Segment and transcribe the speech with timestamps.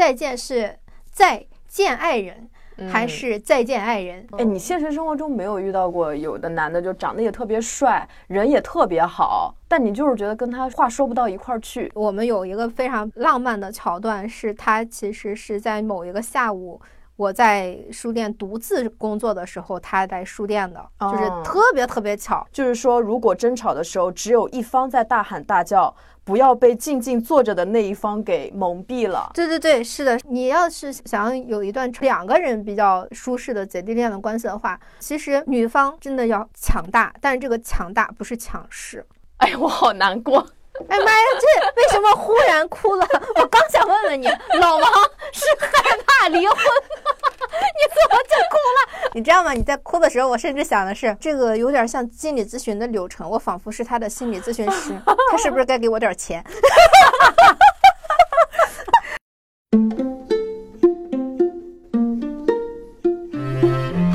[0.00, 0.78] 再见是
[1.12, 2.48] 再见爱人，
[2.90, 4.26] 还是再见爱人？
[4.38, 11.92] 哎，你现实生活中没有遇到过有的男的就长得也特别帅，人也特别好，但你就是觉得跟他话说不到一块儿去。
[11.94, 16.80] 我们有一个非常浪漫的桥段，是他其实是在某一个下午。
[17.16, 22.46] 我在书店独自工作的时候，他在书店的，就是特别特别巧。
[22.50, 25.94] 就是说，如果争吵的时候，只有一方在大喊大叫，
[26.24, 29.30] 不要被静静坐着的那一方给蒙蔽了。
[29.34, 30.18] 对对对，是的。
[30.28, 39.04] 你要是想要有一段两个人比较舒适的姐弟恋的关系的话，其实女方真的要强大，但是这个强大不是强势。
[39.38, 40.46] 哎，我好难过。
[40.88, 41.46] 哎妈呀，这
[41.82, 43.06] 为什么忽然哭了？
[43.36, 44.26] 我刚想问问你，
[44.58, 44.92] 老王
[45.32, 46.62] 是害怕离婚吗，
[47.50, 49.10] 你怎么就哭了？
[49.12, 49.52] 你知道吗？
[49.52, 54.92] 你在哭的时候，我甚至想的是，这个有点像心理咨询的流程，我仿佛是他的心理咨询师，
[55.30, 56.42] 他是不是该给我点钱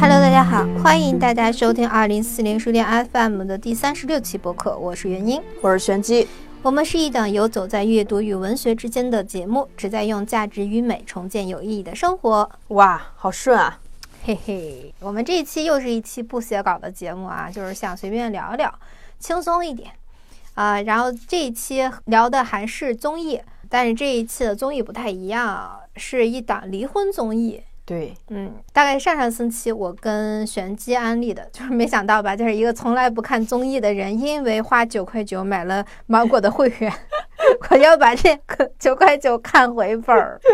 [0.02, 6.28] ？Hello，大家好，欢迎大家收听二零四零书店 FM 的第三十六期播客，我是元英，我是玄机。
[6.66, 12.50] 我们是一档游走在阅读与文学之间的节目，旨在用价值与美重建有意义的生活。
[12.70, 13.80] 哇，好顺啊！
[14.24, 18.74] 嘿嘿，我们这一期又是一期不写稿的节目啊，就是想随便聊聊，
[19.20, 19.92] 轻松一点
[20.56, 20.82] 啊。
[20.82, 27.62] 然后这一期聊的还是综艺，但是这一期的综艺不太一样，是一档离婚综艺。
[27.86, 36.92] 对，嗯，大概上上星期我跟玄机安利的，就是没想到吧，就是一个从来不看综艺的人，因为花九块九买了芒果的会员，
[37.70, 40.40] 我要把这个九块九看回本儿。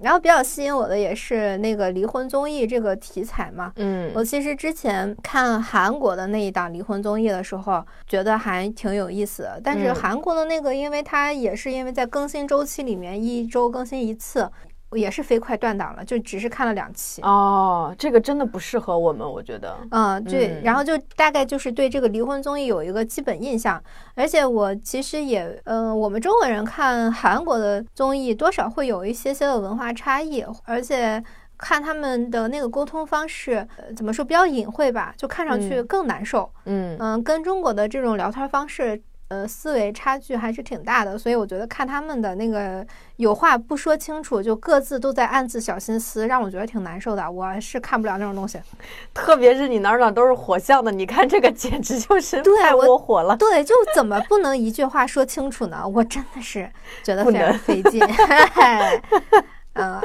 [0.00, 14.48] 然后比较吸引我的也是那个离婚综艺这个题材嘛，嗯，我其实之前看韩国的那一档离婚综艺的时候，觉得还挺有意思的，但是韩国的那个，因为它也是因为在更新周期里面一周更新一次。
[14.92, 17.94] 也是飞快断档了，就只是看了两期哦。
[17.98, 19.76] 这个真的不适合我们，我觉得。
[19.90, 20.60] 嗯，对。
[20.64, 23.82] 然后就大概就是对这个离婚综艺有一个基本印象，
[24.14, 31.22] 而且我其实也，嗯，我们中国人看韩国的综艺多少会有一些些的文化差异，而且
[31.58, 33.66] 看他们的那个沟通方式，
[33.96, 36.50] 怎么说比较隐晦吧，就看上去更难受。
[36.64, 39.02] 嗯嗯，跟中国的这种聊天方式。
[39.28, 47.30] 呃，思维差距还是挺大的，所以我觉得看他们的那个有话不说清楚，就各自都在暗自小心思，让我觉得挺难受的。
[47.30, 48.58] 我是看不了那种东西，
[49.12, 53.36] 特别是你哪哪都是火象的，你看这个简直就是太窝火了。
[53.36, 55.86] 对，就怎么不能一句话说清楚呢？
[55.86, 56.70] 我真的是
[57.02, 58.02] 觉得非常费劲。
[59.80, 60.00] 嗯，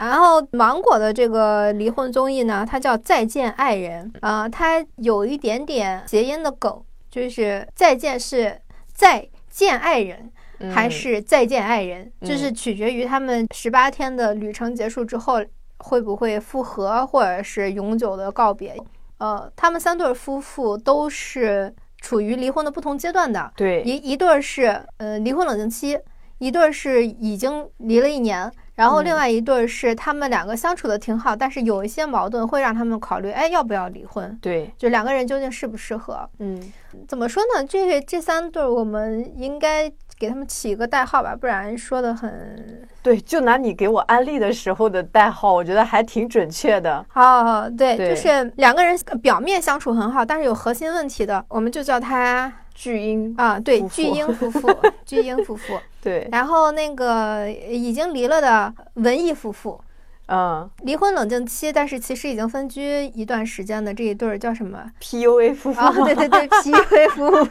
[0.00, 6.82] 然后芒果的这个离婚综艺呢，它叫《再见爱人》啊，它有一点点谐音的梗。
[7.12, 8.58] 就是再见是
[8.94, 10.32] 再见爱人，
[10.72, 15.44] 还是再见爱人，就是取决于他们十八天的旅程结束之后
[15.76, 18.74] 会不会复合，或者是永久的告别。
[19.18, 23.52] 呃，他们三对夫妇都是处于离婚的不同阶段的。
[23.54, 25.98] 对，一一对是呃离婚冷静期，
[26.38, 28.50] 一对是已经离了一年。
[28.82, 34.36] 然后另外一对是他们两个相处的挺好，但是有一些矛盾会让他们考虑，哎，要不要离婚？
[34.42, 36.28] 对，就两个人究竟适不适合？
[36.40, 36.60] 嗯，
[37.06, 37.64] 怎么说呢？
[37.64, 39.88] 这这三对我们应该
[40.18, 43.20] 给他们起一个代号吧，不然说的很对。
[43.20, 47.06] 就拿你给我安利的时候的代号，我觉得还挺准确的。
[47.08, 54.68] 好，对，就是两个人表面相处很好，但是有核心问题的，我们就叫他巨婴啊，对，巨婴夫妇，
[55.06, 55.78] 巨婴夫妇。
[56.02, 59.80] 对，然后那个已经离了的文艺夫妇，
[60.26, 65.80] 嗯，离婚冷静期，但是其实已经分居一段时间的这一对儿叫什么？PUA 夫妇。
[65.80, 67.48] 啊，对对对，PUA 夫妇。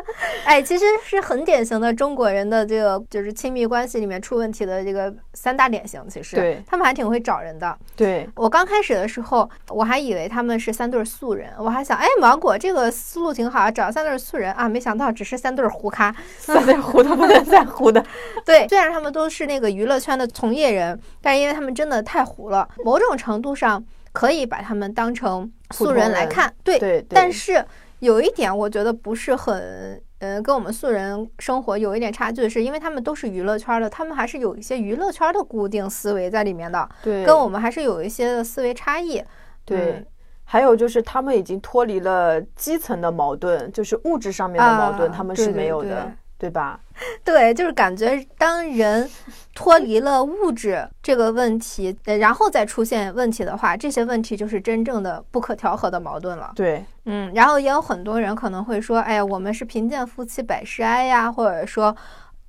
[0.44, 6.02] 哎，其实是很典型的中国人的这个就是亲密关系里面出问题的这个三大典型。
[6.08, 7.76] 其实，对，他们还挺会找人的。
[7.94, 18.04] 对我刚开始的时候，我还以为他们是三对素人，我还想，哎，芒果这个思路挺好，找三对素人啊，没想到只是三对胡咖， 三对糊的不能再糊的。
[18.44, 26.52] 对，虽然他们都是那个娱乐圈的从业人，但是因为他们真的太糊了，某种程度上可以把他们当成素人来看。
[26.64, 27.04] 对对。
[27.08, 27.64] 但是
[28.02, 30.02] 有一点，我觉得不是很。
[30.18, 39.20] 嗯，跟我们素人生活有一点差距，是因为他们都是娱乐圈的，他们还是有一些娱乐圈的固定思维在里面的，对，跟我们还是有一些的思维差异。
[39.64, 40.06] 对，
[40.44, 46.12] 还有就是他们已经脱离了基层的矛盾，就是物质上面的矛盾，他们是没有的。
[46.42, 46.80] 对吧？
[47.22, 49.08] 对，就是感觉当人
[49.54, 56.50] 脱离了物质这个问题，然后再出现问题的话，这些问题就是真正的不可调和的矛盾了。
[56.56, 61.96] 对，嗯，然后也有很多人可能会说，哎呀，我们是贫贱夫妻百事哀呀，或者说，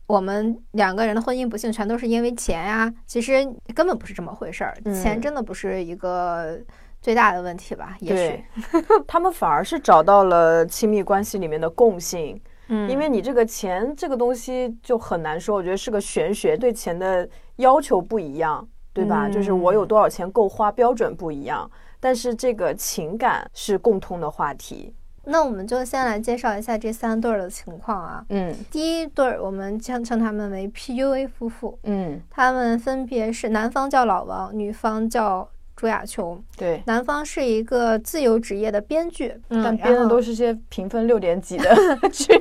[0.08, 4.76] 我们两个人的婚姻不幸全都是因为钱呀，其实根本不是这么回事儿。
[4.86, 6.60] 钱真的不是一个
[7.00, 7.96] 最大的问题吧？
[8.00, 8.44] 也许
[9.08, 12.42] 他们反而是找到了亲密关系里面的共性。
[12.74, 19.30] 嗯，因为你这个钱这个东西就很难说，我觉得是个玄学，对钱的要求不一样，对吧？
[19.30, 24.94] 就是我有多少钱够花，标准不一样，但是这个情感是共通的话题。
[25.26, 28.26] 那我们就先来介绍一下这三对儿的情况啊。
[28.28, 31.80] 嗯，第一对儿我们将称他们为 PUA 夫妇。
[31.84, 35.48] 嗯，他们分别是男方叫老王，女方叫
[35.84, 36.42] 朱亚琼。
[36.56, 41.76] 对，男方是一个自由职业的编剧，但编的都是些评分六点几的
[42.10, 42.34] 剧。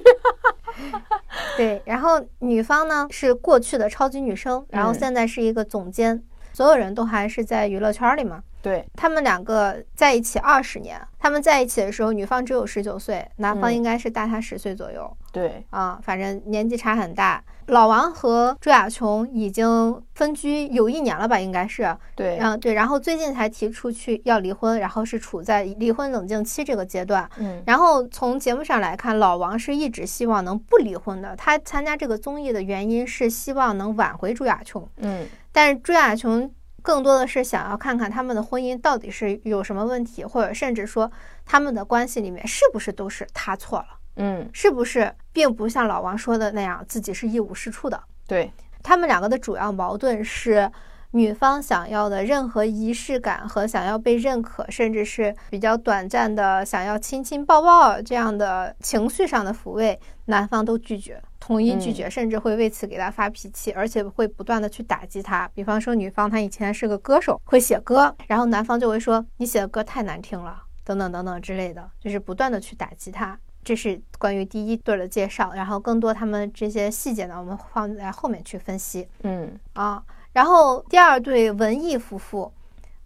[1.59, 6.23] 对，然后女方呢是过去的超级女生，然后现在是一个总监。
[6.53, 8.41] 所有人都还是在娱乐圈里嘛。
[8.61, 15.17] 对他们两个在一起二十年，他们在一起的时候，女方只有十九岁，男方应该是大他十岁左右。
[15.33, 17.43] 对啊，反正年纪差很大。
[17.67, 21.97] 老王和朱亚琼已经分居有一年了吧，应该是。
[22.15, 27.29] 对，然后对，然后最近才提出去要离婚，然后是处在离婚冷静期这个阶段。
[27.39, 31.35] 嗯，然后从节目上来看，老王是一直希望能不离婚的。
[31.37, 34.89] 他参加这个综艺的原因是希望能挽回朱亚琼。
[34.97, 36.53] 嗯，但是朱亚琼。
[36.85, 41.09] 更多的是想要看看他们的婚姻到底是有什么问题，或者甚至说
[41.47, 43.87] 他们的关系里面是不是都是他错了，
[44.17, 48.03] 嗯，是不是并不像老王说的那样自己是一无是处的？
[48.27, 50.71] 对他们两个的主要矛盾是。
[51.15, 65.47] 女方想要的任何仪式感和想要被认可，甚至是比较短暂的想要亲亲抱抱这样的情绪上的抚慰，男方都拒绝，统一拒绝，甚至会为此给他发脾气，而且会不断的去打击他。
[65.53, 73.39] 比方说，女方她以前是个歌手，会写歌，然后男方就会说你写的歌太难听了，等等等等之类的，就是不断的去打击他。
[73.65, 79.09] 这是关于第一对的介绍，然后更多他们这些细节呢，我们放在后面去分析。
[79.23, 80.03] 嗯啊。
[80.33, 82.53] 然后第二对文艺夫妇，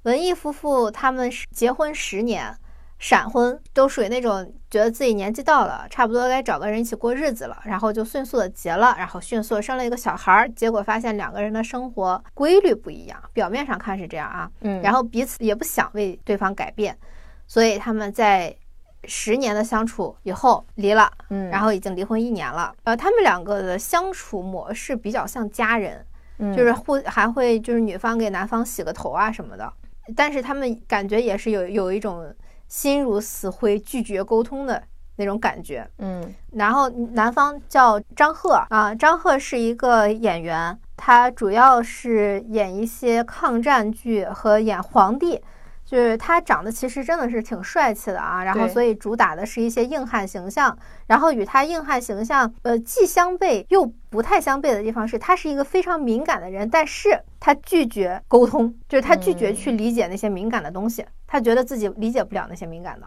[0.02, 2.56] 文艺夫妇他们是结婚十年，
[2.98, 16.96] 闪婚，都属于那种觉得自己年纪到了，差不多该找个人一起过日子了，然后就迅速的结了，然后迅速生了一个小孩儿，结果发现两个人的生活规律不一样，表面上看是这样啊，嗯，然后彼此也不想为对方改变，
[17.48, 18.56] 所以他们在
[19.06, 26.04] 十年的相处以后离了，嗯，然后已经离婚一年了，呃，他们两个的相处模式比较像家人。
[26.54, 29.72] 就是互还会就是女方给男方洗个头啊什么的，
[30.14, 32.30] 但是他们感觉也是有有一种
[32.68, 34.82] 心如死灰、拒绝沟通的
[35.16, 35.88] 那种感觉。
[35.96, 45.40] 嗯，然后男方叫张赫啊，张赫是一个演员，他主要是演一些抗战剧和演皇帝。
[45.86, 63.06] 就是他长得其实真的是挺帅气的啊，然后所以主打的是一些硬汉形象，然后与他硬汉形象呃既相悖又不太相悖的地方是，他是一个非常敏感的人，但是他拒绝沟通，就是他拒绝去理解那些敏感的东西，他觉得自己理解不了那些敏感的。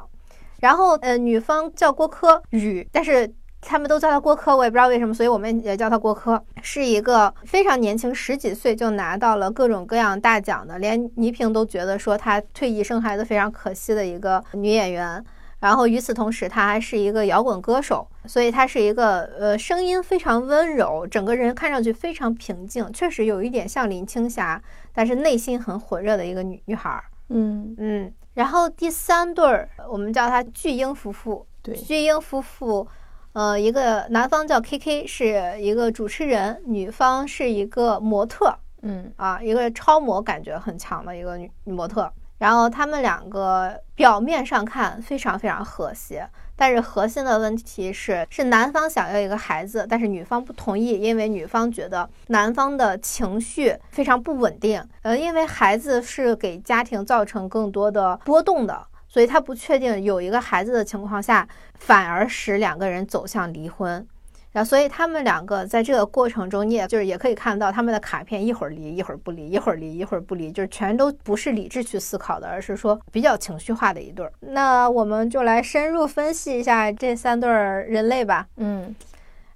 [0.62, 3.32] 然后呃女方叫郭柯宇，但是。
[3.62, 6.42] 他们都叫他郭柯，我也不知道为什么，所以我们也叫他郭柯。
[6.62, 15.24] 是一个非常年轻，十几岁就拿到了各种各样大奖的，连倪萍都觉得说她退役生孩子非常可惜的一个女演员。
[15.60, 24.62] 然后与此同时，她还是一个摇滚歌手，所以她是一个呃声音非常温柔，整个人看上去非常平静，确实有一点像林青霞，
[24.94, 27.04] 但是内心很火热的一个女女孩。
[27.28, 28.14] 嗯嗯。
[28.36, 31.46] 然后第三对儿，我们叫她巨婴夫妇。
[31.62, 32.88] 对，巨婴夫妇。
[33.34, 42.12] 呃，一个男方叫 K K，是一个主持人，女方是一个模特，嗯啊，一个超模感觉很强的一个女女模特。
[42.40, 58.88] 然后他们两个表面上看非常非常和谐，但是核心的问题是，是男方想要一个孩子，但是女方不同意，因为女方觉得男方的情绪非常不稳定，呃，因为孩子是给家庭造成更多的波动的。
[59.10, 61.46] 所以他不确定有一个孩子的情况下，
[61.80, 64.08] 反而使两个人走向离婚。
[64.52, 74.32] 然后，所以他们两个在这个过程中，你也就是也可以看到他们的卡片，一会儿离，一会儿不离，一会儿离，一会儿不离，就是全都不是理智去思考的，而是说比较情绪化的一对儿。
[74.40, 78.48] 那我们就来深入分析一下这三对儿人类吧。
[78.58, 78.96] 嗯，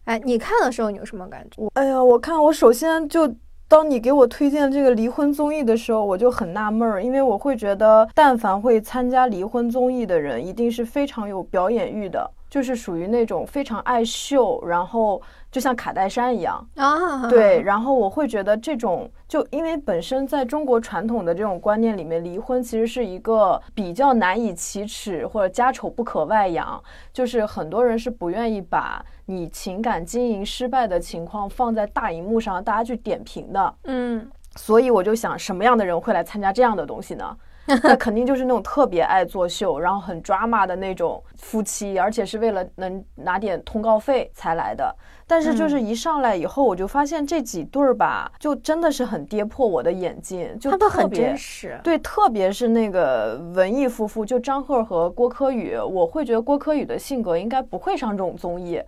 [0.05, 1.67] 哎，你看的时候你有什么感觉？
[1.73, 3.35] 哎呀，我看我首先就。
[3.73, 12.29] 当你给我推荐这个离婚综艺的时候，我就很纳闷儿，因为我会觉得，但凡会参加离婚综艺的人，一定是非常有表演欲的。
[12.51, 15.19] 就是属于那种非常爱秀，然后
[15.53, 17.61] 就像卡戴珊一样啊，对。
[17.61, 26.83] 然后我会觉得这种，就因为本身在中国传统的这种观念里面，离婚其实是一个比较难以启齿或者家丑不可外扬，
[27.13, 33.75] 就是很多人是不愿意把你情感经营失败的情况放在大荧幕上，大家去点评的。
[33.83, 37.37] 嗯，所以我就想，什么样的人会来参加这样的东西呢？
[37.83, 44.93] 那肯定就是那种特别爱作秀，然后很抓马的那种夫妻，而且是为了能拿点通告费才来的。
[45.25, 51.79] 但是就是一上来以后，我就发现这几对儿吧，就真的是很跌破我的眼镜，就特很真实。
[51.81, 58.81] 对，特别是那个文艺夫妇，就张赫和郭柯宇，我会觉得郭柯宇的性格应该不会上这种综艺。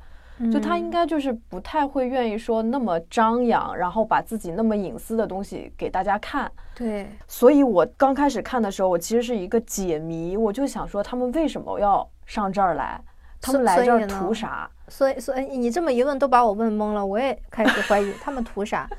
[0.52, 6.52] 就他应该就是不太会愿意说那么张扬，然后把自己那么隐私的东西给大家看。
[6.76, 13.00] 对，所以我刚开始看的时候，我其实是一个解谜，我就想说他们为什么要上这儿来？
[13.40, 14.70] 他们来这儿图啥？
[14.90, 17.06] 所以，所以你这么一问，都把我问懵了。
[17.06, 18.90] 我也开始怀疑他们图啥。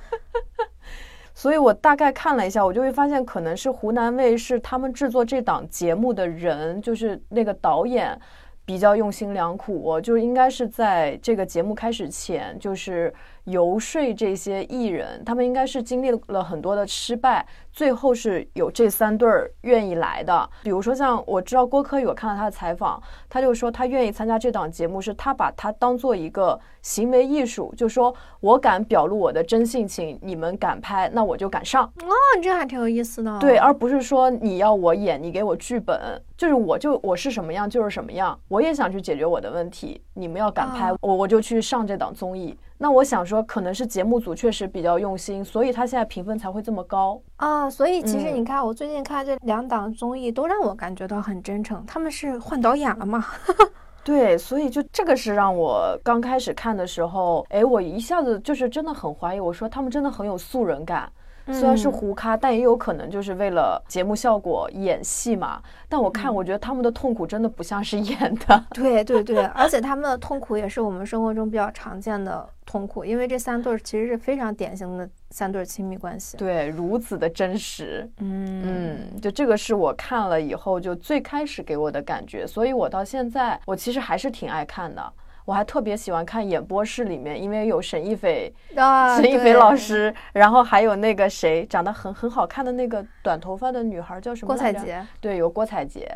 [1.34, 8.18] 所以我大概看了一下，我就会发现，可能是湖南卫视他们制作这档节目的人，就是那个导演。
[8.66, 13.14] 比较用心良苦，就是应该是在这个节目开始前，就是
[13.46, 17.44] 游说这些艺人，他们应该是经历了很多的失败。
[17.72, 22.98] 最后是有这三对儿愿意来的，比如说像我知道郭柯宇，我看到他的采访，
[23.28, 31.84] 他就说他愿意参加这档节目，是他把他当做一个行为艺术，就说我敢表露我的真性情，你们敢拍，那我就敢上。
[31.84, 33.38] 哦，这还挺有意思的。
[33.40, 36.00] 对，而不是说你要我演，你给我剧本，
[36.34, 42.56] 就是我就我是什么样就是什么样，我也想去解决我的问题，你们要敢拍，我我就去上这档综艺。
[42.78, 47.68] 那我想说，可能是节目组确实比较用心，所以他现在评分才会这么高啊。
[47.70, 51.84] 所以其实你看，我最近看这两档综艺，都让我感觉到很真诚。
[51.86, 53.24] 他们是换导演了吗？
[54.04, 59.40] 对，所以就这个是让我刚开始看的时候，哎，我一下子就是真的很怀疑。
[59.40, 61.10] 我说他们真的很有素人感。
[61.52, 65.62] 虽然是胡咖，但也有可能就是为了节目效果演戏嘛。
[65.88, 68.64] 但我看，我觉得他们的痛苦真的不像是演的。
[68.70, 76.36] 对对对，而且他们的痛苦也是我们生活中比较常见的痛苦，因为这三对儿其实是非常典型的三对亲密关系。
[76.36, 78.10] 对，如此的真实。
[78.18, 85.12] 嗯嗯，就这个是我看了以后就最开始给我的感觉，所以我到现在我其实还是挺爱看的。
[85.46, 94.48] 我还特别喜欢看演播室里面，因为有沈一菲啊，沈一菲老师，然后还有那个谁长得很很好看的那个短头发的女孩叫什么？
[94.48, 95.06] 郭采洁。
[95.20, 96.10] 对，有郭采洁。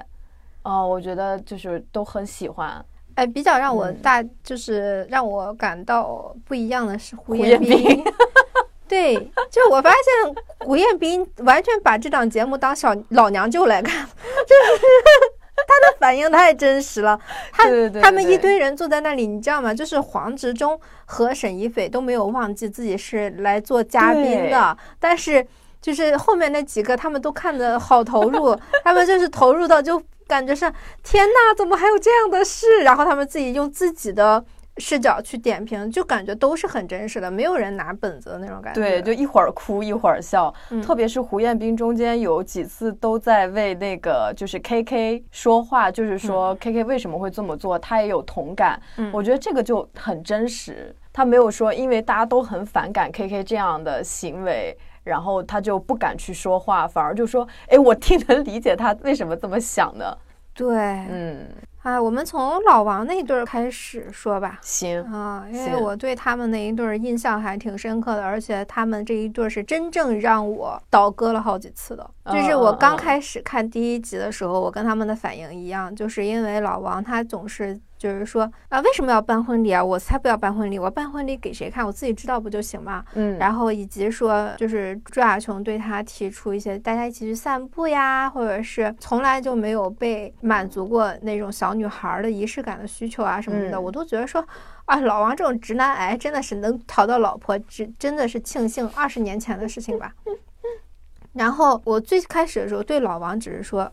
[0.64, 2.84] 哦，我觉得就是都很喜欢。
[3.14, 8.04] 哎，比较让我大就是让我感到不一样的是胡彦斌。
[8.88, 9.14] 对，
[9.48, 15.39] 就我发现胡彦斌完全把这档节目当小老娘舅来看，就是。
[15.70, 17.18] 他的反应太真实了，
[17.52, 17.64] 他
[18.02, 19.72] 他们一堆人坐在那里，你知道吗？
[19.72, 25.46] 就是黄执中和沈一斐都没有忘记自己是来做嘉宾的，但是
[25.80, 30.70] 就是后面那几个他们都看得好投入，他们就是投入到就感觉是
[31.02, 32.82] 天呐，怎么还有这样的事？
[32.82, 34.44] 然后他们自己用自己的。
[34.78, 38.80] 视角去点评，就感觉都是很真实的，没有人拿本子的那种感觉。
[38.80, 48.80] 对，就一会儿哭一会儿笑，特别是胡彦斌中间有几次都在为那个就是 K K 说话，就是说 K K 为什么会这么做，他也有同感。
[48.96, 50.94] 嗯，我觉得这个就很真实。
[51.12, 60.16] 他没有说因为大家都很反感 K K 这样的行为，然后他就不敢去说话，反而就说：“哎，我挺能理解他为什么这么想的。”
[60.60, 60.76] 对，
[61.10, 61.46] 嗯。
[61.82, 64.58] 啊，我们从老王那对儿开始说吧。
[64.60, 72.10] 行啊，因为我对他们那一对儿印象还挺深刻的，而且他们这一对儿是真正让我倒戈了好几次的。
[72.26, 77.80] 就是我刚开始看第一集的时候，我跟他们的反应一样，就是因为老王他总是。
[78.00, 79.84] 就是说啊，为什么要办婚礼啊？
[79.84, 80.78] 我才不要办婚礼！
[80.78, 81.84] 我办婚礼给谁看？
[81.86, 83.04] 我自己知道不就行吗？
[83.12, 83.36] 嗯。
[83.36, 94.42] 然后以及说，就是朱亚琼对他提出一些大家一起去散步呀，或者是从来就没有被满足过那种小女孩的仪式感的需求啊什么的，我都觉得说
[94.86, 100.14] 啊，老王这种直男癌真的是能讨到老婆，真真的是庆幸二十年前的事情吧。
[101.34, 103.92] 然后我最开始的时候对老王只是说。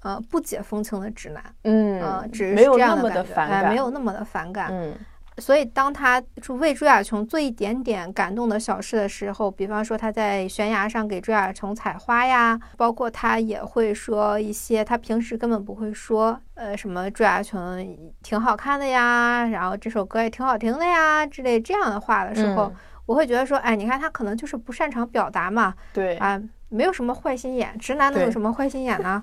[0.00, 4.94] 呃，不解风情的直男，嗯，只是没有那么的反感，没有那么的反感，嗯。
[5.38, 22.72] 所以当他为朱亚琼做一点点感动的小事的时候，比方说他在悬崖上给朱亚琼采花呀，包括他也会说一些他平时根本不会说，呃，什么朱亚琼挺好看的呀，然后这首歌也挺好听的呀之类这样的话的时候，
[23.04, 29.22] 我会觉得说，哎，你看他可能就是不擅长表达嘛，对啊，没有什么坏心眼，直男能有什么坏心眼呢？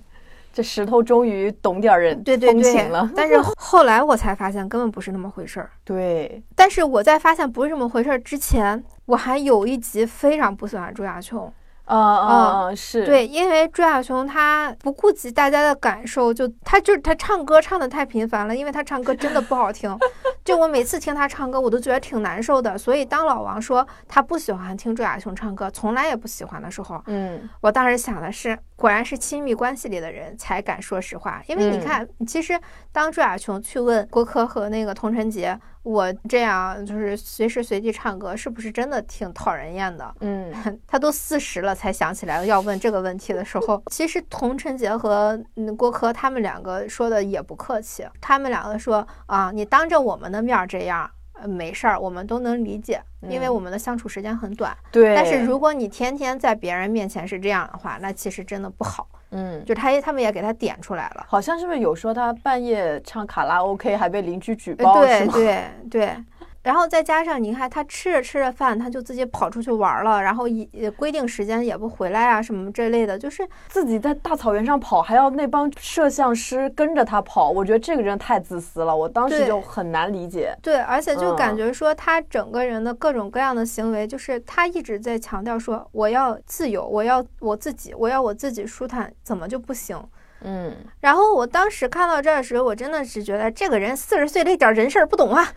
[0.53, 3.09] 这石头终于懂点人对对对了。
[3.17, 5.71] 但是后来我才发现根本不是那么回事儿。
[5.83, 11.51] 对，但是我在发现不是这么回事儿之前，我还有一集非常不喜欢朱亚琼。
[11.85, 19.93] 啊啊是对，因为朱亚琼她不顾及大家的感受，就她就是他唱歌唱的太频繁了，因为她唱歌真的不好听，
[20.45, 22.77] 就我每次听她唱歌，我都觉得挺难受的。
[22.77, 32.59] 所以当老王说他不喜欢听朱亚琼唱歌，从来也不喜欢的时候，嗯，我当时想的是，果然是亲密关系里的人才敢说实话，因为你看，其实
[32.91, 35.57] 当朱亚琼去问郭柯和那个童晨杰。
[35.83, 40.15] 我这样就是随时随地唱歌，是不是真的挺讨人厌的？
[40.21, 40.51] 嗯，
[40.87, 45.41] 他都四十了才想起来要问这个问题的时候，其实童晨杰和
[45.77, 51.09] 郭柯他们两个说的也不客气，他们两个说啊，你当着我们的面这样，
[51.47, 54.75] 没事儿，我们都能理解，因为我们的相处时间很短。
[54.91, 55.15] 对。
[55.15, 59.07] 但是如果你天天在别人面前是这样的话，那其实真的不好。
[59.35, 65.01] 嗯，就他他们也给他点出来了，好像是不是有说他半夜唱卡拉 OK 还被邻居举报？
[65.01, 66.15] 对对对。
[66.63, 77.49] 然后再加上你看，他吃着吃着饭，他就自己跑出去玩了，然后也规定时间也不回来啊，什么这类的，就是自己在大草原上跑，还要那帮摄像师跟着他跑。
[77.49, 80.57] 我觉得这个人太自私了，我当时就很难理解。
[80.61, 90.01] 对，而且就感觉说他整个人的各种各样的行为，就是他一直在强调说我要自由，我要我自己，我要我自己舒坦，怎么就不行？
[90.43, 95.47] 嗯，然后我当时看到这儿的时候，我真的是觉得这个人四十岁这点人事儿不懂啊，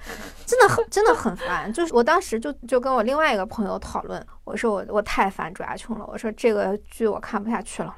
[0.46, 1.72] 真的很真的很烦。
[1.72, 7.94] 就是我当时就就跟我另外一个朋友讨论，我说我我太烦朱亚琼了，我说这个剧我看不下去了。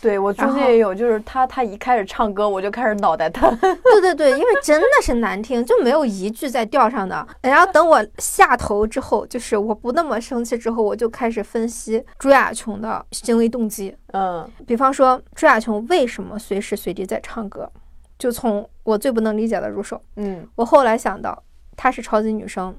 [0.00, 3.54] 对我中间也有，就是他他一开始唱歌，我就开始脑袋疼。
[3.60, 7.26] 对对对，因为真的是难听，就没有一句在调上的。
[7.42, 13.94] 然后等我下头之后，就是我不那么生气之后，我就开始分析朱亚琼的行为动机。
[14.12, 17.70] 嗯，比方说朱亚琼为什么随时随地在唱歌，
[18.18, 20.00] 就从我最不能理解的入手。
[20.16, 21.42] 嗯，我后来想到，
[21.76, 22.74] 她是超级女生，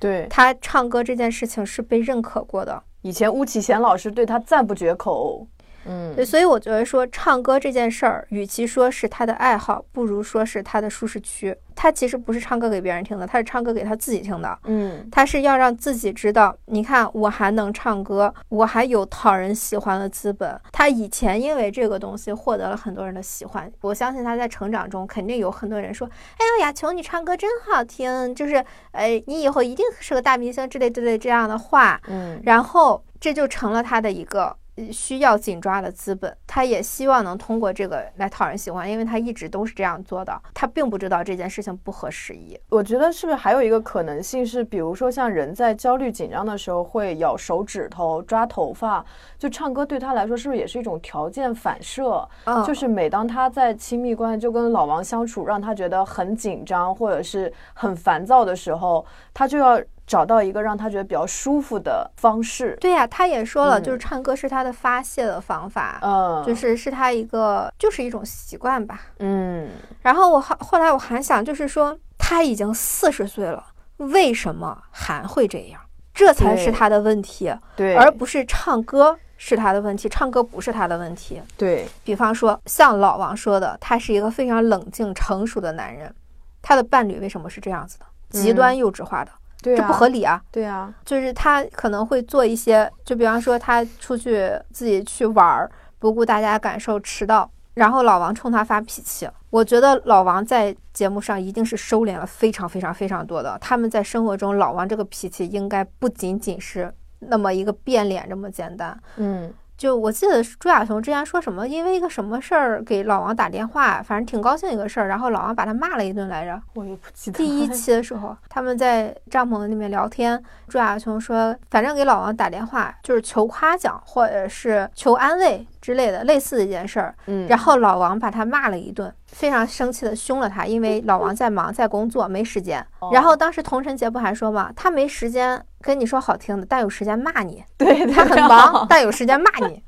[0.00, 2.82] 对她唱歌这件事情是被认可过的。
[3.02, 5.46] 以前巫启贤老师对她赞不绝口。
[5.86, 11.56] 嗯，所以我觉得说唱歌这件事儿，与其说是他的爱好，不如说是他的舒适区。
[11.76, 14.56] 他其实不是唱歌给别人听的，他是唱歌给他自己听的。
[14.62, 20.58] 嗯，他是要让自己知道，你看我还能唱歌，我还有讨人喜欢的资本。
[20.70, 34.56] 他以前因为这个东西获得了很多人的喜欢，我相信他在成长中肯定有很多人说：“哎呦，雅琼，你唱歌真好听，就是哎，你以后一定是个大明星之类之类这样的话。”嗯，然后这就成了他的一个。
[34.92, 40.40] 需要紧抓的资本，他也希望能通过这个来讨人喜欢，因为他一直都是这样做的。
[40.52, 42.58] 他并不知道这件事情不合时宜。
[42.70, 49.04] 我觉得是不是还有一个可能性是，比如说像人在焦虑紧张的时候会咬手指头、抓头发，
[49.38, 52.28] 就唱歌对他来说是不是也是一种条件反射？
[52.44, 59.80] 嗯，就是每当他在亲密关系就跟老王相处，让他觉得很紧张或者是很烦躁的时候，他就要。
[60.06, 62.76] 找到一个让他觉得比较舒服的方式。
[62.80, 69.70] 对呀，他也说了，就是唱歌是他的发泄的方法，嗯，就是是他一个就是一种习惯吧，嗯。
[70.02, 73.64] 然后我后后来我还想，就是说他已经四十岁了，
[73.96, 75.80] 为什么还会这样？
[76.12, 81.42] 这才是他的问题，对，而不是唱歌是他的问题，唱歌不是他的问题。
[81.56, 86.14] 对比方说，像老王说的，他是一个非常冷静成熟的男人，
[86.62, 88.06] 他的伴侣为什么是这样子的？
[88.30, 89.32] 极端幼稚化的。
[89.64, 90.42] 这不合理啊！
[90.50, 99.28] 对啊，就是他可能会做一些，就比方说他出去自己去玩儿，不顾大家感受迟到，然后老王冲他发脾气。
[99.50, 103.56] 我觉得老王在节目上一定是收敛了非常非常非常多的。
[103.60, 109.00] 他们在生活中，老王这个脾气应该不仅仅是那么一个变脸这么简单。
[109.16, 109.52] 嗯。
[109.76, 116.60] 就我记得朱亚雄之前说什么，因为一个什么事儿给老王打电话，反正挺高兴一个事儿，然后老王把他骂了一顿来着。
[116.74, 117.36] 我也不记得。
[117.36, 127.14] 第一期的时候，他们在帐篷里面聊天，朱亚雄说，反正给老王打电话就是求夸奖或者是求安慰之类的类似的一件事儿。
[127.26, 129.12] 嗯，然后老王把他骂了一顿。
[129.26, 132.84] 非常生气的凶了他，因为老王在忙，在工作，没时间。
[133.12, 134.72] 然后当时童晨杰不还说嘛？
[134.74, 137.62] 他没时间跟你说好听的，但有时间骂你。
[137.76, 139.82] 对他很忙，但有时间骂你。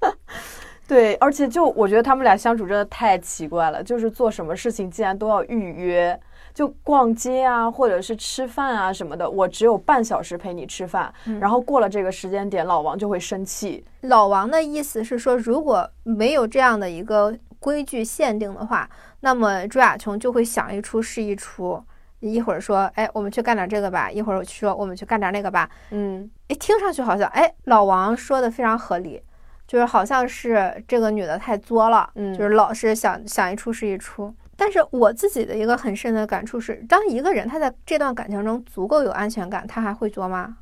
[0.88, 6.18] 对，而且就我觉得他们俩相处真的太奇怪了，就是做什么事情竟然都要预约，
[6.54, 13.84] 就逛街啊，或者是吃饭啊什么的，我只有半小时陪你吃饭，然后过了这个时间点，老王就会生气。
[14.02, 17.36] 老王的意思是说，如果没有这样的一个。
[17.62, 21.80] 规矩限定的话，那么朱亚琼就会想一出是一出，
[22.18, 29.22] 一会儿说，哎，我们去干点这个吧，一会儿说我们去干点那个吧，嗯，哎，听上去好像，哎，老王说的非常合理，
[29.64, 34.34] 就是好像是这个女的太作了，嗯就是老是想想一出是一出。
[34.62, 40.56] 但是我自己的一个很深的感触是，当一个人他在这段感情中足够有安全感，他还会作吗？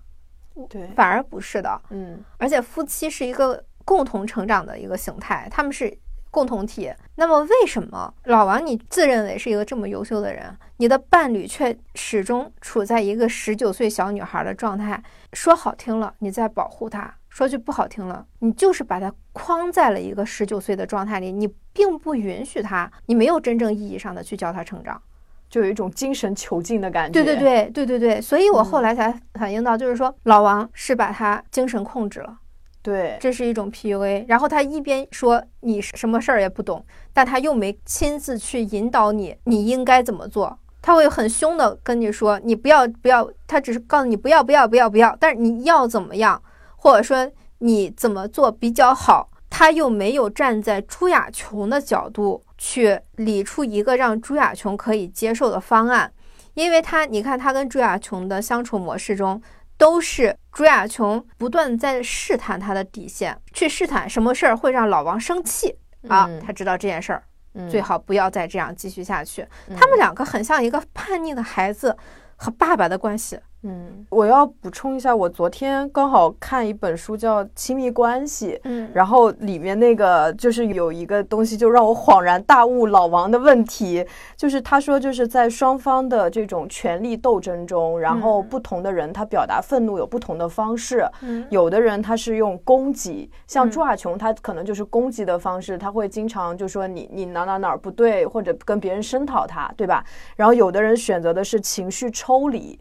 [0.70, 1.78] 对，反而不是的。
[1.90, 5.94] 嗯而且夫妻是一个共同成长的一个形态，他们是
[6.30, 6.90] 共同体。
[7.16, 15.02] 那么为什么老王你自认为是一个这么优秀的人，你的伴侣却始终处在一个十九岁小女孩的状态？
[15.34, 25.00] 说好听了，你在保护她；说句不好听了，你就是把他框在了一个十九岁的状态里，你并不允许他，你没有真正意义上的去教他成长。
[25.48, 27.12] 就有一种精神囚禁的感觉。
[27.12, 32.38] 对对对对对对，所以我嗯后来才反映到，就是说老王是把他精神控制了。
[32.82, 34.24] 对这是一种 PUA。
[34.28, 40.56] 然后他一边说你什么事儿也不懂，但他又没亲自去引导你，你应该怎么做。
[40.80, 46.40] 他会很凶的跟你说，你不要不要，他只是告诉你不要不要不要不要，但是你要怎么样，
[46.82, 56.10] 或者说你怎么做比较好，他又没有站在朱亚琼的角度去理出一个让朱亚琼可以接受的方案，
[56.54, 59.40] 因为他你看他跟朱亚琼的相处模式中。
[59.80, 65.74] 都是朱亚琼不断在试探他的底线，去试探什么事儿会让老王生气
[66.06, 66.38] 啊嗯。
[66.38, 67.22] 他知道这件事儿
[67.54, 69.40] 嗯最好不要再这样继续下去。
[69.68, 71.96] 嗯他们两个很像一个叛逆的孩子
[72.36, 73.40] 和爸爸的关系。
[73.62, 84.02] 嗯，我要补充一下，我昨天刚好看一本书叫《亲密关系》，嗯然后里面那个就是有一个东西，就让我恍然大悟老王的问题，
[84.34, 100.02] 就是他说就是在双方的这种权力斗争中，然后嗯不同的人他表达愤怒有不同的方式，嗯有的人他是用攻击，像嗯朱亚琼他可能就是攻击的方式，他会经常就说你你哪哪哪儿不对，或者跟别人声讨他，对吧？
[100.36, 102.80] 然后有的人选择的是情绪抽离。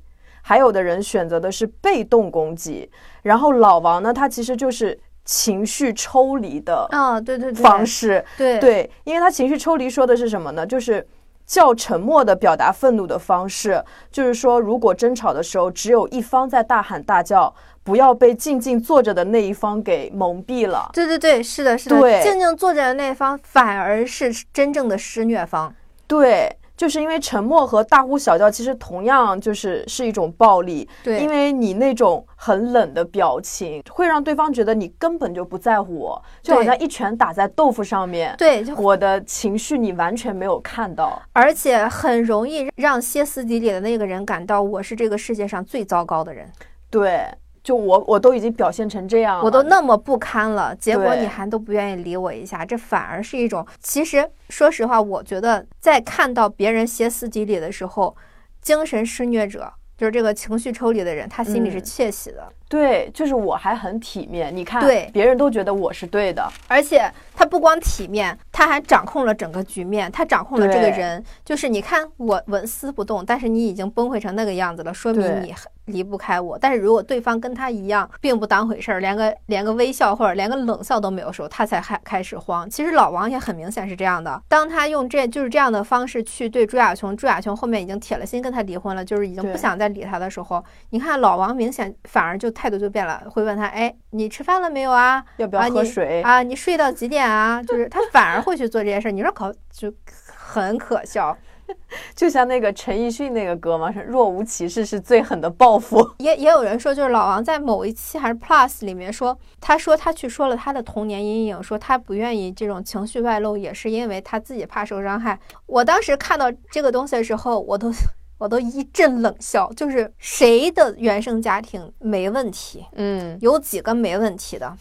[0.49, 2.89] 还有的人选择的是被动攻击，
[3.21, 10.65] 然后老王呢，他其实就是情绪抽离的啊，对对对，方式，对对，因为他情绪抽离说的是什么呢？
[10.65, 11.07] 就是
[11.45, 13.79] 较沉默的表达愤怒的方式，
[14.12, 20.89] 就是说，如果争吵的时候只有一方在大喊大叫，不要被静静坐着的那一方给蒙蔽了。
[20.93, 25.71] 对对对，是的，是的，静静坐着的那一方反而是真正的施虐方。
[26.07, 30.87] 对，就是因为沉默和大呼小叫，其实同样就是是一种暴力。
[31.03, 38.33] 对，因为你那种很冷的表情，会让对方觉得你根本就不在乎我，就好像一拳打在豆腐上面。
[38.37, 41.21] 对，我的情绪你完全没有看到。
[41.33, 46.49] 而且很容易让歇斯底里的那个人感到我是这个世界上最糟糕的人。
[46.89, 47.27] 对，
[47.69, 53.63] 就我我都已经表现成这样了，我都那么不堪了，结果你还都不愿意理我一下，这反而是一种。
[53.79, 58.17] 其实说实话，我觉得在看到别人歇斯底里的时候，
[58.60, 61.84] 精神施虐者就是这个情绪抽离的人，他心里是嗯。
[61.84, 65.08] 窃喜的，对，就是我还很体面，你看，对。
[65.13, 67.08] 别人都觉得我是对的，而且
[67.39, 71.23] 他不光体面，他还掌控了整个局面，他掌控了这个人。
[71.45, 76.60] 就是你看我纹丝不动，但是你已经崩溃成那个样子了，说明你离不开我。
[76.60, 82.69] 但是如果对方跟他一样，并不当回事儿，连个连个微笑或者连个冷笑都没有的时候，他才开开始慌。
[82.69, 95.23] 其实老王也很明显是这样的，当他用这就是这样的方式去对朱亚琼，朱亚琼后面已经铁了心跟他离婚了，就是已经不想再理他的时候，你看老王明显反而就态度就变了，会问他，哎，你吃饭了没有啊？
[95.38, 96.21] 要不要啊你喝水？
[96.23, 97.61] 啊，你睡到几点啊？
[97.63, 99.93] 就是他反而会去做这件事儿，你说可就
[100.25, 101.37] 很可笑。
[102.15, 106.03] 就像那个陈奕迅那个歌嘛，是若无其事是最狠的报复。
[106.17, 115.39] 也也有人说，就是老王在某一期还是 Plus 里面说，他说他去说了他的童年阴影，说他不愿意这种情绪外露，也是因为他自己怕受伤害。
[115.67, 117.91] 我当时看到这个东西的时候，我都
[118.39, 122.83] 我都一阵冷笑，就是谁的原生家庭没问题？
[122.93, 124.75] 嗯，有几个没问题的？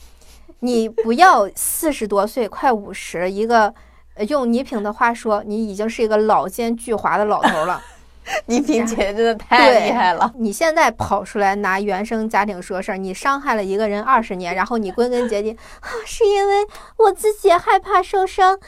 [0.61, 3.73] 你不要四十多岁，快五十，一个
[4.15, 7.81] 呃用倪萍的话说，你已经是一个老奸巨猾的老头了。
[8.45, 10.31] 倪萍姐真的太厉害了。
[10.37, 16.67] 你现在跑出来拿原生家庭说事儿，你伤害了一个人二十年，然后你归根结底啊，是因为
[16.99, 18.59] 我自己害怕受伤。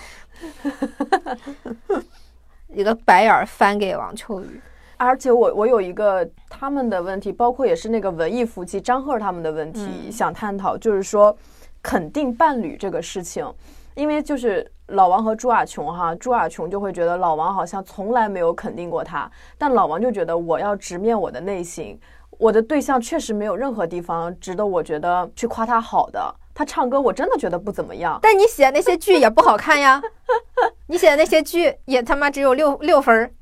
[2.72, 4.60] 一个白眼儿翻给王秋雨。
[4.96, 11.36] 而且我我有一个他们的问题，包括也是那个文艺夫妻张赫他们的问题，嗯想探讨，就是说
[11.82, 13.46] 肯定伴侣这个事情，
[13.94, 21.98] 因为就是老王和朱亚琼哈，朱亚琼就会觉得老王好像从来没有肯定过他，但老王就觉得我要直面我的内心，
[22.38, 30.02] 我的对象确实没有任何地方值得我觉得去夸他好的，他唱歌我真的觉得不怎么样，但你写那些剧也不好看呀，
[30.86, 33.32] 你写的那些剧也他妈只有六六分儿。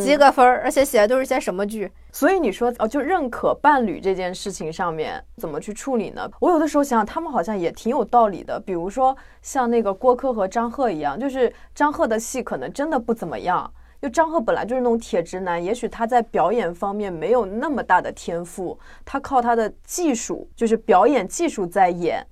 [0.00, 1.90] 及个分儿，而且写的都是些什么剧？
[2.12, 6.30] 所以你说哦，就认可伴侣这件事情上面怎么去处理呢？
[6.40, 8.58] 我有的时候想想，他们好像也挺有道理的。
[8.60, 13.70] 比如说像那个郭柯和张赫一样，就是张赫的戏可能真的不怎么样。
[14.00, 22.22] 就张赫本来就是那种铁直男，也许他在表演方面没有那么大的天赋，他靠他的技术，就是表演技术在演。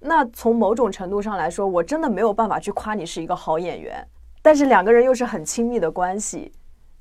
[0.00, 4.04] 那从某种程度上来说，我真的没有办法去夸你是一个好演员。
[4.42, 6.50] 但是两个人又是很亲密的关系，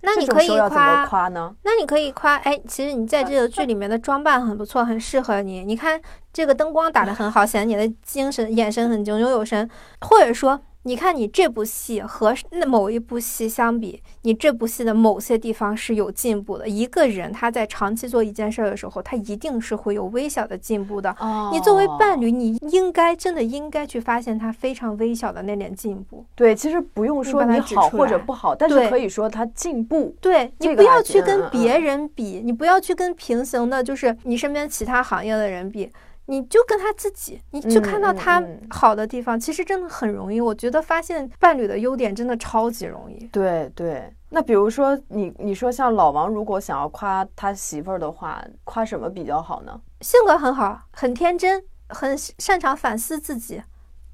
[0.01, 1.53] 那你可以夸夸呢？
[1.63, 5.63] 那你可以夸，哎，其实你在这个剧里面的装扮很不错，很适合你。
[5.63, 5.99] 你看
[6.31, 9.69] 这个灯光打得很好，显得你的精神眼神很炯炯有神，
[10.01, 10.59] 或者说。
[10.83, 16.67] 你看，你这部戏和那某一部戏相比，你这部戏的某些地方是有进步的。
[16.69, 21.13] 一个人他在长期做一件事儿的时候，他一定是会有微小的进步的。
[21.51, 26.23] 你作为伴侣，你应该真的应该去发现他非常微小的那点进步。
[26.33, 30.15] 对，其实不用说你好或者不好，但是可以说他进步。
[30.21, 35.91] 对你不要去跟别人比，你不要去跟平行的，就是你身边其他行业的人比。
[36.29, 40.39] 你就跟他自己，你去看到他好的地方，其实真的很容易。
[40.39, 43.25] 我觉得发现伴侣的优点真的超级容易。
[43.31, 49.81] 对对，那比如说你你说像老王，如果想要夸他媳妇儿的话，夸什么比较好呢？
[50.01, 53.63] 性格很好，很天真，很擅长反思自己。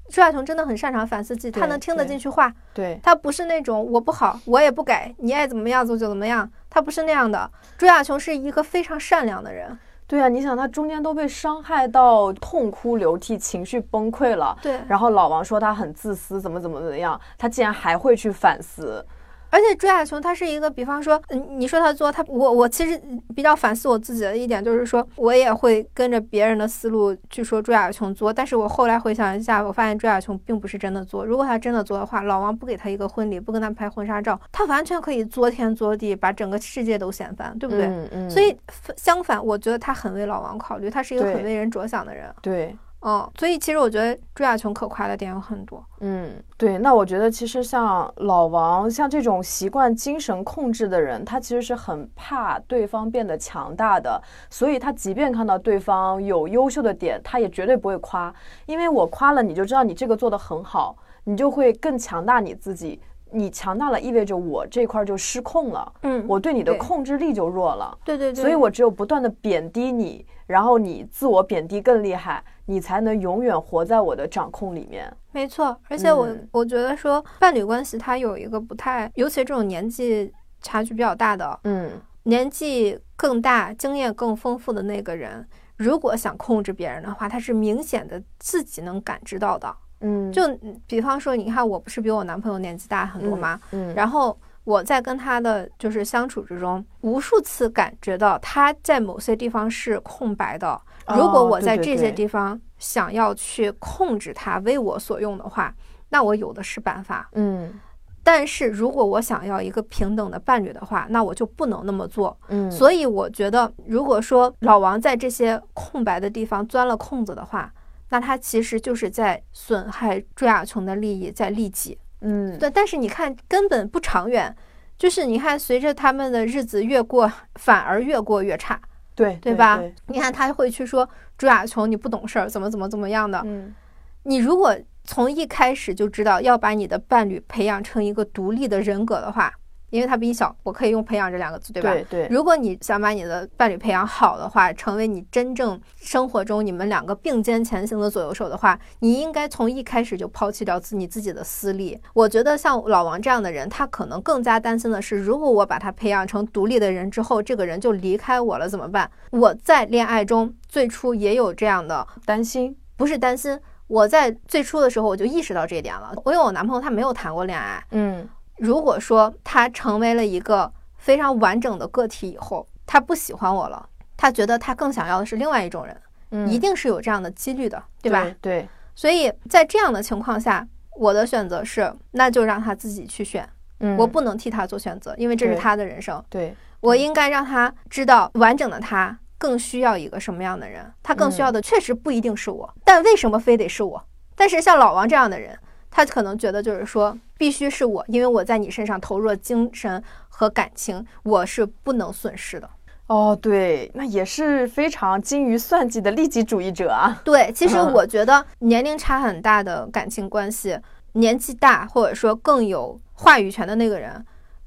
[0.08, 2.50] 朱亚琼真的很擅长反思自己，他能听得进去话。
[2.72, 6.50] 对，他不是那种我不好，我也不改，你爱怎么样就怎么样。
[6.70, 7.50] 他不是那样的。
[7.76, 9.78] 朱亚琼是一个非常善良的人。
[10.08, 14.56] 对啊，你想他中间都被伤害到痛哭流涕，情绪崩溃了。
[14.62, 19.04] 对，然后老王说他很自私，怎么怎么怎么样，他竟然还会去反思。
[19.50, 23.00] 而且朱亚琼她是一个，比方说，嗯，你说她作，她，我我其实
[23.34, 31.24] 比较反思我自己的一点，就是说我也会跟着别人的思路去说朱亚琼作，但是我后来回想一下，我发现朱亚琼并不是真的作。
[31.24, 37.86] 如果她真的作的话，老王不给她一个婚礼，不跟她拍婚纱照，她完全可以作天作地，把整个世界都掀翻，对不对？
[37.86, 38.30] 嗯嗯。
[38.30, 38.56] 所以
[38.96, 42.34] 相反，我觉得她很为老王考虑，她是一个很为人着想的人。
[42.42, 42.76] 对。
[43.08, 45.84] 嗯，所以其实我觉得朱亚琼可夸的点有很多。
[46.00, 58.34] 嗯，对，那我觉得其实像老王，像这种习惯精神控制的人，他其实是很怕对方变得强大的，所以他即便看到对方有优秀的点，他也绝对不会夸，
[58.66, 70.26] 因为我夸了你就知道你这个做的很好，你就会更强大你自己，你强大了意味着我这块就失控了，嗯，我对你的控制力就弱了，对对对，所以我只有不断的贬低你。
[70.46, 75.10] 然后你自我贬低更厉害，你才能永远活在我的掌控里面。
[75.32, 81.90] 没错，而且我我觉得说伴侣关系它有一个不太，尤其这种年纪差距比较大的，嗯，
[82.24, 89.74] 年纪更大、经验更丰富的那个人，如果想控制别人的话，他是明显的自己能感知到的。
[90.00, 90.42] 嗯，就
[90.86, 93.60] 比方说，你看我不是比我男朋友年纪大很多吗？
[93.72, 94.36] 嗯，然后。
[94.66, 100.76] 我在跟他的就是相处之中，无数次感觉到他在某些地方是空白的。
[101.14, 105.74] 如果我在这些地方想要去控制它为我所用的话，
[106.08, 107.28] 那我有的是办法。
[107.32, 107.78] 嗯，
[108.22, 112.36] 但是如果我想要一个平等的伴侣的话，那我就不能那么做。
[112.48, 117.72] 嗯，所以我觉得，如果说老王在这些空白的地方钻了空子的话，
[118.10, 121.98] 那他其实就是在损害朱亚琼的利益，在利己。
[122.20, 124.54] 嗯，对，但是你看根本不长远，
[124.96, 128.80] 就是你看随着他们的日子越过，反而越过越差，
[129.16, 129.82] 对对吧？
[130.06, 133.42] 你看他会去说朱亚琼你不懂事儿，怎么怎么怎么样的。
[133.44, 133.74] 嗯，
[134.22, 139.52] 你如果从一开始就知道要把你的伴侣培养成一个独立的人格的话。
[139.90, 141.92] 因为他比你小，我可以用培养这两个字，对吧？
[141.92, 142.26] 对对。
[142.28, 151.98] 如果你想把你的伴侣培养好的话，成为你真正生活中你们两个并肩前行的左右手的话，你应该从一开始就抛弃掉自你自己的私利。
[152.14, 159.10] 我觉得像老王这样的人，他可能更加担心的是，如果我把他培养成独立的人之后，这个人就离开我了怎么办？
[159.30, 166.12] 我在恋爱中最初也有这样的担心，不是担心，我在最初的时候我就意识到这一点了。
[166.24, 168.28] 我有我男朋友，他没有谈过恋爱，嗯。
[168.58, 178.26] 如果说他成为了一个非常完整的个体以后，他不喜欢我了，他觉得他更想要的是另外一种人，嗯，一定是有这样的几率的，对吧？
[178.40, 178.68] 对。
[178.94, 180.66] 所以在这样的情况下，
[180.96, 183.46] 我的选择是，那就让他自己去选，
[183.80, 186.24] 嗯，我不能替他做选择，因为这是他的人生。
[186.30, 194.02] 对，我应该让他知道，完整的他更需要一个什么样的人，他更需要的确实不一定是我，但为什么非得是我？
[194.34, 195.58] 但是像老王这样的人。
[195.96, 202.68] 他可能觉得就是说，必须是我，因为我在你身上投入了精神和感情，我是不能损失的。
[203.06, 207.18] 哦，对，那也是非常精于算计的利己主义者啊。
[207.24, 210.78] 对，其实我觉得年龄差很大的感情关系，
[211.12, 214.22] 年纪大或者说更有话语权的那个人，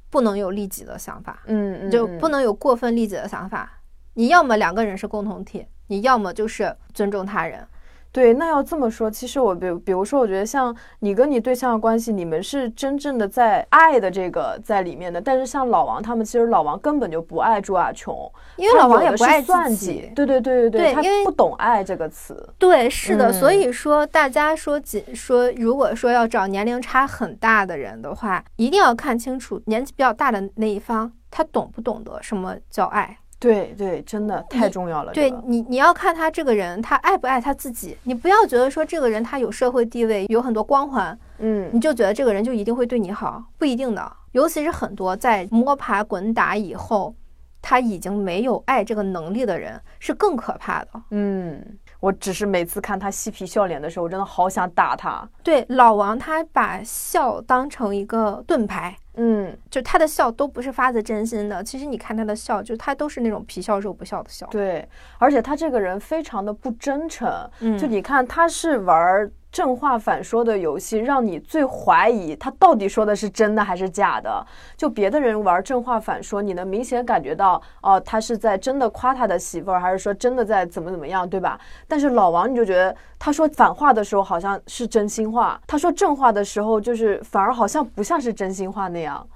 [0.09, 3.71] 不能有利己的想法，嗯，就不能有过分利己的想法。
[4.15, 7.67] 你要么两个人是共同体，你要么就是尊重他人。
[8.11, 15.21] 对，那要这么说，其实我比比如说，我觉得像你跟你对象的关系，你们是真正的在爱的这个在里面的。
[15.21, 20.11] 但是像老王他们，其实老王根本就不爱朱亚琼，因为老王也不爱算计。
[20.15, 22.51] 对对对对对，因为不懂爱这个词。
[22.57, 23.31] 对，是的。
[23.31, 33.19] 所以说，大家说仅说，如果说要找年龄差很大的人的话，一定要看清楚年纪比较大的那一方，他懂不懂得什么叫爱。
[33.39, 35.13] 对对，真的太重要了。
[35.13, 37.97] 对你，你要看他这个人，他爱不爱他自己。
[38.03, 44.11] 你不要觉得说这个人他有社会地位，有很多光环，嗯，你就觉得这个人就一定会对你好，不一定的。
[44.33, 47.15] 尤其是很多在摸爬滚打以后，
[47.61, 50.89] 他已经没有爱这个能力的人，是更可怕的。
[51.11, 51.63] 嗯，
[52.01, 55.27] 我只是每次看他嬉皮笑脸的时候，我真的好想打他。
[55.41, 58.95] 对，老王他把笑当成一个盾牌。
[59.21, 61.61] 嗯，就他的笑都不是发自真心的。
[61.61, 64.47] 其实你看他的笑，就他都是那种皮笑肉不笑的笑。
[64.47, 67.29] 对，而且他这个人非常的不真诚。
[67.59, 74.45] 嗯，就你看他是玩正话反说的游戏，让你最怀疑他到底说的是真的还是假的。
[74.77, 81.59] 就别的人玩正话反说，你能明显感觉到哦，他是在真的夸他的媳妇儿，还是说真的在怎么怎么样，对吧？
[81.87, 89.27] 但是老王你就觉得他说反话的时候好像是真心话，他说正话的时候就是反而好像不像是真心话那样。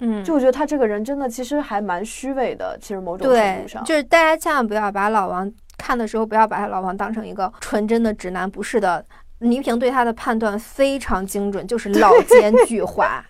[0.00, 9.04] 嗯，就我觉得他这个人真的其实还蛮虚伪的，其实某种程度上，就是大家千万不要把老王看的时候，不要把他老王当成一个纯真的直男，不是的。
[9.40, 13.20] 倪萍对他的判断非常精准，就是老奸巨猾，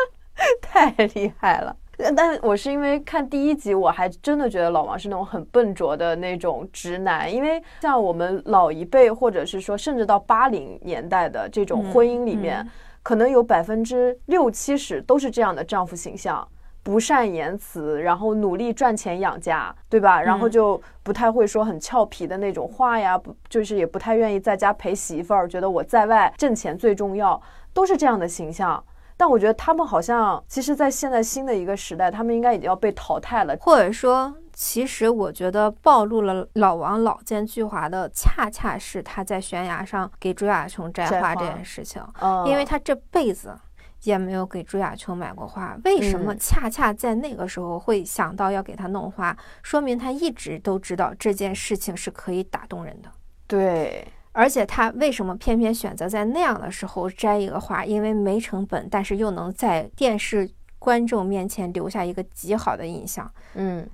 [0.62, 1.76] 太厉害了。
[2.16, 12.66] 但是我是因为看第一集，我还真的觉得老王是那种很笨拙的那种直男，因为像我们老一辈，或者是说甚至到八零年代的这种婚姻里面。
[13.00, 16.46] 可能有百分之六七十都是这样的丈夫形象，
[16.88, 20.22] 不善言辞，然后努力赚钱养家，对吧？
[20.22, 27.38] 然后就不太会说很俏皮的那种话呀，不就是也不太愿意在家陪媳妇儿，觉得我在外挣钱最重要，
[27.74, 28.82] 都是这样的形象。
[29.18, 34.34] 但我觉得他们好像，其实，在现在新的一个时代，他们应该已经要被淘汰了，或者说。
[34.60, 42.02] 其实我觉得暴露了老王老奸巨猾的，恰恰是他在悬崖上给朱亚琼摘花这件事情。
[42.44, 43.56] 因为他这辈子
[44.04, 49.36] 也没有给朱亚琼买过花，为什么恰恰在那个时候会想到要给他弄花？
[49.62, 53.10] 说明他一直都知道这件事情是可以打动人的。
[53.46, 57.84] 对，而且他为什么偏偏选择在那样的时候摘一个花？
[57.84, 63.30] 因为没成本，但是又能在电视观众面前留下一个极好的印象。
[63.54, 63.88] 嗯。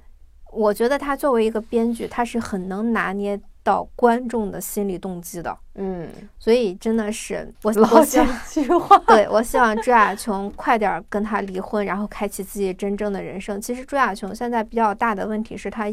[0.52, 5.58] 我觉得他作为一个编剧，他是很能拿捏到观众的心理动机的。
[5.74, 13.60] 嗯，所以真的是我老想句话，对我希望朱亚琼快点跟他离婚，然后开启自己真正的人生。
[13.60, 15.86] 其实朱亚琼现在比较大的问题是，他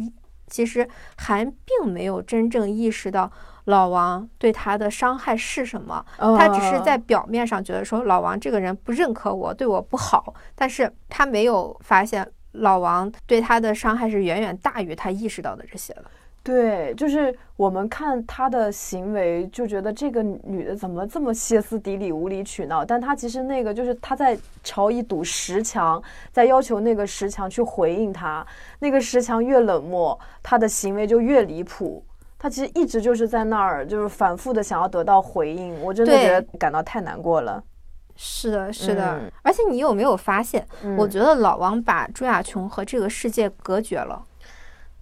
[0.47, 3.31] 其实还并没有真正意识到
[3.65, 6.05] 老王对他的伤害是什么。
[6.17, 12.29] 他只是在表面上觉得说老王这个人不认可我，对我不好，但是他没有发现。
[12.55, 16.03] 老王对他的伤害是远远大于他意识到的这些的。
[16.43, 22.83] 对，就是我们看他的行为，就觉得这个女的怎么这么歇斯底里、无理取闹？
[22.83, 26.01] 但她其实那个就是她在朝一堵石墙，
[26.31, 28.43] 在要求那个石墙去回应她。
[28.79, 32.03] 那个石墙越冷漠，她的行为就越离谱。
[32.39, 35.79] 她其实一直就是在那儿，就是反复的想要得到回应。
[35.83, 37.63] 我真的觉得感到太难过了。
[38.15, 40.65] 是的，是的，而且你有没有发现？
[40.97, 44.25] 我觉得老王把朱亚琼和这个世界隔绝了。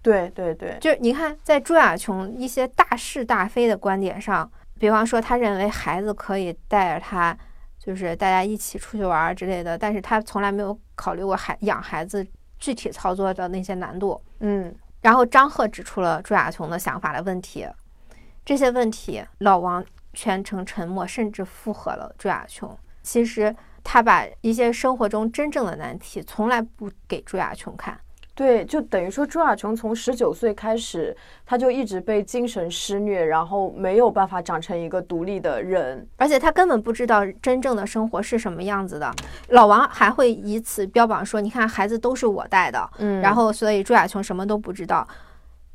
[0.01, 7.37] 对对对，就是你看，在朱亚琼一些大是大非的观点上，比方说他认为孩子可以带着他，
[7.77, 12.25] 就是大家一起出去玩之类的，但是他从来没有考虑过孩养孩子
[12.57, 14.21] 具体操作的那些难度。
[14.39, 17.67] 嗯，然后张赫指出了朱亚琼的想法的问题，
[18.45, 19.83] 这些问题老王
[20.13, 22.77] 全程沉默，甚至附和了朱亚琼。
[23.03, 27.99] 其实他把一些生活中真正的难题从来不给朱亚琼看，
[28.39, 31.13] 对，就等于说朱亚琼从十九岁开始，
[31.45, 39.13] 他就一直被精神施虐，然后没有办法长成一个独立的人，而且他根本不知道真正的生活是什么样子的。
[39.49, 45.05] 老王还会以此标榜说：“你看，孩子都是我带的。”嗯，然后所以朱亚琼什么都不知道，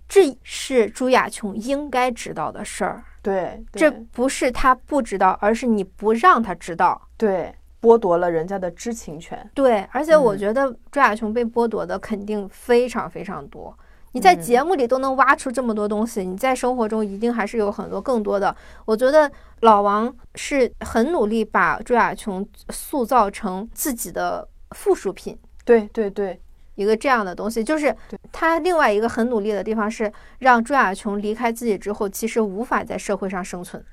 [0.09, 3.05] 这是朱亚琼应该知道的事儿。
[3.21, 7.09] 对，这不是他不知道，而是你不让他知道。
[7.19, 9.39] 对，剥夺了人家的知情权。
[9.53, 13.77] 对，而且我觉得朱亚琼被剥夺的肯定非常非常多。
[14.13, 18.57] 你在节目里都能挖出这么多东西，你在生活中一定还是有很多更多的。
[18.87, 19.31] 我觉得
[19.61, 25.37] 老王是很努力把朱亚琼塑造成自己的附属品。
[25.65, 26.41] 对对对，
[26.77, 27.95] 一个这样的东西，就是
[28.33, 33.85] 他另外一个很努力的地方是让朱亚琼离开自己之后，其实无法在社会上生存。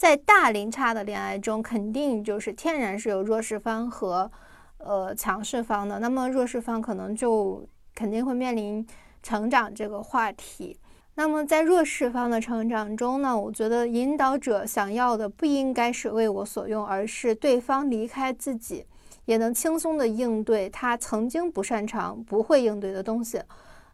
[0.00, 4.30] 在大龄差的恋爱中，肯定就是天然是有弱势方和
[4.78, 5.98] 呃强势方的。
[5.98, 8.86] 那么弱势方可能就肯定会面临
[9.22, 10.74] 成长这个话题。
[11.16, 18.86] 那么在弱势方的成长中呢，我觉得引导者想要的不应该是为我所用，而是对方离开自己。
[19.26, 23.38] 也能轻松地应对他曾经不擅长、不会应对的东西。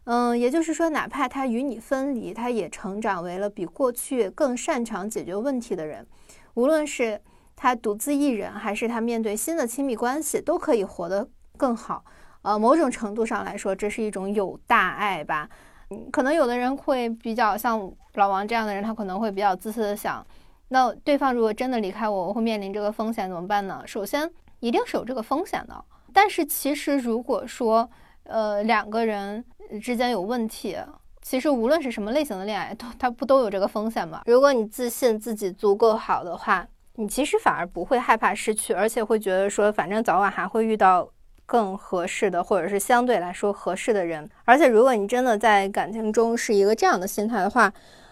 [0.09, 6.07] 嗯，也就是说，哪怕他与你分离，他也成长为了比过去更擅长解决问题的人。
[6.53, 7.21] 无论是
[7.57, 11.27] 他独自一人，还是他面对新的亲密关系，都可以活得
[11.57, 12.05] 更好。
[12.41, 15.49] 呃，某种程度上来说，这是一种有大爱吧。
[15.89, 20.25] 嗯，可能有的人会比较像老王这样的人，他可能会比较自私的想：
[20.69, 23.83] 那对方如果真的离开我，我会面临这个风险怎么办呢？
[23.85, 24.31] 首先。
[24.59, 27.87] 一定是有这个风险的，但是其实如果说，
[28.27, 29.43] 呃，两个人
[29.81, 30.77] 之间有问题，
[31.21, 34.21] 其实无论是什么类型的恋爱，都它不都有这个风险吗？
[34.25, 41.09] 如果你自信自己足够好的话，你其实反而不会害怕失去，而且会觉得说，反正早晚还会遇到
[41.45, 44.29] 更合适的，或者是相对来说合适的人。
[44.45, 47.71] 而且如果你真的在感情中是一个这样的心态的话，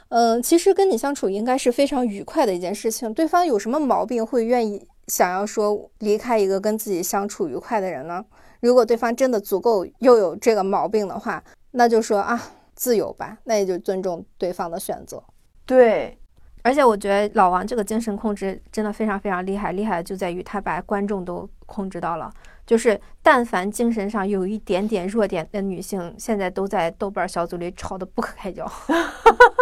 [0.10, 3.14] 嗯，其实跟你相处应该是非常愉快的一件事情。
[3.14, 4.88] 对方有什么毛病会愿意？
[5.08, 8.26] 想要说离开一个跟自己相处愉快的人呢？
[8.66, 12.42] 如果对方真的足够又有这个毛病的话，那就说啊，
[12.74, 15.24] 自由吧，那也就尊重对方的选择。
[15.68, 16.18] 对，
[16.64, 22.34] 而且我觉得老王这个精神控制真的非常非常厉害，厉害就在于他把观众都控制到了，
[22.66, 28.68] 就是但凡精神上有一点点弱点的女性，现在都在豆瓣小组里吵得不可开交，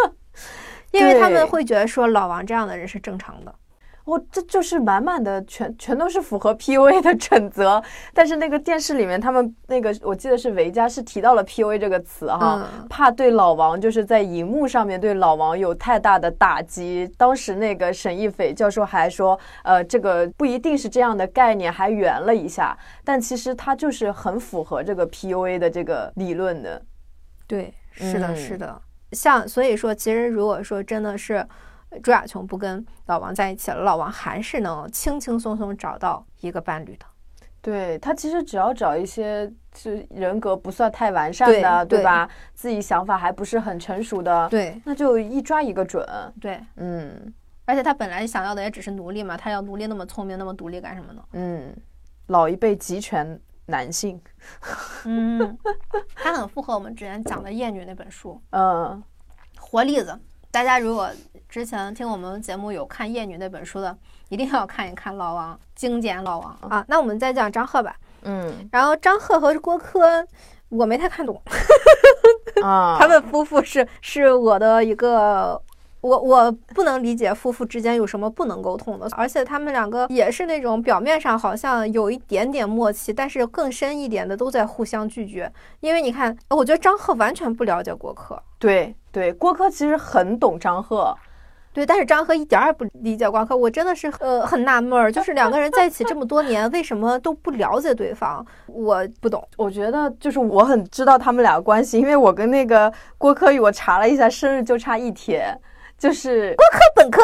[0.92, 3.54] 因为他们会觉得说老王这样的人是正常的。
[4.04, 7.82] 哦，这就是满满的全全都是符合 PUA 的准则，
[8.12, 17.10] 但是那个电视里面他们那个我记得是维嘉是提到了 PUA 这个词哈，怕对老王就是在荧幕上面对老王有太大的打击。
[17.16, 26.82] 当时那个沈亦斐教授还说，呃，这个不一定是这样的概念，还圆了一下，但其实他就是很符合这个 PUA 的这个理论的。
[27.46, 28.82] 对，是的，是的，
[29.12, 31.42] 像所以说，其实如果说真的是。
[32.02, 37.06] 朱亚琼不跟老王在一起了，老王还是能轻轻松松找到一个伴侣的。
[37.60, 42.28] 对他其实只要找一些是人格不算太完善的，对吧？
[42.52, 46.06] 自己想法还不是很成熟的，对，那就一抓一个准。
[46.38, 47.32] 对，嗯，
[47.64, 51.24] 而且他本来想要的也只是奴隶嘛，他要奴隶那么聪明那么独立干什么呢？
[51.32, 51.74] 嗯，
[52.26, 54.20] 老一辈集权男性，
[55.06, 55.56] 嗯，
[56.14, 59.02] 他很符合我们之前讲的《厌女》那本书， 嗯，
[59.58, 60.20] 活例子。
[60.50, 61.10] 大家如果
[61.54, 63.96] 之前听我们节目有看《厌女》那本书的，
[64.28, 66.84] 一定要看一看老王精简老王啊。
[66.88, 67.94] 那我们再讲张赫吧。
[68.24, 70.26] 嗯，然后张赫和郭柯，
[70.68, 71.40] 我没太看懂。
[72.60, 75.62] 啊， 他们夫妇是是我的一个，
[76.00, 85.52] 我我不能理解夫妇之间有什么不能沟通的，而且他们两个也是那种表面上好像有一点点默契，但是更深一点的都在互相拒绝。
[85.78, 88.42] 因为你看，我觉得张赫完全不了解郭柯。
[88.58, 88.92] 对。
[89.14, 91.16] 对，郭柯其实很懂张赫，
[91.74, 98.46] 对，但是张赫一点儿也不理解郭柯，我真的是呃很纳闷儿，就是两个人在一起这么多年，为什么都不了解对方？
[98.68, 99.46] 我不懂。
[99.56, 105.52] 我觉得就是我很知道他们俩关系，因为我跟那个郭柯宇，我查了一下，生日就差一天，
[105.98, 107.20] 就是郭柯本科，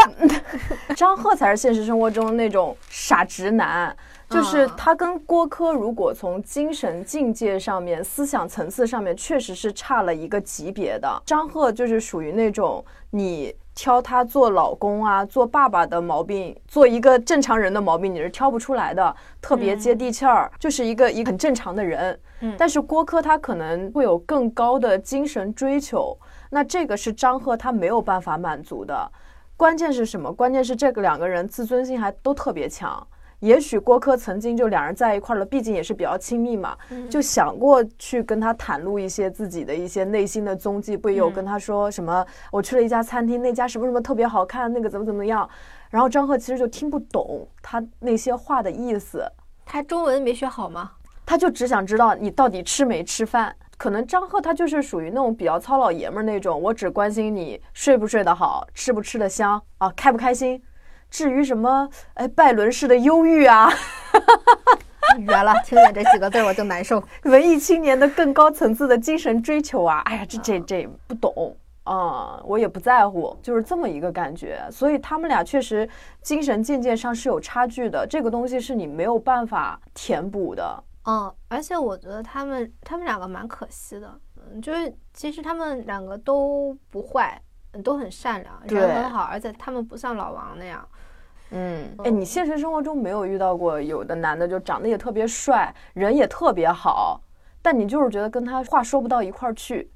[0.96, 3.96] 张赫才是现实生活中那种傻直男。
[4.28, 11.22] 就是他跟郭柯，如果从精神境界上面、思想层次上面，确实是差了一个级别的。
[11.26, 22.18] 张赫就是属于那种你挑他做老公啊、做爸爸的毛病，做一个正常人的毛病，你是挑不出来的，特别接地气儿，就是一个一个很正常的人。
[22.40, 26.18] 嗯，但是郭柯他可能会有更高的精神追求，
[26.50, 29.10] 那这个是张赫他没有办法满足的。
[29.56, 30.32] 关键是什么？
[30.32, 33.06] 关键是这个两个人自尊心还都特别强。
[33.41, 36.76] 也许郭柯曾经就两人在一块了，毕竟也是比较亲密嘛，
[37.09, 42.24] 就想过去跟他袒露一些自己的一些内心的踪迹，不也有跟他说什么？
[42.53, 45.49] 我去了一家餐厅，那家什么什么特别好看，那个怎么怎么样？
[45.88, 49.24] 然后张赫其实就听不懂他那些话的意思，
[49.64, 50.93] 他中文没学好吗？
[51.24, 53.55] 他就只想知道你到底吃没吃饭。
[53.78, 60.61] 可能张赫他就是属于那种比较糙老爷们儿那种，我只关心你睡不睡得好，吃不吃得香啊，开不开心。
[61.11, 63.70] 至于什么，哎，拜伦式的忧郁啊，
[65.26, 65.52] 绝了！
[65.64, 67.02] 听见这几个字我就难受。
[67.24, 74.64] 文艺青年的更高层次的精神追求啊，哎呀，这这这不懂啊，我也不在乎，就是这么一个感觉。
[74.70, 75.88] 所以他们俩确实
[76.22, 80.84] 精神境界上是有差距的，这个东西是你没有办法填补的。
[81.06, 87.40] 嗯，而且我觉得他们他们两个蛮可惜的，嗯，就是其实他们两个都不坏，
[87.82, 90.86] 都很善良，人很好，而且他们不像老王那样。
[91.53, 97.20] 嗯，哎，你现实生活中没有遇到过有的男的就长得也特别帅，人也特别好，
[97.61, 99.90] 但你就是觉得跟他话说不到一块儿去，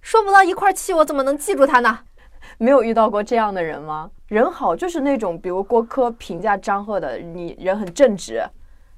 [0.00, 2.00] 说不到一块儿去，我怎么能记住他呢？
[2.58, 4.10] 没有遇到过这样的人吗？
[4.28, 8.42] 人好就是那种，比如郭柯评价张赫的，你人很正直，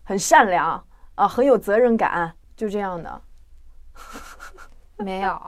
[0.03, 0.85] 很善良
[1.15, 3.21] 啊，很有责任感，就这样的。
[5.03, 5.39] 没有，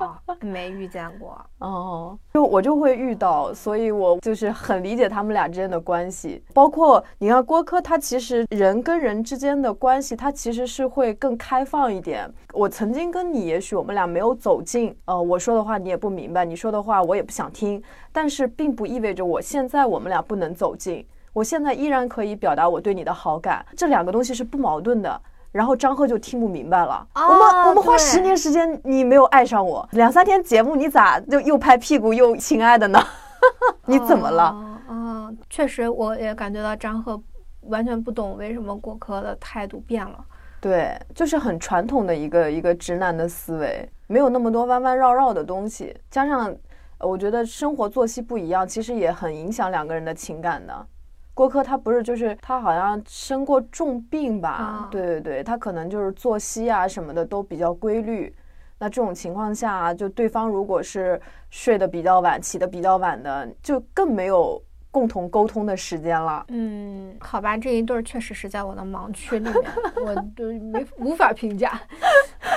[0.41, 2.19] 没遇见过哦。
[2.33, 6.43] 就我就会遇到，所以我就是很理解他们俩之间的关系。
[6.53, 12.29] 包括你看郭柯，他其实人跟人之间的关系，他其实是会更开放一点。
[12.53, 17.83] 我曾经跟你，也许我们俩没有走近，呃，我说的话你也不明白，你说的话我也不想听。
[18.13, 25.21] 但是并不意味着我现在我们俩不能走近，我现在依然可以表达我对你的好感，这两个东西是不矛盾的。
[25.55, 27.07] 然后张赫就听不明白了。
[27.15, 32.99] 我们我们花十年时间，你没有爱上我，两三天节目你咋就又拍屁股又亲爱的呢？
[33.87, 34.43] 你怎么了？
[34.89, 37.23] 啊，确实我也感觉到张赫
[37.69, 40.19] 完全不懂为什么郭柯的态度变了。
[40.61, 45.97] 对，就是很传统的一个一个直男的思维，没有那么多弯弯绕绕的东西。
[46.11, 46.53] 加上
[46.99, 50.87] 我觉得生活作息不一样，其实也很影响两个人的情感的。
[51.35, 54.89] 郭柯他不是就是他好像生过重病吧？
[54.91, 58.33] 对对对，他可能就是作息啊什么的都比较规律。
[58.79, 61.21] 那这种情况下，就对方如果是
[61.51, 66.45] 睡得比较晚、起得比较晚的，就更没有共同沟通的时间了。
[66.49, 69.73] 嗯，好吧，这一对儿确实是在我的盲区里面，
[70.05, 71.81] 我都没无法评价，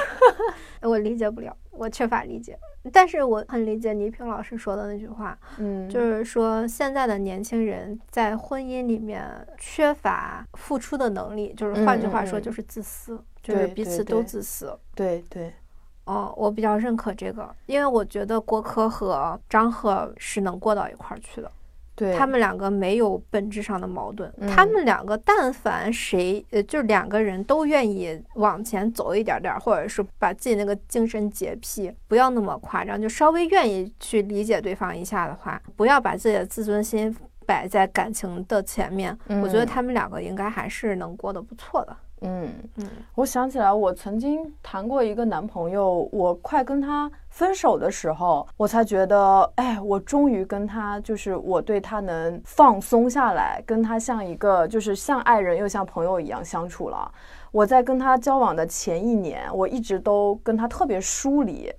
[0.82, 2.58] 我理解不了，我缺乏理解。
[2.92, 9.26] 但是我很理解倪萍老师说的那句话，嗯，就是说现在的年轻人在婚姻里面
[9.58, 14.78] 缺乏付出的能力，就是换句话说就是自私，就是彼此都自私。
[14.96, 15.54] 对对，
[16.06, 21.52] 哦，我比较认可这个，因为我觉得郭柯和张赫是能过到一块儿去的。
[22.18, 41.98] 他们两个没有本质上的矛盾，他们两个但凡谁呃，就是两个人都愿意往前走一点点，或者是把自己那个精神洁癖不要那么夸张，就稍微愿意去理解对方一下的话，不要把自己的自尊心摆在感情的前面，我觉得他们两个应该还是能过得不错的。
[42.22, 57.12] 嗯嗯，我想起来，我曾经谈过一个男朋友，我快跟他分手的时候，我才觉得，哎，我终于跟他，就是我对他能放松下来，跟他像一个，就是像爱人又像朋友一样相处了。
[57.52, 61.72] 我在跟他交往的前一年，我一直都跟他特别疏离，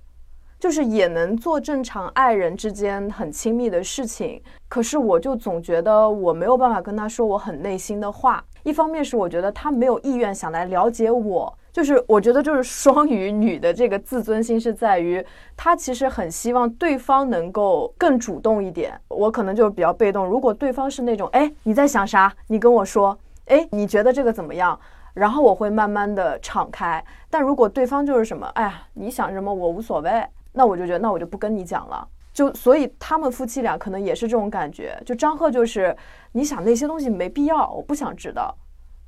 [0.57, 8.43] 就是也能做正常爱人之间很亲密的事情，可是我就总觉得我没有办法跟他说我很内心的话。
[8.63, 20.25] 一方面是我觉得他没有意愿想来了解我，就是我觉得就是双鱼女的这个自尊心是在于，她其实很希望对方能够更主动一点，我可能就比较被动。
[20.25, 22.33] 如果对方是那种，哎，你在想啥？
[22.47, 24.77] 你跟我说，哎，你觉得这个怎么样？
[25.13, 27.03] 然后我会慢慢的敞开。
[27.29, 32.07] 但如果对方就是什么，哎呀，你想什么我无所谓，那我就觉得那我就不跟你讲了。
[32.39, 34.97] 就所以他们夫妻俩可能也是这种感觉。
[35.05, 35.93] 就张赫就是，
[36.31, 38.55] 你想那些东西没必要，我不想知道。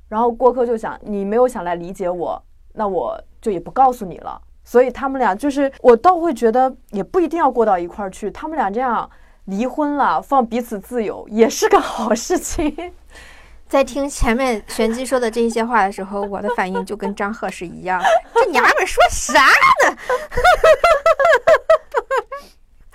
[0.06, 2.42] 然后郭柯就想，你没有想来理解我，
[2.74, 4.38] 那我就也不告诉你了。
[4.64, 8.30] 所以他们俩就是，我倒会觉得也不一定要过到一块儿去。
[8.30, 9.08] 他们俩这样
[9.46, 12.92] 离婚了，放彼此自由，也是个好事情。
[13.66, 17.98] 在听前面玄机说的这些话的时候，我的反应就跟张赫是一样。
[18.34, 19.96] 这娘们说啥呢？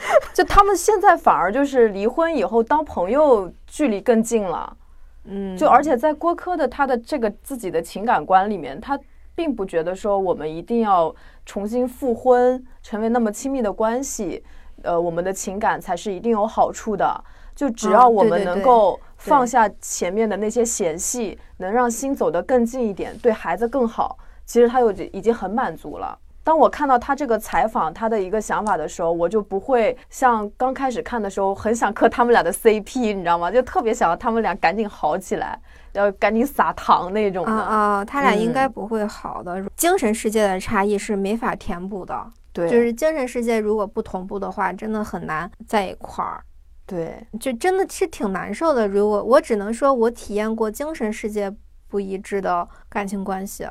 [0.34, 4.78] 就他们现在反而就是离婚以后当朋友距离更近了，
[5.26, 8.99] 嗯，就而且在郭柯的他的这个自己的情感观里面，他
[9.36, 11.14] 并不觉得说我们一定要
[11.45, 14.43] 重新复婚，成为那么亲密的关系，
[14.84, 17.24] 呃，我们的情感才是一定有好处的。
[17.55, 26.16] 就只要我们能够放下前面的那些嫌隙，能让心走得更近一点，对孩子更好，其实他就已经很满足了。
[26.47, 33.51] 当我看到他这个采访他的一个想法的时候，我就不会像刚开始看的时候很想磕他们俩的 CP，你知道吗？
[33.51, 35.59] 就特别想要他们俩赶紧好起来，
[35.91, 37.51] 要赶紧撒糖那种的。
[37.51, 39.61] 啊啊，他俩应该不会好的。
[39.75, 42.15] 精神世界的差异是没法填补的。
[42.53, 46.41] 对，就是精神世界如果不同步的话，真的很难在一块儿。
[46.85, 48.87] 对，就真的是挺难受的。
[48.87, 51.53] 如果我只能说我体验过精神世界
[51.89, 53.67] 不一致的感情关系。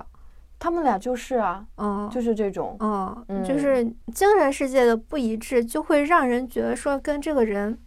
[0.58, 2.76] 他们俩就是啊，嗯，就是这种，
[3.28, 7.78] 嗯，就是精神世界的不一致，就会让人觉得说跟这个人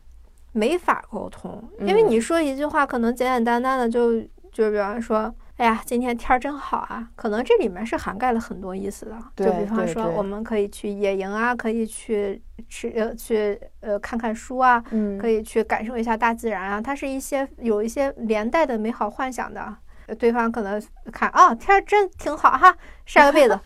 [0.52, 1.64] 没法沟通。
[1.80, 7.10] 因为你说一句话，可能简简单单的就就比方说，哎呀，今天天儿真好啊！
[7.16, 19.76] 可能这里面是涵盖了很多意思的，就比方说，我们可以去野营啊，可以去吃呃去呃看看书啊，嗯，可以去感受一下大自然啊，它是一些有一些连带的美好幻想的。
[20.16, 20.82] 对方可能
[21.12, 23.60] 看啊，天真挺好哈，晒个被子，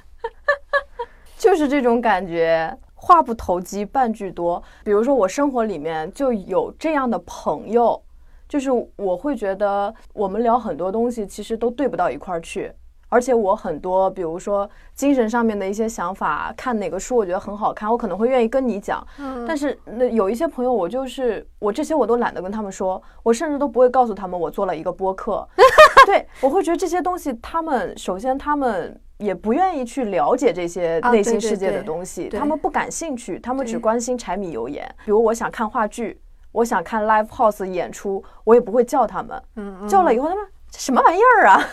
[1.37, 2.77] 就是这种感觉。
[2.95, 8.01] 话不投机半句多，比如说我生活里面就有这样的朋友。
[8.47, 12.71] 就是我会觉得我们聊很多东西，其实都对不到一块儿去。
[13.13, 19.05] 而且我很多，比如说精神上面的一些想法，看哪个书我觉得很好看，我可能会愿意跟你讲。
[19.19, 19.45] 嗯。
[19.47, 25.47] 但是那有一些朋友，我就是我这些我都懒得跟他们说，我甚至都不会告诉他们我做了一个播客。
[26.07, 34.83] 对，我会觉得这些东西，他们首先他们也不愿意去了解这些内心世界的东西，他们不感兴趣，他们只关心柴米油盐。
[35.05, 36.19] 比如我想看话剧。
[36.53, 39.43] 我想看 live house 演出，我也不会叫他们。
[39.55, 40.45] 嗯，叫了以后，他们
[40.77, 41.69] 什么玩意儿啊？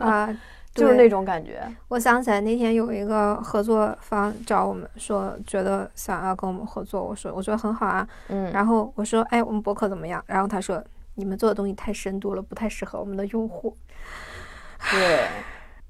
[0.00, 0.36] 啊，
[0.74, 1.62] 就是那种感觉。
[1.88, 7.02] 我想起来那天有一个合作方找我们说，觉得想要跟我们合作。
[7.02, 8.06] 我说，我觉得很好啊。
[8.28, 8.50] 嗯。
[8.52, 10.22] 然后我说，哎，我们博客怎么样？
[10.26, 10.82] 然后他说，
[11.14, 13.76] 你们做的东西太深度了，不太适合我们的用户。
[14.90, 15.26] 对，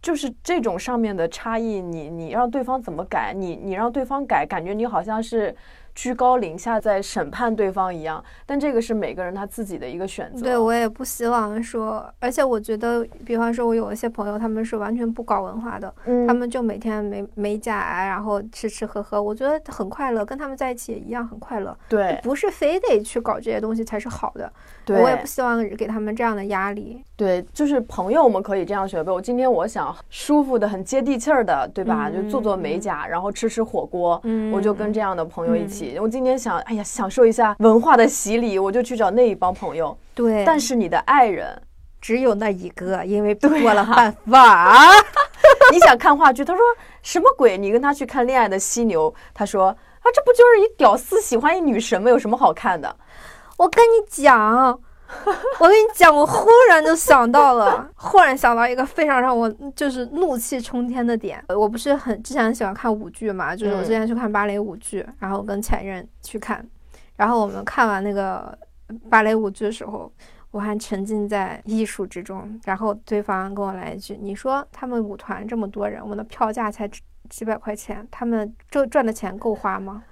[0.02, 3.32] 就是这种上面的差异，你你让对方怎么改？
[3.34, 5.54] 你你让对方改，感觉你好像是。
[5.94, 10.42] 居高临下在审判对方一样，但这个是每个人他自己的一个选择。
[10.42, 15.94] 对我也不希望说，而且我觉得，比方说，我有一些朋友，他们是完全不搞文化的，
[16.26, 21.76] 他们就每天美美甲，然后吃吃喝喝，我觉得很快乐，跟他们在一起也一样很快乐。
[21.88, 24.52] 对，不是非得去搞这些东西才是好的。
[24.84, 27.02] 对，我也不希望给他们这样的压力。
[27.16, 29.04] 对，就是朋友，我们可以这样选。
[29.06, 32.10] 我今天我想舒服的、很接地气儿的，对吧？
[32.10, 34.20] 就做做美甲，然后吃吃火锅，
[34.52, 35.96] 我就跟这样的朋友一起。
[36.00, 39.96] 我今天想，哎呀，享受一下文化的洗礼，我就去找那一帮朋友。
[40.12, 41.56] 对，但是你的爱人
[42.00, 44.90] 只有那一个，因为过了办法。
[45.72, 46.60] 你想看话剧，他说
[47.00, 47.56] 什么鬼？
[47.56, 52.10] 你跟他去看《恋爱的犀牛》，他说啊，这不就是一屌丝喜欢一女神吗？
[52.10, 52.96] 有什么好看的？
[53.56, 54.80] 我跟你讲。
[55.60, 61.42] 我跟你讲，我忽然就想到了， 忽然想到一个非常让我就是怒气冲天的点。
[61.48, 66.66] 我不是很之前很喜欢看舞剧嘛，就是我之前去看芭蕾舞剧，然后跟前任去看，
[67.16, 68.56] 然后我们看完那个
[69.08, 70.12] 芭蕾舞剧的时候，
[70.50, 72.60] 我还沉浸在艺术之中。
[72.64, 76.88] 然后对方跟我来一句：“你说他们舞团这么多人，我们的票价才
[77.30, 80.02] 几百块钱，他们赚赚的钱够花吗？”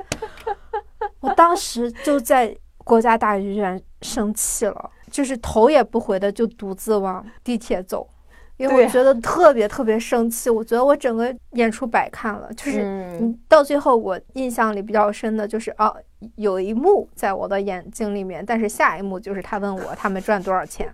[1.20, 2.56] 我当时就在。
[2.84, 8.08] 国家大剧院生气了，就是头也不回的就独自往地铁走，
[8.56, 10.50] 因为我觉得特别特别生气。
[10.50, 15.94] 我觉得我整个演出白看了，就是嗯，到最后我印象里比较深的就是哦，
[16.36, 20.92] 有一幕在我的眼睛里面，但是下一幕就是他问我他们赚多少钱，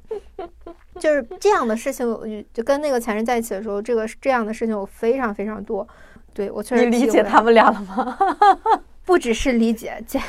[0.98, 2.06] 就是这样的事情。
[2.52, 5.86] 就跟那个前任在一起的时候，这个这样的事情我非常非常多。
[6.34, 8.18] 对我确实理解他们俩了吗？
[9.04, 10.20] 不只是理解，这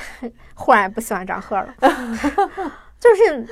[0.59, 1.73] 忽然不喜欢张赫了，
[2.99, 3.47] 就是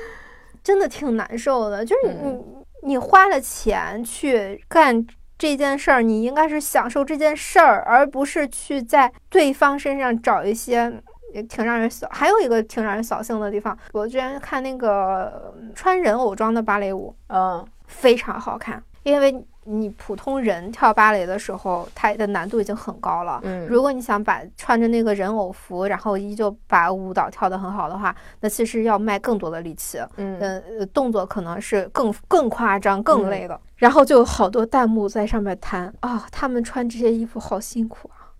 [0.62, 1.82] 真的挺难受的。
[1.84, 2.38] 就是你
[2.82, 5.06] 你花了钱去干
[5.38, 10.92] 这件事儿，你应该是享受这件事儿，而不是去在对方身上找一些
[11.32, 12.06] 也挺让人扫。
[12.10, 19.34] 还有一个挺让人扫兴的地方，我之前看那个穿人偶装的芭蕾舞，嗯，非常好看，因为。
[19.70, 23.38] 你普通人跳芭蕾的时候，它的难度已经很高了。
[23.44, 29.98] 嗯，如果你想把穿着那个人偶服，然后依旧把舞蹈跳得很好的话，那其实要卖更多的力气。
[30.16, 33.60] 嗯，呃，动作可能是更更夸张、更累的。
[33.76, 38.32] 然后就有好多弹幕在上面弹啊，他们穿这些衣服好辛苦啊！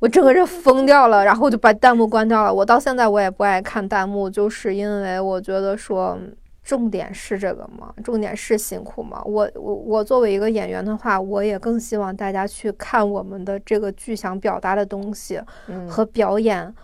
[0.00, 2.52] 我整个人疯掉了，然后就把弹幕关掉了。
[2.52, 6.18] 我到现在我也不爱看弹幕，就是因为我觉得说。
[6.66, 7.94] 重点是这个吗？
[8.02, 9.22] 重点是辛苦吗？
[9.24, 15.40] 我我我作为一个演员的话，我也更希望大家去看我们的这个剧想表达的东西
[15.88, 16.74] 和表演，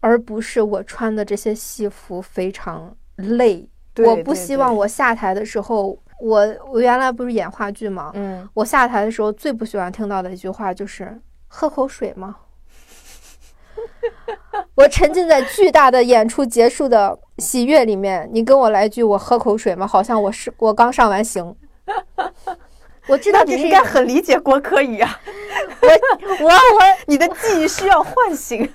[0.00, 3.64] 而不是我穿的这些戏服非常累。
[3.98, 8.10] 我不希望我下台的时候，我我原来不是演话剧吗？
[8.14, 12.38] 嗯，我下台的时候最不喜欢听到的一句话就是“喝口水吗？”
[14.76, 21.54] 我沉浸在巨大的演出结束的喜悦里面，你跟我来句“我喝口水吗？”好像我是我刚上完刑。
[23.06, 25.20] 我知道你应该很理解郭柯宇啊。
[25.82, 28.72] 我我我，你的记忆需要唤醒。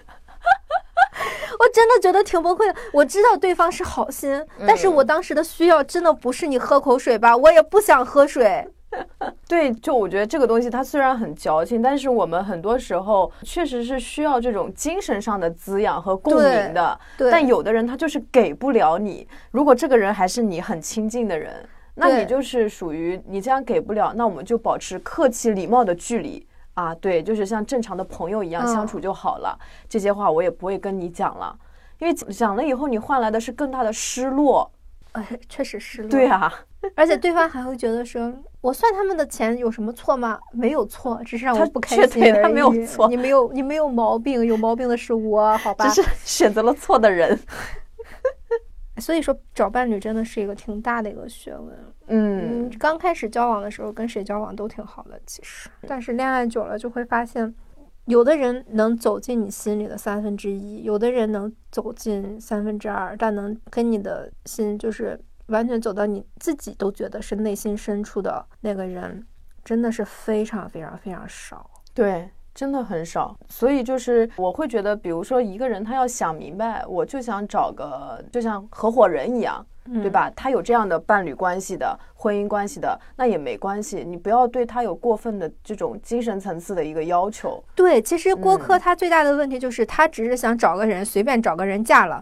[1.59, 2.75] 我真的觉得挺崩溃的。
[2.93, 7.35] 我知道对方是好心，但是我当时的需要真的不是你喝口水吧？
[7.35, 8.69] 我也不想喝水。
[9.47, 16.99] 对，就我觉得这个东西它虽然很矫情，但是我们很多时候确实是需要这种精神上的滋养和共鸣的。
[17.17, 19.27] 对，但有的人他就是给不了你。
[19.51, 21.53] 如果这个人还是你很亲近的人，
[21.95, 26.45] 那你就是属于你这样给不了，那我们就保持客气礼貌的距离
[26.75, 29.57] 啊，对，就是像正常的朋友一样相处就好了。
[29.89, 31.53] 这些话我也不会跟你讲了，
[31.97, 34.71] 因为讲了以后，你换来的是更大的失落。
[35.13, 36.09] 哎，确实失落。
[36.09, 36.53] 对啊，
[36.95, 38.31] 而且对方还会觉得说，
[38.61, 40.39] 我算他们的钱有什么错吗？
[40.51, 42.43] 没有错，只是让我不开心而已。
[42.43, 45.87] 他没有错，你没有，你没有毛病，有毛病的是我，好吧？
[45.87, 47.39] 只是选择了错的人。
[48.99, 51.73] 所以说，找伴侣真的是一个挺大的一个学问。
[52.07, 55.69] 嗯，刚开始交往的时候，跟谁交往都挺好的，其实。
[55.87, 57.55] 但是恋爱久了，就会发现，
[58.05, 65.17] 有的人能走进你心里的三分之一，有的人能走进三分之二，但能跟你的心就是
[65.49, 69.25] 完全走到你自己都觉得是内心深处的那个人，
[69.63, 71.69] 真的是非常非常非常少。
[71.93, 72.29] 对。
[72.51, 80.29] 真的很少，所以就是我会觉得，比如说一个人他要想明白，我就想找个就像合伙人一样，对吧？
[80.35, 87.63] 他有这样的伴侣关系的、婚姻关系的，那也没关系，你不要对他有过分的这种精神层次的一个要求。
[87.75, 92.21] 对，其实郭柯他最大的问题就是他只是想找个人，随便找个人嫁了，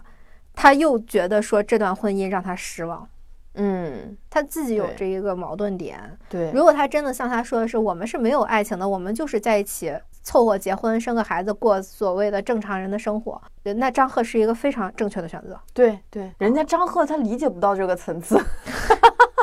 [0.54, 3.08] 他又觉得说这段婚姻让他失望。
[3.54, 6.18] 嗯，他自己有这一个矛盾点。
[6.28, 9.94] 对，如果他真的像他说的是，我们是没有爱情的，我们就是在一起。
[10.20, 15.58] 凑合结婚生个孩子过所谓的正常人的生活，那张赫是一个非常正确的选择。
[15.72, 18.38] 对对，人家张赫他理解不到这个层次，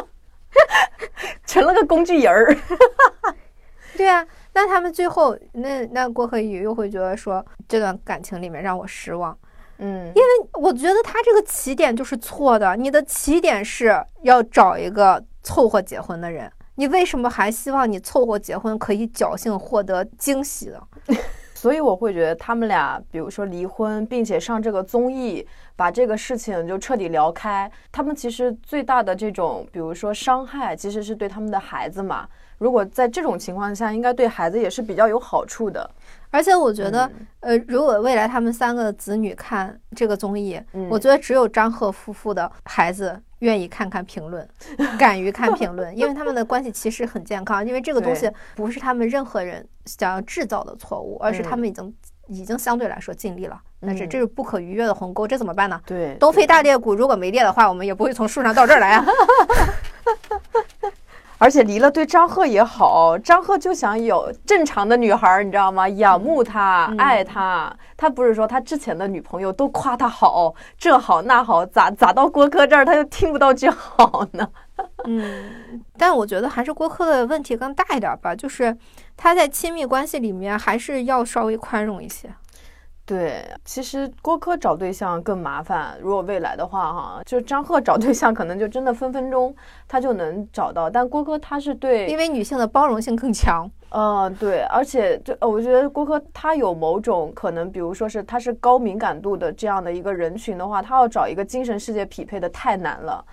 [1.48, 2.56] 成了个工具人儿。
[3.98, 9.36] 对啊，那他们最后那那郭可宇又会觉得说这段感情里面让我失望。
[9.78, 16.52] 嗯，因为我觉得他这个起点就是错的，你的起点是要找一个凑合结婚的人。
[16.76, 20.82] 你为什么还希望你凑合结婚可以侥幸获得惊喜呢？
[21.56, 27.72] 所以我会觉得他们俩，比如说离婚，并且上这个综艺，把这个事情就彻底聊开。
[27.92, 32.28] 他们其实最大的这种，比如说伤害，其实是对他们的孩子嘛。
[32.58, 35.90] 如果在这种情况下，应该对孩子也是比较有好处的。
[36.36, 37.10] 而且我觉得，
[37.40, 43.22] 呃，如果未来他们三个子女看这个综艺，我觉得只有张赫夫妇的孩子。
[43.40, 44.48] 愿意看看评论，
[44.98, 47.68] 敢于看评论， 因为他们的关系其实很健康。
[47.68, 51.94] 因为这个东西不是他们任何人想要制造的错误，而是他们已经
[52.28, 53.62] 已经相对来说尽力了。
[53.82, 55.80] 但是这是不可逾越的鸿沟，这怎么办呢？
[55.86, 59.06] 对，东非大裂谷如果没裂的话，我们也不会从树上到这儿来啊。
[61.38, 65.88] 而且离了对张赫也好，张赫就想有正常的女孩，你知道吗？
[65.90, 67.76] 仰慕他，爱他。
[67.98, 74.48] 他不是说他之前的女朋友都夸他好，这好那好，咋咋到郭柯这儿他就听不到句好呢？
[75.06, 78.76] 嗯，但我觉得还是郭柯的问题更大一点吧，就是
[79.16, 82.30] 他在亲密关系里面还是要稍微宽容一些。
[83.06, 85.96] 对，其实郭柯找对象更麻烦。
[86.02, 89.56] 如果未来的话，哈，就张赫找对象可能就真的分分钟
[89.88, 90.90] 他就能找到。
[90.90, 93.70] 但郭柯他是对，因为女性的包容性更强。
[93.90, 103.24] 嗯，对，而且就我觉得郭柯他有某种可能，比如说是他是高敏感度的这样的一个人群的话，他要找一个精神世界匹配的太难了。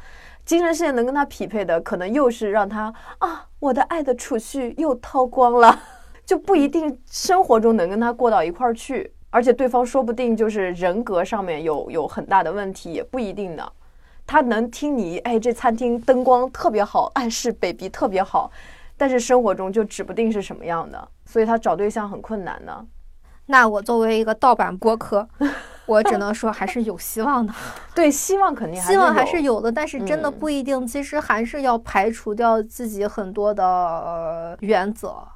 [0.45, 5.81] 精神世界能跟他匹配的，可能又是让他啊，我的爱的储蓄又掏光了，
[6.27, 9.11] 就不一定生活中能跟他过到一块儿去。
[9.33, 13.73] 而且对方说不定就是人格上面有有很大的问题，也不一定的。
[14.27, 18.51] 他能听你，哎，这餐厅灯光特别好，暗示 baby 特别好，
[18.97, 22.87] 但是生活中就指不定是什么样的，所以他找对象很困难呢。
[23.47, 25.27] 那我作为一个盗版播客，
[25.87, 27.53] 我只能说还是有希望的。
[27.97, 30.87] 对，希望肯定希望还是有的，但是真的不一定。
[30.87, 35.27] 其实还是要排除掉自己很多的原则。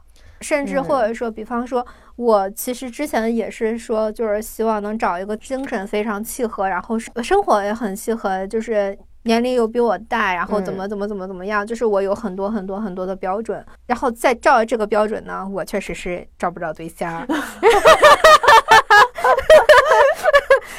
[0.47, 1.85] 甚至或者说，比方说，
[2.15, 17.27] 我其实之前也是说，就是希望能找一个精神非常契合，然后生活也很契合，就是年龄又比我大，然后怎么怎么怎么怎么样，就是我有很多很多很多的标准，然后再照着这个标准呢，我确实是找不着对象。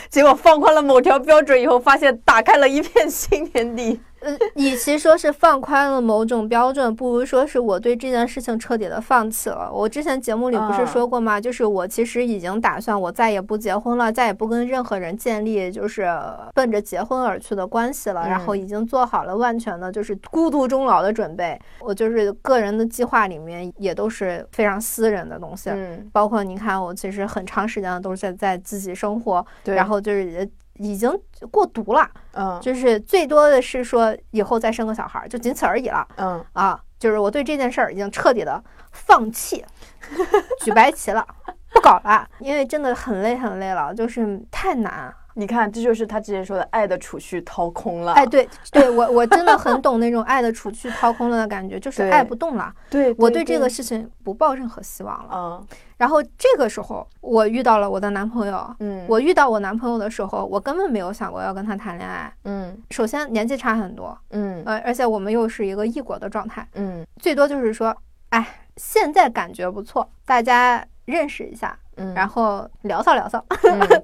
[0.10, 4.00] 结果放宽了某条标准以后，发现打开了一片新天地。
[4.20, 9.72] 呃，与其说是放宽了某种标准，不如说是我对这件事情彻底的放弃了。
[9.72, 11.40] 我之前节目里不是说过吗？
[11.40, 16.10] 就是我其实已经打算，我再也不结婚了，再也不跟任何人建立就是
[16.54, 18.28] 奔着结婚而去的关系了。
[18.28, 21.60] 然后已经做好了万全的，就是孤独终老的准备。
[21.80, 25.70] 我就是个人的计划里面也都是非常私人的东西，
[26.12, 30.50] 包括你看，我其实很长时间都是在在自己生活，然后就是。
[30.80, 31.12] 已经
[31.52, 36.44] 过毒了，嗯，就是最多的是说以后再生个小孩，就仅此而已了，嗯。
[36.54, 39.64] 啊，就是我对这件事儿已经彻底的放弃，
[40.64, 41.26] 举白旗了，
[41.74, 45.14] 不搞了，因为真的很累很累了，就是太难。
[45.38, 48.14] 你看，这就是他之前说的爱的储蓄掏空了。
[48.14, 52.74] 哎，对对，我我真的很懂那种爱的储蓄掏空了的感觉，就是爱不动了。
[52.90, 55.30] 对，我对这个事情不抱任何希望了。
[55.34, 55.68] 嗯
[55.98, 58.76] 然后这个时候，我遇到了我的男朋友。
[58.82, 62.32] 嗯，我遇到我男朋友的时候，我根本没有想过要跟他谈恋爱。
[62.44, 67.96] 嗯首先年纪差很多，嗯呃，而且我们又是一个异国的状态，嗯最多就是说，
[68.30, 73.44] 哎，现在感觉不错，大家认识一下，嗯，然后聊骚聊骚。
[73.64, 73.80] 嗯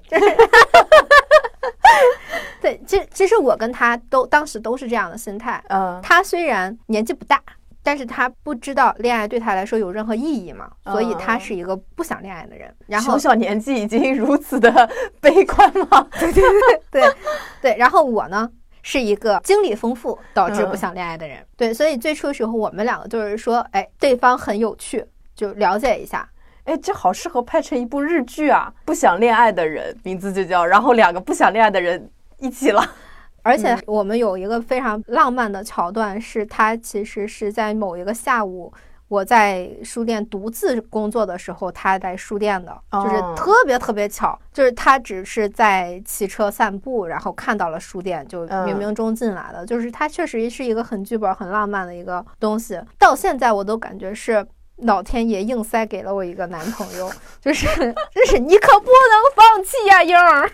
[2.62, 5.62] 对，其其实我跟他都当时都是这样的心态。
[5.68, 7.42] 嗯他虽然年纪不大，
[7.84, 12.74] 但是他不知道恋爱对他来说有任何意义嘛，所以他嗯是一个不想恋爱的人。
[12.88, 14.90] 然后小小年纪已经如此的
[15.20, 16.08] 悲观吗？
[16.20, 17.14] 对对对对
[17.62, 18.50] 对，然后我呢
[18.82, 21.46] 是一个经历丰富导致不嗯想恋爱的人。
[21.58, 26.28] 对，所以最初的时候我们两个就是说，哎，对方很有趣，就了解一下。
[26.66, 28.74] 哎，这好适合拍成一部日剧啊！
[28.86, 32.10] 不想恋爱的人，名字就叫，然后两个不想恋爱的人
[32.40, 32.82] 一起了。
[33.44, 38.72] 而且嗯我们有一个非常浪漫的桥段，是他其实是在某一个下午，
[39.10, 54.48] 我在书店独自工作的时候，他在书店的，就是哦特别特别巧，就是他只是在骑车散步，然后看到了书店，就嗯冥冥中进来的，就是他确实是一个很剧本、很浪漫的一个东西，到现在我都感觉是。
[54.78, 57.10] 老天爷硬塞给了我一个男朋友，
[57.40, 60.50] 就是就是你可不能放弃呀，英儿，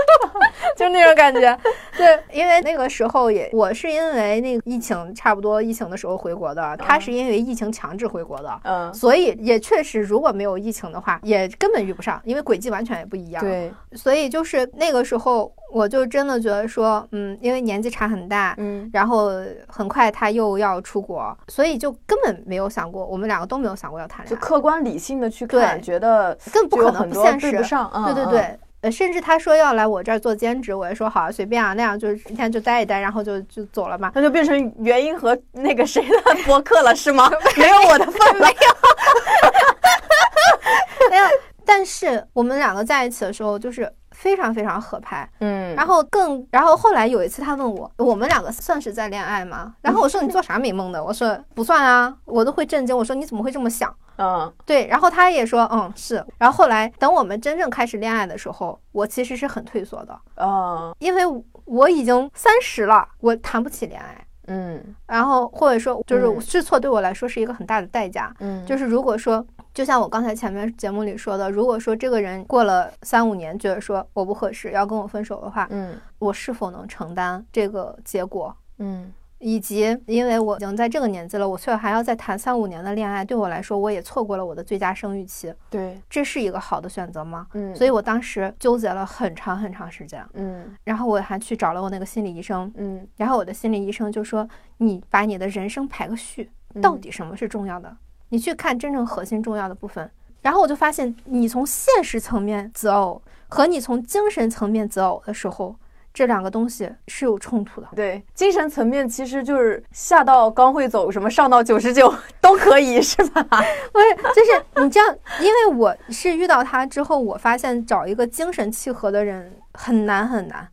[0.76, 1.58] 就那种感觉。
[1.96, 18.54] 对，因为那个时候也，我是因为那个疫情差不多疫情的时候回国的，他是因为疫情强制回国的，嗯，所以也确实如果没有疫情的话，也根本遇不上，因为轨迹完全也不一样。，对，所以就是那个时候，我就真的觉得说，嗯，因为年纪差很大。
[18.58, 19.30] 嗯然后
[19.66, 27.64] 很快他又要出国，所以就根本没有想过，我们两个都没有想过要谈就恋爱，就客观理性的去看，觉得更不可能就有很多现实对不。
[27.64, 27.90] 上。
[27.94, 34.10] 嗯对对，对，呃，甚至他说要来我这儿做兼职，我也说好啊，随便啊，那样就是一天就待一待，然后就就走了嘛。
[34.14, 37.30] 那就变成原因和那个谁的博客了， 是吗？
[37.56, 38.48] 没有我的份了。
[41.10, 41.24] 没有，
[41.64, 45.74] 但是我们两个在一起的时候就是非常非常合拍，嗯。
[45.74, 49.74] 然后更，然后后来有一次他问我，我们两个算是在恋爱吗？
[49.82, 51.02] 然后我说你做啥美梦的？
[51.02, 53.94] 我说不算啊，我都会震惊，我说你怎么会这么想？
[54.16, 54.50] 嗯。
[54.64, 61.22] 对，然后他也说嗯是，然后后来等我们真正开始恋爱的时候，我其实是很退缩的，嗯因为
[61.64, 64.24] 我已经三十了，我谈不起恋爱。
[64.46, 64.94] 嗯。
[65.06, 66.40] 然后或者说就是嗯。
[66.40, 69.44] 试错对我来说是一个很大的代价，嗯，就是如果说，
[69.74, 78.56] 就像我刚才前面节目里说的，如果说这个人过了三五年，觉得说我不合适，要跟我分手的话，嗯我是否能承担这个结果？
[78.78, 87.46] 嗯以及因为我已经在这个年纪了，我却还要再谈三五年的恋爱，对我来说，我也错过了我的最佳生育期，对，这是一个好的选择吗？
[87.52, 94.48] 嗯，所以我当时纠结了很长很长时间，嗯然后我还去找了我那个心理医生，嗯然后我的心理医生就说
[94.78, 97.94] ：“你把你的人生排个序，嗯到底什么是重要的？
[98.34, 100.10] 你去看真正核心重要的部分。”
[100.42, 105.76] 然后我就发现，你从现实层面择偶和你从精神层面择偶的时候，
[106.12, 107.86] 这两个东西是有冲突的。
[107.94, 113.42] 对，精神层面其实就是下到刚会走，什么上到九十九都可以，是吧？
[113.92, 120.68] 不是，就是你这样，因为我是遇到他之后，我发现找一个精神契合的人很难很难。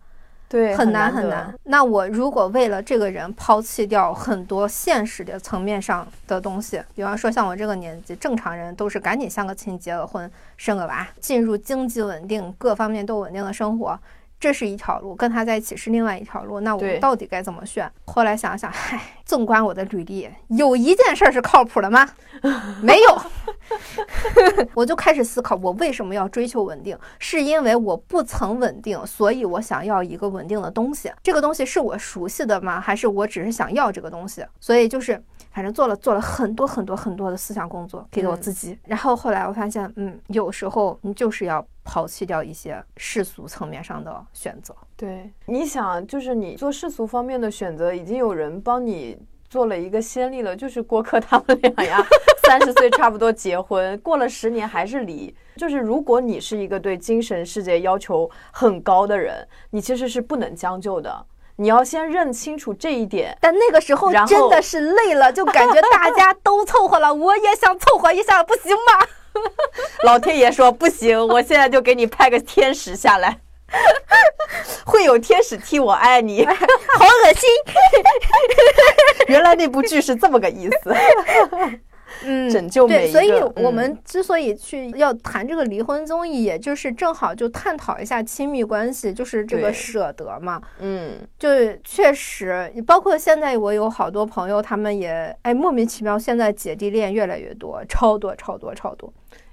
[0.52, 1.58] 对，很难很难。。
[1.64, 13.98] 那我如果为了这个人抛弃掉很多现实的层面上的东西，比方说像我这个年纪，正常人都是赶紧相个亲、结个婚、生个娃，进入经济稳定、各方面都稳定的生活。
[14.42, 16.60] 这是一条路，跟他在一起是另外一条路。
[16.62, 17.90] 那我们到底该怎么选？
[18.06, 22.10] 后来想想，嗨，纵观我的履历，有一件事儿是靠谱的吗？
[22.82, 23.22] 没有。
[24.74, 26.98] 我就开始思考，我为什么要追求稳定？
[27.20, 31.12] 是因为我不曾稳定，所以我想要一个稳定的东西。
[31.22, 32.82] 这个东西是我熟悉的吗？
[32.82, 34.44] 还是我只是想要这个东西？
[34.60, 38.76] 所以就是，反正做了做了很多很多很多的思想工作给我自己。
[38.86, 44.76] 然后后来我发现，嗯，有时候你就是要抛弃掉一些世俗层面上的选择。
[44.96, 49.18] 对，你想，就是你做世俗方面的选择，已经有人帮你
[49.50, 52.06] 做了一个先例了，就是郭柯他们俩呀，
[52.48, 55.36] 三十岁差不多结婚，过了十年还是离。
[55.58, 61.26] 就是如果你是一个对精神世界要求很高的人，你其实是不能将就的。
[61.58, 69.06] 你要先认清楚这一点，但那个时候真的是累了，就感觉大家都凑合了，我也想凑合一下，不行吗？
[70.04, 73.40] 老天爷说不行， 我现在就给你派个天使下来，
[74.86, 76.46] 会有天使替我爱你。
[76.46, 76.54] 好
[77.06, 77.50] 恶心。
[79.28, 80.96] 原来那部剧是这么个意思。
[82.24, 83.20] 嗯，拯救每一个。
[83.20, 90.62] 对，所以我嗯们之所以去要谈这个离婚综艺，也就是正好就探讨一下亲密关系，就是这个舍得嘛。
[90.80, 91.50] 嗯，就
[91.84, 99.12] 确实，包括现在我有好多朋友，他们也哎莫名其妙，现在姐弟恋越来越多，超多超多超多。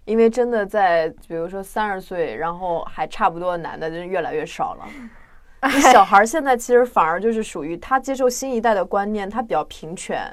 [0.08, 5.68] 因为真的在比如说三十岁，然后还差不多的男的，就是越来越少了。
[5.92, 10.26] 小孩儿现在其实反而就是属于他接受新一代的观念，他比较平权，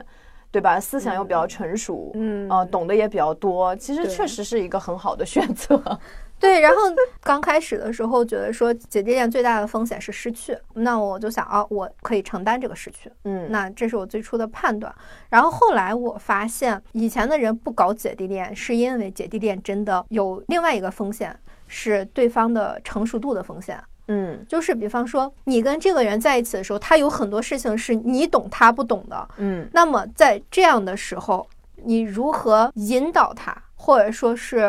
[0.50, 0.80] 对吧？
[0.80, 3.76] 思想又比较成熟，嗯呃，懂得也比较多。
[3.76, 6.00] 其实确实是一个很好的选择。
[6.40, 6.78] 对，然后
[7.22, 14.94] 刚开始的时候觉得说姐弟恋最大的风险是失去，那我就想啊，我可以承担这个失去，嗯，那这是我最初的判断。
[15.30, 21.36] 然后后来我发现，以前的人不搞姐弟恋，是因为姐弟恋真的有另外一个风险，
[21.68, 23.82] 是对方的成熟度的风险。
[24.08, 33.56] 嗯就是比方说，你跟这个人在一起的时候，他有很多事情是你懂他不懂的，嗯那么在这样的时候，你如何引导他，
[33.86, 34.68] 或者说是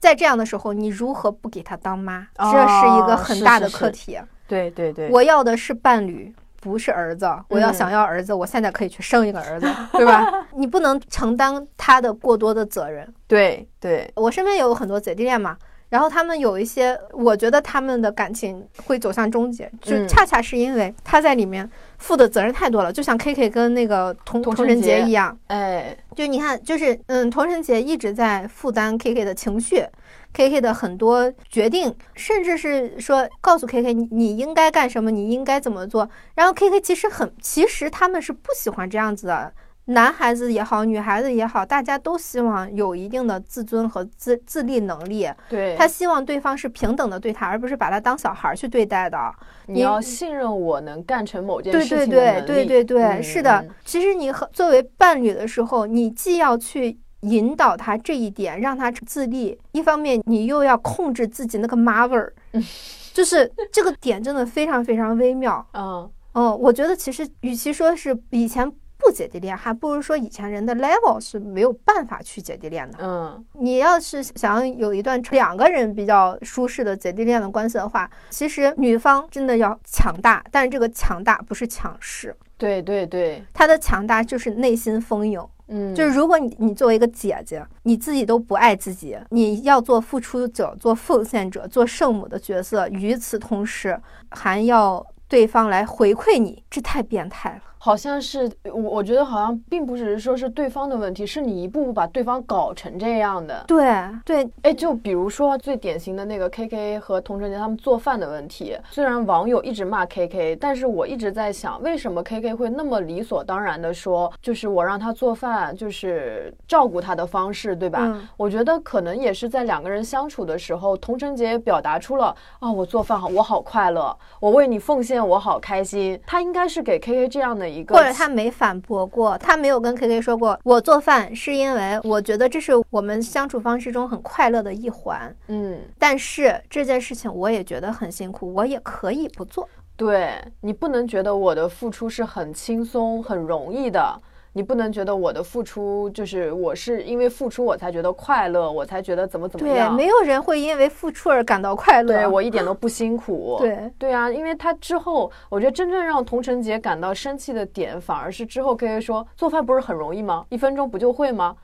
[0.00, 4.18] 在这样的时候，你如何不给他当妈，这是一个很大的课题。
[4.48, 6.34] 对对对，我要的是伴侣。
[6.58, 10.26] 不是儿子，我要嗯想要儿子，我现在可以去生一个儿子，对吧？
[10.56, 13.06] 你不能承担他的过多的责任。
[13.28, 15.56] 对对，我身边有很多姐弟恋嘛，
[15.90, 29.84] 然后他们有一些，我觉得他们的感情会走向终结，就嗯恰恰是因为他在里面负的责任太多了，就像 K K 跟那个童童童晨杰晨杰一样，哎，就你看，就是嗯，童晨杰一直在负担 K K 的情绪
[30.32, 36.08] ，K K 的很多决定，甚至是说告诉 K K 你你应该干什么，你应该怎么做。
[36.34, 39.52] 然后 K K 其实很，其实他们是不喜欢这样子的。
[39.86, 45.28] 男孩子也好，女孩子也好，大家都希望有一定的自尊和自自立能力。
[45.48, 49.18] 对，他希望对方是平等的对他，而不是把他当小孩儿去对待的。
[49.66, 53.70] 你要信任我能干成某件事情对对对对对，嗯是的嗯。
[53.84, 62.32] 其实你和作为伴侣的时候，你既要去引导他这一点，让他自立；一方面，你又要控制自己那个妈味儿，
[63.14, 65.64] 就是这个点真的非常非常微妙。
[65.74, 72.98] 嗯嗯，我觉得其实与其说是以前不姐弟恋，还不如说以前人的 level 是没有办法去姐弟恋的。
[73.00, 85.40] 嗯你要是想要有一段两个人比较舒适的姐弟恋的关系的话，其实女方真的要强大，但是这个强大不是强势，对对对，她的强大就是内心丰盈。
[85.68, 97.62] 嗯，就是如果你你作为一个姐姐，你自己都不爱自己，你要做付出者、做奉献者、做圣母的角色，与此同时还要对方来回馈你，这太变态了。
[97.86, 103.62] 好像是我，我觉得好像并不只是说是对方的问题，是你一步步把对方搞成这样的。
[103.68, 118.00] 对对，哎，就比如说最典型的那个 K K 和童晨杰他们做饭的问题，虽然网友一直骂 K K，但是我一直在想，为什么 K K 会那么理所当然的说，就是我让他做饭，就是照顾他的方式，对吧？
[118.02, 126.20] 嗯我觉得可能也是在两个人相处的时候，童晨杰表达出了啊、我做饭好，我好快乐，我为你奉献，我好开心。
[126.26, 135.34] 他应该是给 K K 这样的一个，或者他没反驳过，他没有跟 K K 说过，我做饭是因为我觉得这是我们相处方式中很快乐的一环。
[135.48, 139.68] 嗯，但是这件事情我也觉得很辛苦，我也可以不做。
[139.96, 144.20] 对你不能觉得我的付出是很轻松、很容易的。
[144.56, 149.94] 你不能觉得我的付出就是我是因为付出我才觉得快乐，我才觉得怎么怎么样对，样。
[149.94, 152.14] 没有人会因为付出而感到快乐。
[152.14, 153.56] 对我一点 都不辛苦。
[153.58, 160.46] 对对啊，因为他之后，我觉得真正让童晨杰感到生气的点，反而是之后 K K 说做饭不是很容易吗？
[160.48, 161.54] 一分钟不就会吗？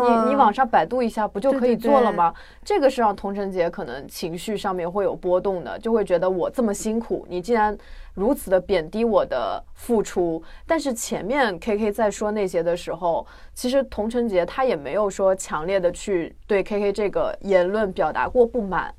[0.00, 2.32] 你你嗯网上百度一下不就可以做了吗？
[2.64, 7.76] 这个是让童晨杰可能情绪上面会有波动的，就会觉得我这么辛苦，你竟然
[8.14, 10.42] 如此的贬低我的付出。
[10.66, 18.94] 但是前面 K K 在说那些的时候，其实童晨杰他也没有说强烈的去对 K K 这个言论表达过不满，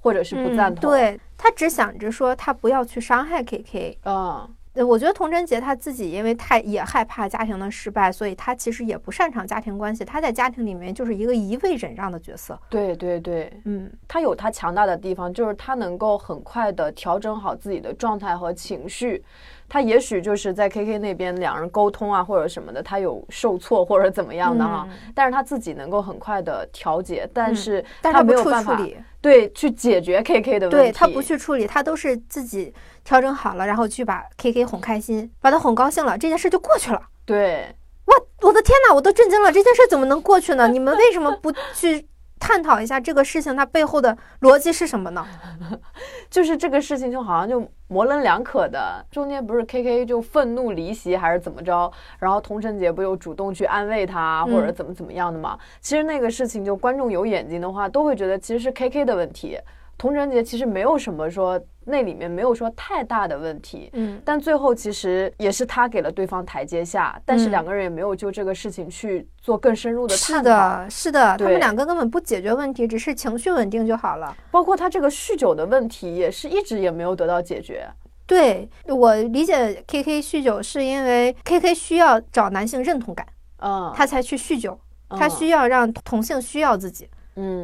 [0.00, 3.98] 或者是不赞同。，嗯对他只想着说他不要去伤害 K K。
[4.04, 10.02] 嗯，呃我觉得童贞杰他自己因为太也害怕家庭的失败，所以他其实也不擅长家庭关系。
[10.02, 12.58] 他在家庭里面就是一个一味忍让的角色。
[12.70, 19.22] 对对对，嗯，他有他强大的地方，就是他能够很快的调整好自己的状态和情绪。
[19.68, 30.76] 他也许就是在 KK 那边两人沟通啊或者什么的，他有受挫或者怎么样的哈，但是他自己能够很快的调节，但是嗯但他他没有办法处理，对去解决 KK 的问题。
[30.76, 32.74] 对他不去处理，他都是自己
[33.04, 37.00] 调整好了，然后去把 K K 哄开心，把他哄高兴了，这件事就过去了。
[37.24, 37.74] 对
[38.06, 40.68] 哇，我的天哪，我都震惊了，这件事怎么能过去呢？
[40.68, 42.06] 你们为什么不去
[42.40, 45.24] 探讨一下这个事情它背后的逻辑是什么呢？
[46.28, 55.56] 就是这个事情就好像就模棱两可的，中间不是 K K 就愤怒离席还是怎么着，然后童晨杰不又主动去安慰他或者怎么怎么样的吗？
[55.80, 59.58] 其实那个事情就观众有眼睛的话都会觉得其实是 K K 的问题。
[60.02, 70.42] 童晨杰其实没有什么说，那里面没有说太大的问题，嗯，但最后其实也是他给了对方台阶下，但是两个人也没有就这个事情去做更深入的探讨。
[70.42, 74.36] 是的，是的，他们两个根本不解决问题，只是情绪稳定就好了。
[74.50, 77.88] 包括他这个酗酒的问题，也是一直也没有得到解决。
[78.26, 83.24] 对我理解，K K 酗酒是因为 K K 需要找男性认同感，
[83.58, 84.76] 嗯，他才去酗酒，
[85.10, 87.18] 他嗯需要让同性需要自己，嗯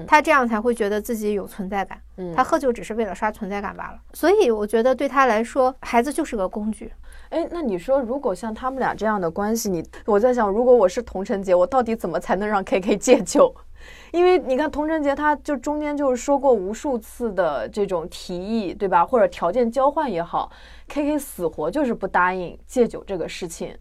[0.06, 2.00] 他这样才会觉得自己有存在感。
[2.16, 3.98] 嗯，他喝酒只是为了刷存在感罢了。
[4.14, 6.92] 所以我觉得对他来说，孩子就是个工具。
[7.30, 13.54] 哎，那你说，如果像他们俩这样的关系，你我在想，如果我是童晨杰，我到底怎么才能让 K K 戒酒？
[14.12, 19.04] 因为你看，童晨杰他就中间就是说过无数次的这种提议，对吧？
[19.04, 20.50] 或者条件交换也好
[20.88, 23.76] ，K K 死活就是不答应戒酒这个事情。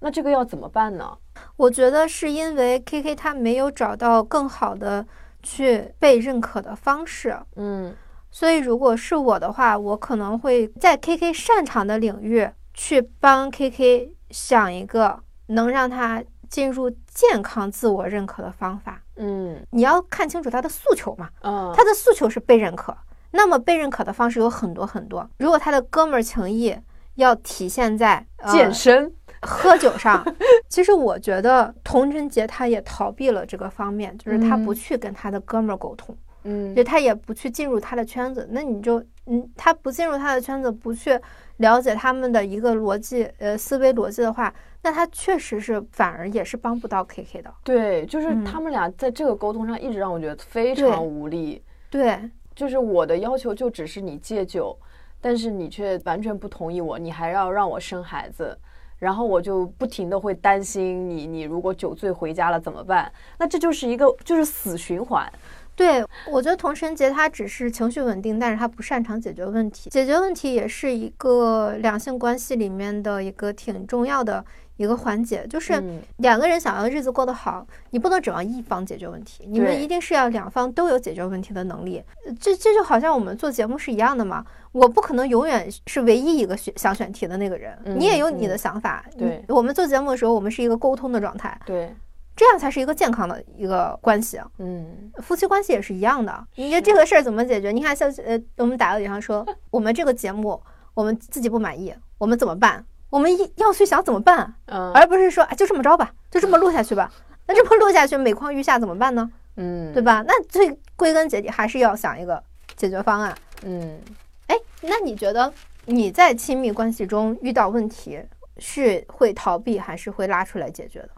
[0.00, 1.18] 那这个要怎么办呢？
[1.56, 5.06] 我觉得是因为 K K 他没有找到更好的
[5.42, 7.38] 去被认可的方式。
[7.56, 7.94] 嗯
[8.32, 19.02] 所以，如果是我的话，我可能会在 K K 擅长的领域去帮 K K 想一个能让他进入健康自我认可的方法。
[19.16, 22.96] 嗯你要看清楚他的诉求嘛，嗯，他的诉求是被认可，
[23.32, 25.28] 那么被认可的方式有很多很多。
[25.38, 26.74] 如果他的哥们儿情谊
[27.16, 29.12] 要体现在、呃、健身，
[29.42, 30.24] 喝酒上，
[30.68, 36.16] 其实我觉得童贞杰他也逃避了这个方面，就是他不嗯去跟他的哥们儿沟通。
[36.42, 41.20] 嗯就他也不去进入他的圈子，那你就嗯，他不进入他的圈子，不去
[41.58, 47.52] 了解他们的一个逻辑，呃，思维逻辑的话，那他确实是反而也是帮不到 KK 的。
[47.62, 51.62] 对，就是嗯他们俩在这个沟通上一直让我觉得非常无力。
[51.90, 52.18] 对，
[52.54, 54.74] 就是我的要求就只是你戒酒，
[55.20, 58.58] 但是你却完全不同意我，你还要让我生孩子，
[59.00, 63.10] 然后我就不停的会担心你，你如果酒醉回家了怎么办？
[63.38, 65.28] 那这就是一个就是死循环。
[65.74, 69.88] 对，我觉得童晨杰他只是情绪稳定，但是他不擅长解决问题。
[69.88, 74.44] 解决问题也是一个两性关系里面的一个挺重要的
[74.80, 82.02] 一个环节，就是嗯两个人想要日子过得好，你不能指望一方解决问题，你们一定是要两方都有解决问题的能力。
[82.24, 89.04] 呃这这就好像我们做节目是一样的嘛，我不可能永远是唯一一个选想选题的那个人，嗯你也有你的嗯想法。
[89.18, 91.94] 对我们做节目的时候，我们是一个沟通的状态，对，
[92.34, 94.40] 这样才是一个健康的一个关系。
[94.58, 97.70] 嗯夫妻关系也是一样的，你觉得这个事儿怎么解决？
[97.70, 100.58] 你看，像呃，我们打个比方说，我们这个节目
[100.94, 102.82] 我们自己不满意，我们怎么办？
[103.10, 107.12] 我们一要去想怎么办，嗯而不是说哎就这么着吧，就这么录下去吧。
[107.46, 109.28] 那这么录下去，每况愈下怎么办呢？
[109.56, 110.00] 嗯，对？
[110.00, 110.24] 吧？
[110.26, 112.42] 那最归根结底还是要想一个
[112.76, 113.36] 解决方案。
[113.64, 114.00] 嗯，
[114.46, 115.52] 哎，那你觉得
[115.86, 118.22] 你在亲密关系中遇到问题
[118.58, 121.10] 是会逃避，还是会拉出来解决的？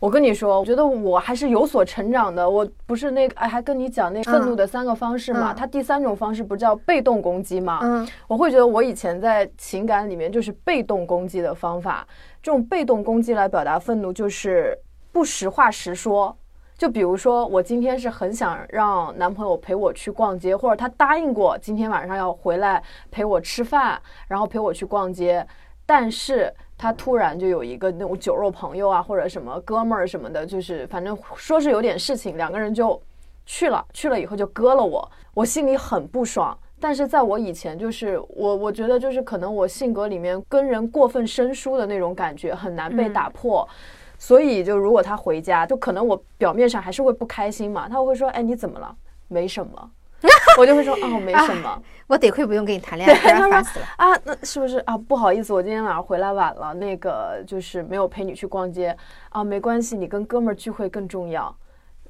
[0.00, 2.48] 我跟你说，我觉得我还是有所成长的。
[2.48, 5.52] 我不是那个，哎，还跟你讲那愤怒的三个方式嘛？
[5.52, 7.80] 嗯它第三种方式不叫被动攻击吗？
[7.82, 12.06] 嗯我会觉得我以前在情感里面就是被动攻击的方法，
[12.42, 14.78] 这种被动攻击来表达愤怒就是
[15.10, 16.36] 不实话实说。
[16.76, 22.80] 就比如说，我今天是很想让男朋友陪我去逛街，或者他答应过今天晚上要回来
[23.10, 25.44] 陪我吃饭，然后陪我去逛街，
[25.84, 32.98] 但是他突然就有一个那种酒肉朋友啊，或者什么哥们儿什么的，就是反正说是有点事情，两个人就
[33.44, 36.56] 去了，去了以后就割了我，我心里很不爽。
[36.80, 43.68] 但是在我以前，就是我我觉得就是可能我性格里面跟人过分生疏的那种感觉很难被打破，
[44.16, 48.94] 所以就如果他回家，就可能我表面上还是会不开心嘛，他会说，哎，你怎么了？
[49.26, 49.90] 没什么，
[50.58, 51.82] 我就会说，哦，没什么。
[52.06, 53.86] 我得亏不用跟你谈恋爱，不然烦死了。
[53.98, 54.96] 啊，那是不是啊？
[54.96, 58.96] 不好意思，我今天晚上回来晚了，那个就是没有陪你去逛街
[59.28, 61.54] 啊，没关系，你跟哥们儿聚会更重要。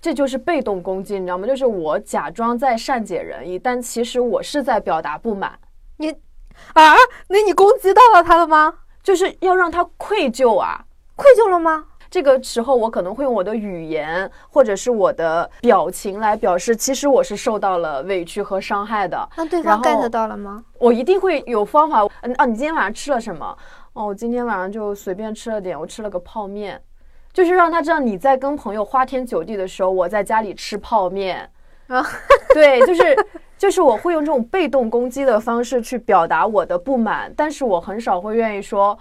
[0.01, 1.47] 这就是被动攻击，你知道吗？
[1.47, 5.59] 就是我假装在善解人意，但其实我是在表达不满，
[5.97, 6.11] 你
[6.75, 6.95] 啊，
[7.29, 8.73] 那你攻击到了他了吗？
[9.03, 10.85] 就是要让他愧疚啊。
[11.17, 11.87] 愧疚了吗？
[12.11, 19.29] 这个时候，我可能会用我的语言或者是我的表情来表示，其实我是受到了委屈和伤害的。
[19.37, 20.64] 那对方 get 到了吗？
[20.79, 22.07] 我一定会有方法。
[22.22, 23.57] 嗯啊，你今天晚上吃了什么？
[23.93, 26.80] 哦，我今天晚上就随便吃了点，我吃了个泡面，
[27.33, 31.49] 就是让他知道你在跟朋友花天酒地的时候，我在家里吃泡面。
[31.89, 32.05] 啊，
[32.55, 33.26] 对，就是
[33.59, 38.99] 就是我会用这种被动攻击的方式去表达我的不满，但是我很少会愿意说。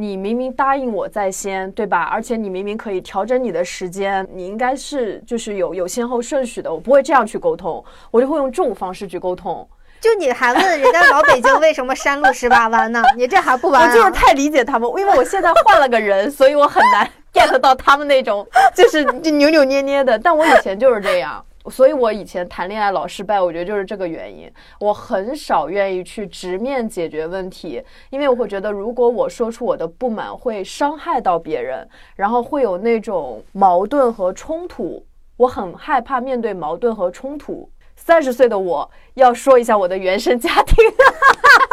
[0.00, 2.04] 你明明答应我在先，对吧？
[2.04, 6.72] 而且你明明可以调整你的时间，你应该是就是有有先后顺序的。
[6.72, 9.68] 我不会这样去沟通，我就会用这种方式去沟通。
[10.00, 13.02] 就你还问人家老北京为什么山路十八弯呢？
[13.16, 13.88] 你这还不完？
[13.90, 20.16] 我就是太理解他们，因为我现在换了个人，所以我很难 get 到他们那种就是就扭扭捏捏的。
[20.16, 24.50] 但我以前就是这样，所以我以前谈恋爱老失败，我觉得就是这个原因。
[24.80, 35.04] 我很少愿意去直面解决问题，因为我会觉得如果我说出我的不满，会伤害到别人，然后会有那种矛盾和冲突。
[35.36, 37.70] 我很害怕面对矛盾和冲突。
[37.94, 40.76] 三十岁的我要说一下我的原生家庭，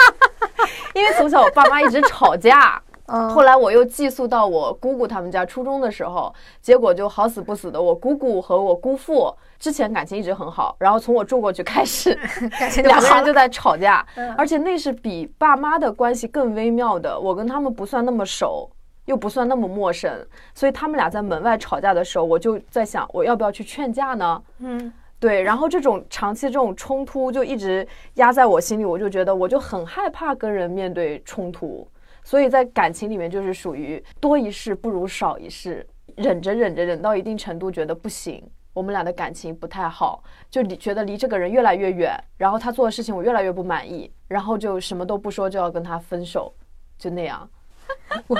[0.95, 12.17] 因为从小我爸妈一直吵架，后来我又寄宿到我姑姑他们家初中的时候，结果就好死不死的，我姑姑和我姑父之前感情一直很好，然后从我住过去开始，
[12.83, 14.05] 两个人就在吵架，
[14.37, 18.69] 而且那是比爸妈的关系更微妙的，我跟他们不算那么熟，
[19.05, 20.11] 又不算那么陌生，
[20.53, 24.41] 所以他们俩在门外吵架的时候，我就在想，我要不要去劝架呢？
[24.59, 24.91] 嗯。
[25.17, 31.87] 对，然后这种长期这种冲突就一直压在我心里，我就觉得我就很害怕跟人面对冲突，
[32.25, 35.87] 所以在感情里面就是属于多一事不如少一事，
[36.17, 38.43] 忍着忍着忍到一定程度，觉得不行，
[38.73, 46.53] 我们俩的感情不太好，就离觉得离这个人越来越远，然后他做的事情我越来越不满意，然后就什么都不说就要跟他分手，
[46.97, 47.49] 就那样。
[48.27, 48.37] 我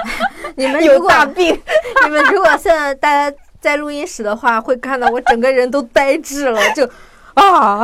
[0.57, 1.57] 你们有大病，
[2.03, 3.37] 你们如果现在大家。
[3.61, 6.87] 在录音室的话，会看到我整个人都呆滞了，就
[7.33, 7.83] 啊，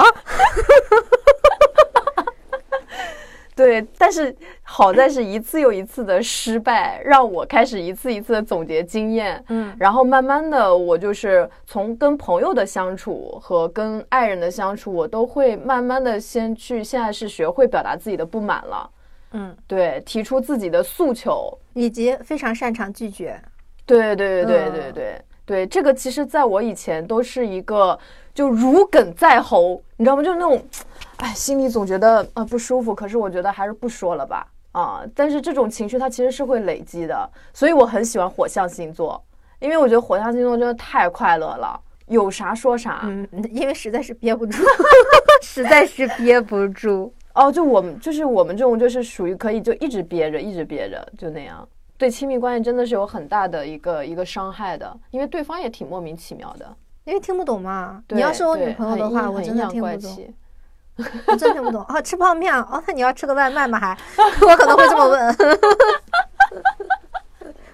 [3.65, 3.87] 对。
[3.97, 18.89] 但是好在是一次又一次的失败，让我开始一次一次的总结经验，嗯，然后慢慢的，我就是从跟朋友的相处和跟爱人的相处，我都会慢慢的先去，现在是学会表达自己的不满了，
[19.33, 23.41] 嗯，对，提出自己的诉求，以及非常擅长拒绝，
[23.85, 25.21] 对对对对对对。
[25.43, 27.97] 对这个，其实在我以前都是一个
[28.33, 30.23] 就如鲠在喉，你知道吗？
[30.23, 30.63] 就是那种，
[31.21, 35.03] 哎，心里总觉得呃不舒服，可是我觉得还是不说了吧，啊！
[35.13, 39.23] 但是这种情绪它其实是会累积的，所以我很喜欢火象星座，
[39.59, 44.63] 因为我觉得火象星座真的太快乐了，有啥说啥，嗯，因为实在是憋不住，
[45.43, 47.13] 实在是憋不住。
[47.35, 51.67] 哦，就我们就是我们这种就是属于可以就一直憋着，一直憋着，就那样。
[51.97, 58.03] 对亲密关系真的是有很大的一个一个伤害的，因为对方也挺莫名其妙的，因为听不懂嘛。
[58.09, 60.33] 你要是我女朋友的话，我真的听不懂，
[61.27, 62.01] 我真听不懂啊！
[62.01, 63.79] 吃泡面哦，那你要吃个外卖吗？
[63.79, 63.97] 还
[64.45, 65.35] 我可能会这么问。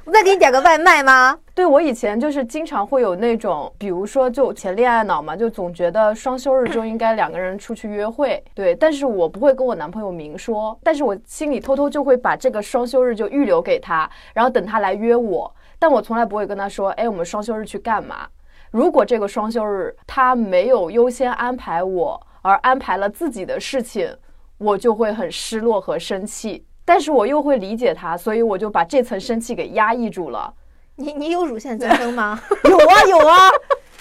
[0.05, 1.37] 我再给你点个外卖吗？
[1.53, 8.41] 对我以前就是经常会有那种，比如说就前恋爱脑嘛，就总觉得双休日就应该两个人出去约会。
[8.53, 15.53] 对，但是我不会跟我男朋友明说，但是我心里偷偷就会把这个双休日就预留给他，然后等他来约我。
[15.77, 18.27] 但我从来不会跟他说，哎，我们双休日去干嘛？
[18.71, 24.09] 如果这个双休日他没有优先安排我，而安排了自己的事情，
[24.57, 26.65] 我就会很失落和生气。
[26.85, 30.53] 但是我又会理解他，所以我就把这层生气给压抑住了。
[30.95, 32.41] 你你有乳腺增生吗？
[32.63, 33.49] 有啊有啊，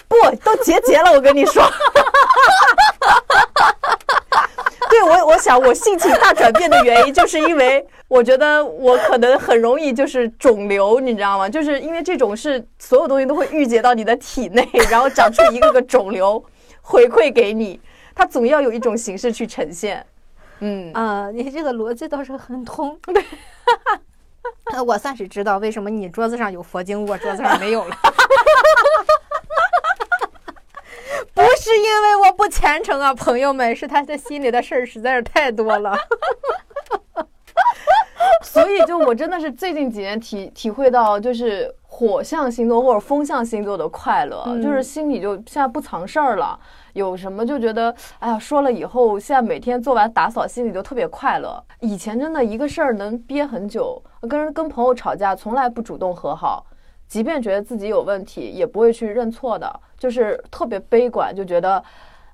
[0.06, 1.10] 不都结节了？
[1.10, 1.64] 我跟你说，
[4.88, 11.48] 对我我想我性情大转变的原因，就是因为我觉得我可能很容易就是肿瘤，你知道吗？
[11.48, 16.42] 就是因为这种是所有东西都会郁结到你的体内，然后长出一个个肿瘤
[16.82, 17.80] 回馈给你，
[18.16, 20.04] 它总要有一种形式去呈现。
[20.60, 22.98] 嗯啊，你这个逻辑倒是很通。
[24.86, 27.94] 我算是知道为什么你桌子上有佛经，我桌子上没有了。
[31.34, 35.94] 不是因为我不虔诚啊，朋友们，是他的心里的事儿实在是太多了。
[38.42, 46.60] 所以，就我真的是最近几年体体会到，就是火象星座或者风象星座的快乐，就是心里就现在不藏事儿了。
[46.92, 51.58] 有什么就觉得，哎呀，说了以后，现在每天做完打扫，心里就特别快乐。
[51.80, 56.66] 以前真的一个事儿能憋很久，跟人跟朋友吵架，从来不主动和好，
[57.08, 61.82] 即便觉得自己有问题，也不会去认错的，就是特别悲观，就觉得，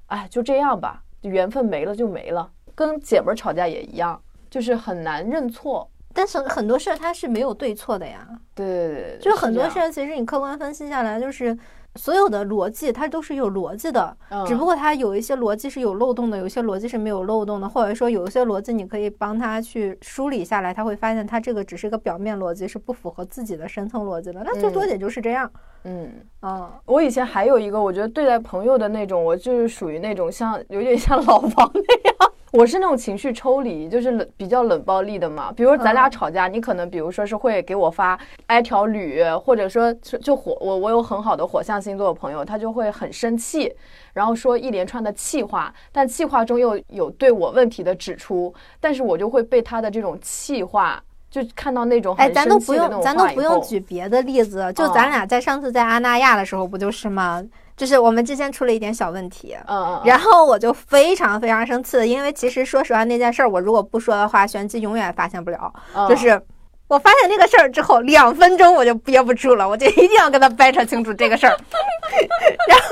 [0.06, 2.50] 哎，就这样吧，缘分没了就没了。
[2.74, 4.20] 跟姐们儿吵架也一样，
[4.50, 5.88] 就是很难认错。
[6.14, 8.26] 但是很多事儿它是没有对错的呀。
[8.54, 11.56] 对对对，就很多事儿，其实你客观分析下来，就是。
[11.96, 14.16] 所有的逻辑它都是有逻辑的，
[14.46, 24.42] 只不过它有一些逻辑是有漏洞的，有些逻辑是没有漏洞的，或者说有一些逻辑你可以帮他去梳理下来，他会发现他这个只是一个表面逻辑，是不符合自己的深层逻辑的。
[24.42, 25.52] 那最多也就是这样。
[25.84, 26.10] 嗯
[26.40, 35.50] 啊，我以前还有一个，我觉得对待朋友的那种，我就是属于那种像有点像老王那样，我是那种情绪抽离，就是冷比较冷暴力的嘛。
[35.52, 43.74] 比如咱俩吵架，你可能比如说是会给我发挨条捋，或者说就火我我有很好的火象星座的朋友，他就会很生气，
[44.12, 51.02] 然后说一连串的气话，但气话中又有对我问题的指出，但是我就会被他的这种气话。
[51.30, 57.42] 就看到那种哎，咱都不用，咱都不用举别的例子，就咱俩在上次在阿那亚的时候不就是吗？
[57.76, 65.72] 就是我们之间出了一点小问题，嗯嗯，然后我就非常非常生气，因为其实说实话那件事儿，我如果不说的话，玄机永远发现不了。
[66.08, 66.40] 就是
[66.88, 71.56] 我发现那个事儿之后，两分钟我就憋不住了，我就一定要跟他掰扯清楚这个事儿，
[72.68, 72.84] 然后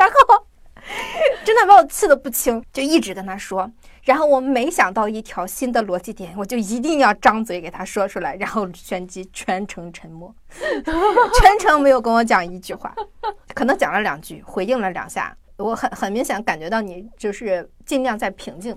[0.00, 0.44] 然后
[1.44, 3.70] 真的把我气得不轻，就一直跟他说。
[4.08, 8.34] 然后我每想到一条新的逻辑点，我就一定要张嘴给他说出来。
[8.36, 12.94] 然后玄机全程沉默， 全程没有跟我讲一句话，
[13.52, 15.36] 可能讲了两句，回应了两下。
[15.58, 18.74] 我很很明显感觉到你就是尽量在平静，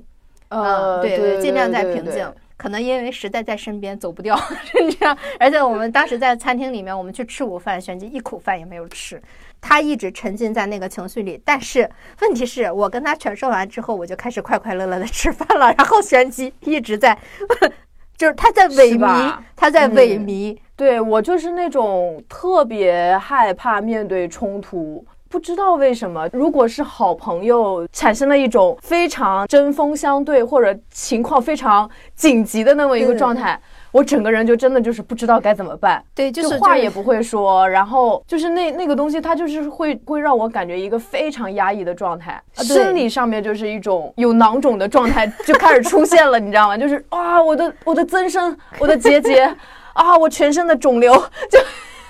[0.49, 2.29] 嗯，对对，尽量在平静。
[2.57, 4.37] 可能因为实在在身边走不掉，
[4.99, 5.17] 这样。
[5.39, 9.19] 而且我们当时在餐厅里面，我们去吃午饭，玄机一口饭也没有吃。
[9.61, 11.89] 他一直沉浸在那个情绪里，但是
[12.21, 15.71] 问题是我跟他全说完之后，我就开始快快乐乐的吃饭了。
[15.77, 17.17] 然后玄机一直在，
[18.17, 20.57] 就是他在萎靡，他在萎靡。
[20.75, 26.27] 对我就是那种特别害怕面对冲突，不知道为什么。
[26.33, 33.61] 如果是好朋友，产生了一种非常针锋相对或者情况非常紧急的那么一个状态。
[33.91, 46.77] 我整个人就真的就是不知道该怎么办，对，就是话也不会说，然后就是那那个东西，它就是会会让我感觉一个非常压抑的状态，生理上面就是一种有囊肿的状态就开始出现了，你知道吗？
[46.77, 49.43] 就是 啊，我的我的增生，我的结节，
[49.93, 51.13] 啊，我全身的肿瘤
[51.49, 51.59] 就。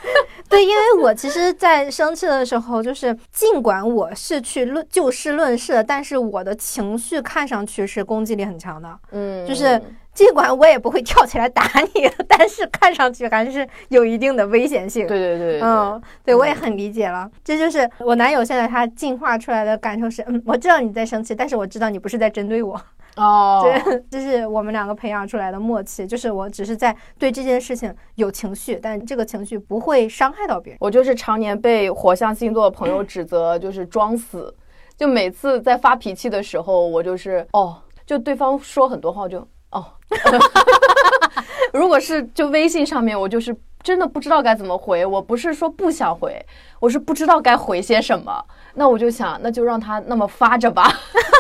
[0.49, 9.80] 对，因为我其实，在生气的时候，就是尽管我是去论就事论事，但是我的情绪看上去是攻击力很强的，嗯，就是
[10.13, 11.63] 尽管我也不会跳起来打
[11.93, 15.07] 你，但是看上去还是有一定的危险性。
[15.07, 22.79] 对对对，嗯，对我也很理解了，这就是我男友现在他进化出来的感受是，嗯，我知道你在生气，但是我知道你不是在针对我。
[23.17, 26.07] 哦， 对，这是我们两个培养出来的默契。
[26.07, 30.77] 就是我只是在对这件事情有情绪，但这个情绪不会伤害到别人。
[30.79, 34.53] 我就是常年被火象星座的朋友指责，就是装死。
[34.95, 39.85] 就每次在发脾气的时候，我就是哦，就对方说很多话，我就哦。
[41.73, 45.06] 如果是就微信上面，我就是真的不知道该怎么回。
[45.06, 46.45] 我不是说不想回，
[46.80, 48.43] 我是不知道该回些什么。
[48.73, 50.91] 那我就想，那就让他那么发着吧。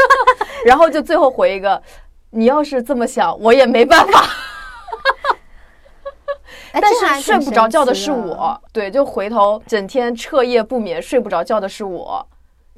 [0.65, 1.81] 然后就最后回一个，
[2.29, 4.25] 你要是这么想，我也没办法。
[6.73, 12.25] 但是睡不着觉的是我，对，就回头整天彻夜不眠睡不着觉的是我，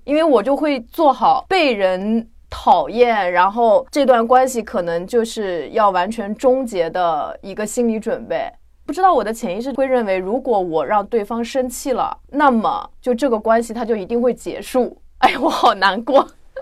[0.03, 8.47] 因为我就会做好被人讨厌，然后这段关系可能就是要完全终结的一个心理准备。
[8.85, 14.95] 不知道我的潜意识会认为，如果我让对方生气了，那么就这个关系它就一定会结束。
[15.19, 16.19] 哎，我好难过。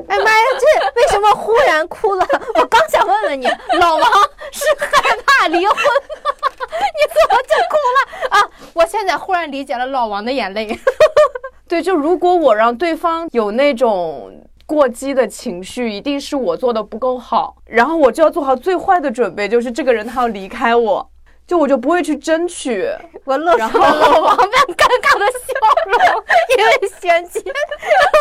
[0.07, 2.25] 哎妈呀，这为什么忽然哭了？
[2.55, 3.45] 我刚想问问你，
[3.77, 4.03] 老王
[4.51, 8.49] 是害怕离婚， 你怎么就哭了啊？
[8.73, 10.79] 我现在忽然理解了老王的眼泪。
[11.67, 14.31] 对，就如果我让对方有那种
[14.73, 21.07] 过激的情绪，一定是我做的不够好，然后我就要做好最坏的准备，就是这个人他要离开我。
[21.47, 22.87] 就我就不会去争取，
[23.25, 23.95] 我露出了。
[23.99, 25.53] 老王般尴尬的笑
[25.85, 26.23] 容，
[26.57, 27.39] 因为嫌弃，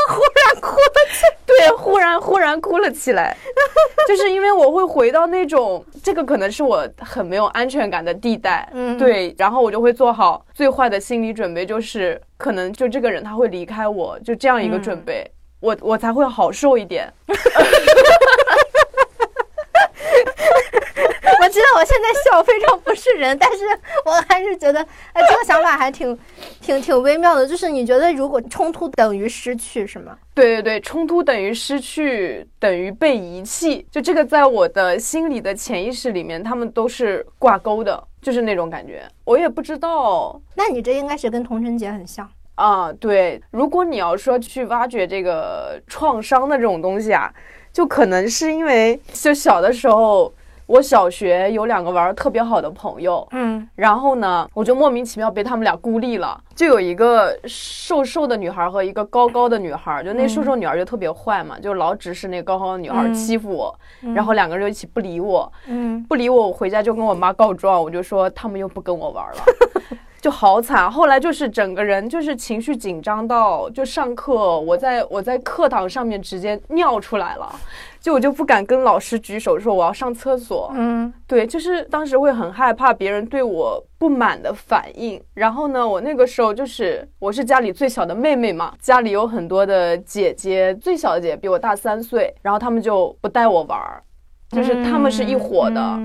[0.08, 3.36] 忽然哭了起，对，忽然忽然哭了起来，
[4.08, 15.24] 就是因为我会回到那种，这个可能是我很没有安全感的地带，嗯，对，然后我就会做好最坏的心理准备，就是可能就这个人他会离开我，就这样一个准备，
[15.60, 17.12] 我我才会好受一点。
[21.42, 23.58] 我知道我现在笑非常不是人，但是
[24.04, 24.80] 我还是觉得，
[25.14, 26.16] 哎，这个想法还挺、
[26.60, 27.46] 挺、挺微妙的。
[27.46, 30.16] 就是你觉得，如果冲突等于失去，是吗？
[30.34, 33.86] 对对对，冲突等于失去，等于被遗弃。
[33.90, 39.02] 就这个，在我的心里的潜意识里面，他们都是挂钩的，就是那种感觉。
[39.24, 42.30] 我也不知道，那你这应该是跟童晨杰很像
[42.60, 42.92] 啊。
[42.92, 47.32] 对，如果你要说去挖掘这个创伤的这种东西啊，
[47.72, 50.32] 就可能是因为就小的时候。
[50.70, 56.40] 我小学有两个玩的特别好的朋友，嗯，然后呢，我就莫名其妙被他们俩孤立了。
[56.54, 63.76] 就有一个瘦瘦的女孩和一个高高的女孩，就那瘦瘦女孩就特别坏嘛，就老指使那高高的女孩欺负我，
[64.14, 69.42] 然后两个人就一起不理我，嗯，不理我，我回家就跟我妈告状，我就说他们又不跟我玩了。
[70.20, 70.90] 就好惨。
[70.90, 77.50] 后来就是整个人就是情绪紧张到，就上课我在我在课堂上面直接尿出来了，
[78.00, 80.70] 就我就不敢跟老师举手说我要上厕所。
[80.74, 85.22] 嗯对，就是当时会很害怕别人对我不满的反应。
[85.34, 94.02] 然后呢，我那个时候就是我是家里最小的妹妹嘛，家里有很多的姐姐，最小的姐姐比我大三岁，然后他们就不带我玩儿，
[94.50, 95.98] 就是他们是一伙的。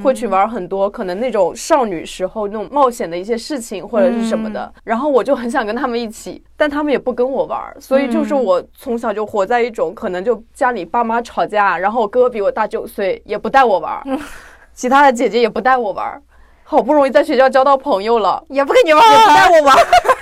[0.00, 14.00] 会去玩很多可能那种少女时候那种冒险的一些事情或者是什么的，然后我就很想跟他们一起，但他们也不跟我玩，所以就是我从小就活在一种可能就家里爸妈吵架，然后我哥哥比我大九岁也不带我玩，
[14.72, 16.22] 其他的姐姐也不带我玩，
[16.62, 19.76] 好不容易在学校交到朋友了，也不跟你玩也不带我玩。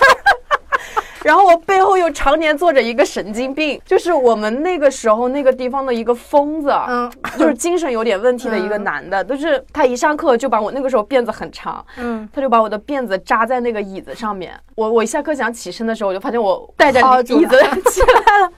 [1.27, 14.55] 然后我背后又常年坐着一个神经病，就是我们那个时候那个地方的一个疯子，嗯就是精神有点问题的一个男的，就是他一上课就把我那个时候辫子很长，嗯，他就把我的辫子扎在那个椅子上面。
[14.77, 18.53] 我我一下课想起身的时候，我就发现我带着薅住了椅子起来了。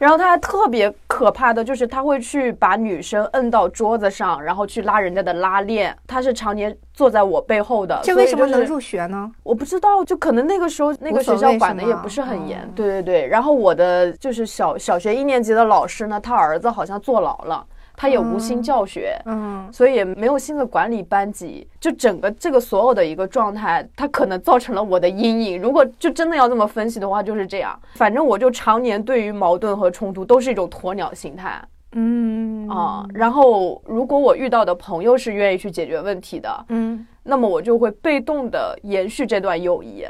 [0.00, 5.94] 然后他还特别可怕的就是他会去把女生摁到桌子上，然后去拉人家的拉链。
[6.06, 9.30] 他是常年坐在我背后的，这为什么能入学呢？
[9.42, 13.26] 我不知道，就可能那个时候那个学校管的也不是很严，对对对。
[13.26, 17.62] 然后我的就是小小学一年级的老师呢，他儿子好像坐牢了，
[18.00, 21.68] 他也无心教学，嗯所以也没有心思管理班级。
[21.78, 25.60] 就整个这个所有的一个状态，他可能造成了我的阴影。
[25.60, 27.78] 如果就真的要这么分析的话，就是这样。
[27.96, 31.62] 反正我就常年对于矛盾和冲突都是一种鸵鸟心态
[31.92, 33.04] 嗯啊。
[33.12, 40.06] 然后如果我遇到的朋友是愿意去解决问题的，嗯那么我就会被动的延续这段友谊。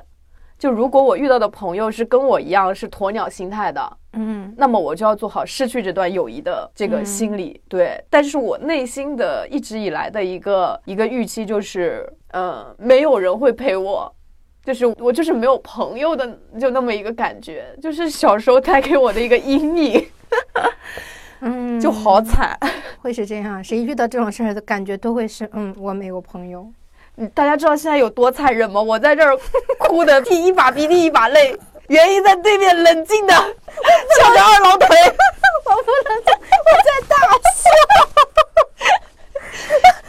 [0.60, 7.58] 就如果我遇到的朋友是跟我一样是鸵鸟心态的，嗯那么我就要做好失去这段友谊的这个心理。
[7.66, 14.14] 对，但是我内心的一直以来的一个一个预期就是，呃，没有人会陪我。
[14.62, 20.06] 就是我就是没有朋友的，就那么一个感觉，就是小时候带给我的一个阴影，
[21.40, 22.54] 嗯， 就好惨。
[23.00, 26.70] 会是这样，谁遇到这种事儿的感觉都会是，嗯，我没有朋友。
[27.28, 28.80] 大家知道现在有多残忍吗？
[28.80, 29.38] 我在这儿
[29.78, 31.56] 哭的涕一把鼻涕一把泪，
[31.88, 33.44] 原因在对面冷静的翘
[34.34, 34.88] 着二郎腿，
[35.66, 36.38] 我不能再，我
[36.84, 37.16] 在大
[37.54, 37.70] 笑，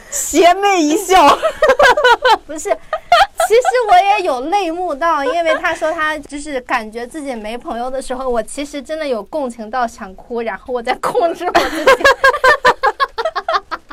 [0.09, 1.37] 邪魅一笑。
[2.47, 2.69] 不是，
[3.47, 12.03] 其实我也有泪目到，因为他说他就是感觉自己没朋友的时候，我其实真的有共情到想哭，然后我在控制我自己。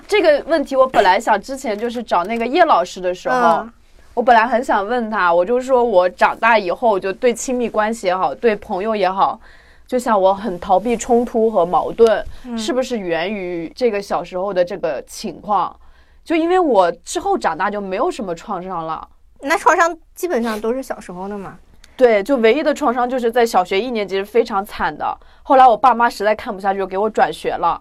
[0.08, 3.72] 这个问题我本来想之前就是找那个叶老师的时候，嗯
[4.14, 9.38] 我本来很想问他，我就说我长大以后就对亲密关系也好，对朋友也好，
[9.86, 12.24] 就像我很逃避冲突和矛盾，
[12.56, 15.72] 是不是源于这个小时候的这个情况？
[16.24, 19.06] 就因为我之后长大就没有什么创伤了。
[19.40, 21.56] 那创伤基本上都是小时候的嘛。
[21.96, 25.16] 对，就唯一的创伤就是在小学一年级是非常惨的。
[25.44, 27.80] 后来我爸妈实在看不下去，就给我转学了。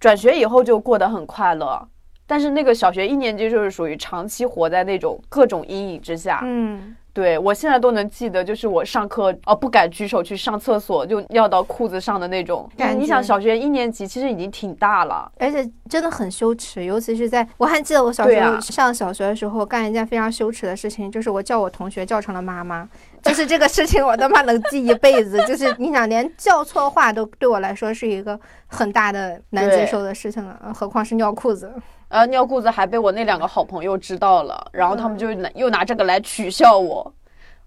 [0.00, 1.88] 转学以后就过得很快乐，
[2.26, 6.40] 但是那个小学一年级就是属于长期活在那种各种阴影之下。
[6.44, 12.68] 嗯，对我现在都能记得，就是我上课哦不敢举手去上厕所，就尿到裤子上的那种。
[12.76, 15.30] 感觉你想，小学一年级其实已经挺大了。
[15.38, 22.88] 而且真的很羞耻，尤其是在我还记得我小时候对啊上小学的时候，干一件非常羞耻的事情，就是我叫我同学叫成了妈妈，
[23.22, 25.38] 就是这个事情我他妈能记一辈子。
[25.46, 31.72] 就是你想，连叫错话都对我来说是一个很大的难接受的事情了，何况是尿裤子。
[32.08, 37.12] 呃，尿裤子还被我那两个好朋友知道了，然后他们就拿又拿这个来取笑我，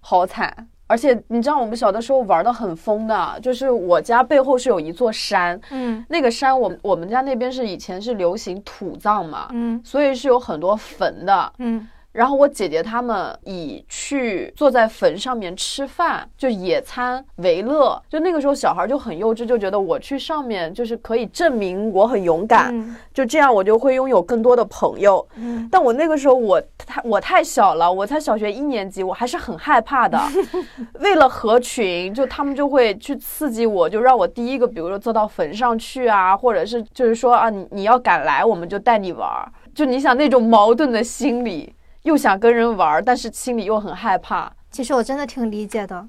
[0.00, 0.68] 好惨。
[0.88, 11.52] 而且你知道，我们小的时候玩的很疯的，就是我家背后是有一座山，嗯那个山我我们家那边是以前是流行土葬嘛，嗯所以是有很多坟的。
[11.58, 18.00] 嗯然后我姐姐他们以去坐在坟上面吃饭，就野餐为乐。
[18.08, 25.26] 就那个时候小孩就很幼稚，就觉得我去上面就是可以证明我很勇敢，嗯就这样我就会拥有更多的朋友。
[25.36, 30.20] 嗯但我那个时候我太我太小了，我才小学一年级，我还是很害怕的。
[31.00, 39.50] 为了合群，就他们就会去刺激我，就让我第一个，比如说坐到坟上去啊，或者是就是说啊，你你要敢来，我们就带你玩儿。
[39.74, 44.52] 就你想那种矛盾的心理，又想跟人玩儿，但是心里又很害怕。
[44.70, 46.06] 其实我真的挺理解的，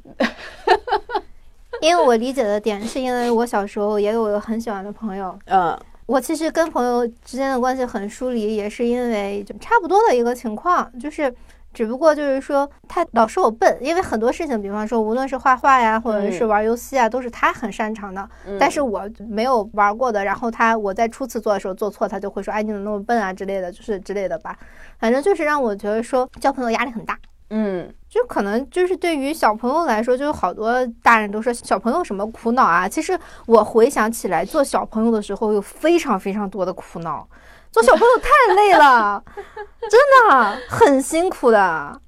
[1.81, 5.79] 因为我理解的点是因为我小时候也有个很喜欢的朋友，嗯。
[6.05, 11.33] 我其实跟朋友之间的关系很疏离，也是因为就差不多的一个情况，就是
[11.73, 24.57] 只不过就是说他老说我笨，因为很多事情，比方说无论是画画呀，或者是玩游戏啊，都是他很擅长的，嗯但是我没有玩过的，然后他我在初次做的时候做错，他就会说哎你怎么那么笨啊之类的，就是之类的吧，
[24.99, 27.17] 反正就是让我觉得说交朋友压力很大。
[27.55, 32.89] 嗯，就可能就是对于小朋友来说，就是好多大人都说小朋友什么苦恼啊。
[32.89, 37.27] 其实我回想起来，做小朋友的时候有非常非常多的苦恼，
[37.73, 39.21] 做小朋友太累了，
[39.89, 41.99] 真的很辛苦的。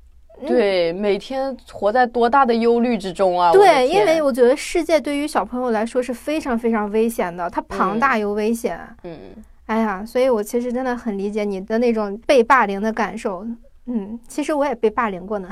[0.46, 3.52] 对，每天活在多大的忧虑之中啊！
[3.52, 8.80] 对，因为我觉得世界对于小朋友来说是非常非常危险的，它庞大又危险。
[9.04, 9.18] 嗯，
[9.66, 13.44] 哎呀，所以我其实真的很理解你的那种被霸凌的感受。
[13.88, 15.50] 嗯，其实我也被霸凌过呢。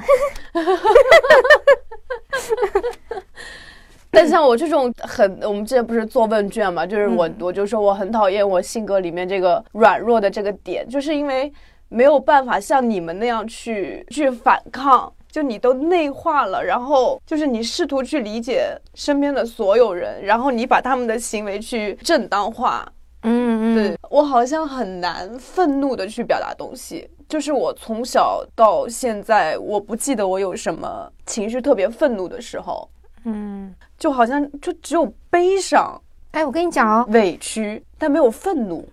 [4.14, 11.52] 但像我这种很，我们之前不是做问卷嘛，就是我我就说我很讨厌我性格里面这个软弱的这个点，就是因为。
[11.90, 22.84] 没有办法像你们那样去去反抗，就你都内化了，然后就是你试图去理解身边的所有人，然后你把他们的行为去正当化。
[23.22, 32.90] 嗯嗯，对我好像很难愤怒的去表达东西，就是我从小到现在，我不记得我有什么情绪特别愤怒的时候。
[33.26, 33.72] 嗯，
[34.04, 35.98] 就好像就只有悲伤。
[36.32, 38.86] 哎，我跟你讲哦，委屈，但没有愤怒。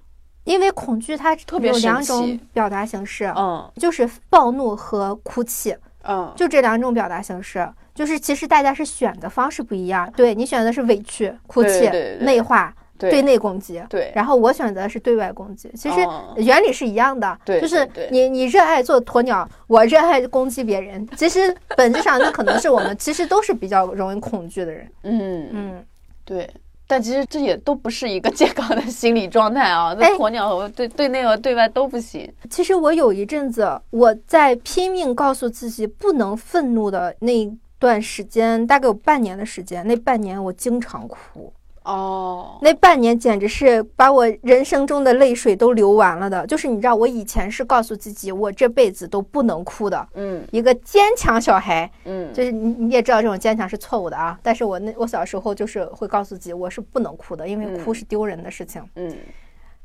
[0.44, 7.68] 因为恐惧它特别有两种表达形式，嗯，就是暴怒和哭泣，嗯，就这两种表达形式。
[7.92, 12.72] 就是其实大家是选的方式不一样，对你选的是委屈、哭泣、内化、
[13.08, 15.70] 对内攻击，对，然后我选择是对外攻击。
[15.76, 16.06] 其实
[16.36, 21.08] 原理是一样的，对就是你你热爱做鸵鸟，我热爱攻击别人。
[21.16, 25.84] 其实本质上那可能是我们其实都是比较容易恐惧的人，嗯嗯，
[26.24, 26.50] 对。
[26.86, 29.94] 但其实这也都不是一个健康的心理状态啊！
[29.96, 32.28] 那鸵鸟和对对内和对外都不行。
[32.50, 37.48] 其实我有一阵子，我在拼命告诉自己不能愤怒的那
[37.78, 39.86] 段时间，大概有半年的时间。
[39.86, 41.52] 那半年我经常哭。
[41.84, 46.46] 哦，那半年简直是把我人生中的泪水都流完了的。
[46.46, 50.08] 就是你知道，我以前是告诉自己，我这辈子都不能哭的。
[50.14, 51.90] 嗯，一个坚强小孩。
[52.04, 54.38] 嗯，就是你你也知道这种坚强是错误的啊。
[54.42, 58.82] 但是我那我小时候就是会告诉自己，我是不能哭的，因为哭是丢人的事情。
[58.96, 59.16] 嗯，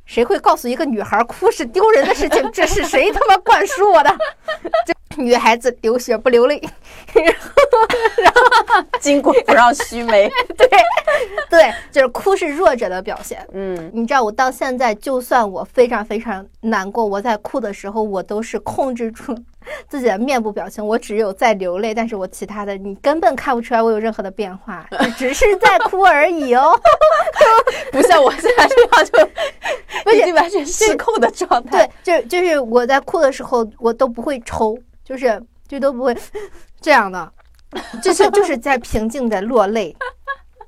[0.05, 2.51] 谁会告诉一个女孩哭是丢人的事情？
[2.51, 4.09] 这是谁他妈灌输我的？
[4.85, 4.93] 这。
[5.17, 6.61] 女孩子流血不流泪，
[7.13, 7.51] 然后，
[8.21, 8.41] 然后
[8.99, 10.29] 巾帼不让须眉。
[10.57, 10.67] 对，
[11.49, 13.47] 对，就是哭是弱者的表现。
[13.53, 19.33] 嗯，你知道，我到现在，就算我非常非常难过，我在哭的时候，我都是控制住
[19.87, 24.87] 自己的面部表情，我只有在流泪，但是我其他的你根本看不出来我有任何的变化，
[25.17, 26.79] 只是在哭而已哦。
[27.91, 29.29] 不像我现在这样，
[30.05, 31.87] 就已经完全失控的状态。
[32.03, 34.77] 对，就就是我在哭的时候，我都不会抽。
[35.03, 36.17] 就是就都不会
[36.81, 37.31] 这样的，
[38.01, 39.95] 就是就是在平静的落泪，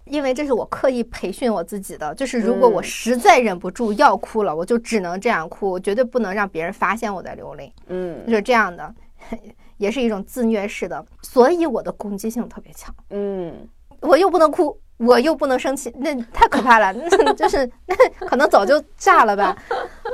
[0.09, 2.13] 因为这是我刻意培训我自己的。
[2.15, 7.73] 就是如果我实在忍不住要哭了，我就只能这样哭，我绝对不能让别人发现我在流泪。
[7.87, 8.93] 嗯，就是这样的，
[9.77, 12.93] 也是一种自虐式的，所以我的攻击性特别强。
[13.09, 13.67] 嗯，
[14.01, 17.95] 我又不能哭，我又不能生气，那太可怕了，那就是那
[18.27, 19.55] 可能早就炸了吧，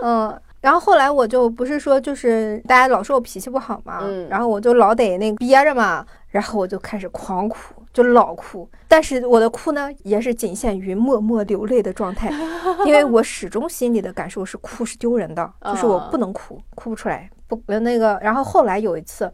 [0.01, 0.39] 嗯。
[0.63, 3.99] 然后后来我就不是说就是大家老说我脾气不好嘛，
[4.29, 8.67] 然后我就老得那憋着嘛，然后我就开始狂哭，就老哭。
[8.87, 12.29] 但是我的哭呢，也是仅限于默默流泪的状态，
[12.85, 18.19] 因为我始终心里的感受是哭是丢人的，就是我不能哭，哭不出来，不那个。
[18.21, 19.31] 然后后来有一次，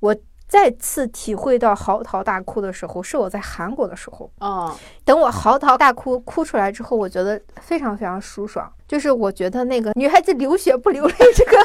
[0.00, 0.14] 我。
[0.46, 4.72] 再次体会到嚎啕大哭的时候，是我在韩国的时候啊。
[5.04, 8.70] 等我嚎啕大哭哭出来之后，我觉得非常非常舒爽。
[8.86, 11.56] 就是我觉得那个女孩子流血不流泪，这个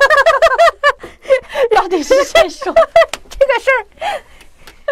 [1.75, 2.73] 到底是谁说
[3.29, 3.85] 这个事儿？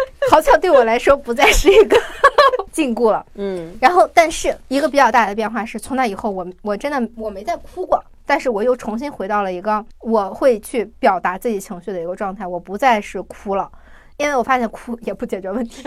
[0.30, 1.96] 好像对我来说不再是一个
[2.72, 3.24] 禁锢了。
[3.34, 3.76] 嗯。
[3.80, 8.02] 然后，但是一个比较大的变化是，从那以后，我我真的我没再哭过。
[8.26, 13.70] 但是我又重新回到了一个我会去表达自己情绪的一个状态，我不再是哭了，
[14.18, 15.82] 因为我发现哭 也不解决问题。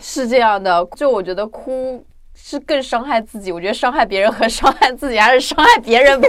[0.00, 2.04] 是这样的，就我觉得哭
[2.34, 6.28] 是更伤害自己，我觉得伤害别人和伤害自己还是伤害别人吧。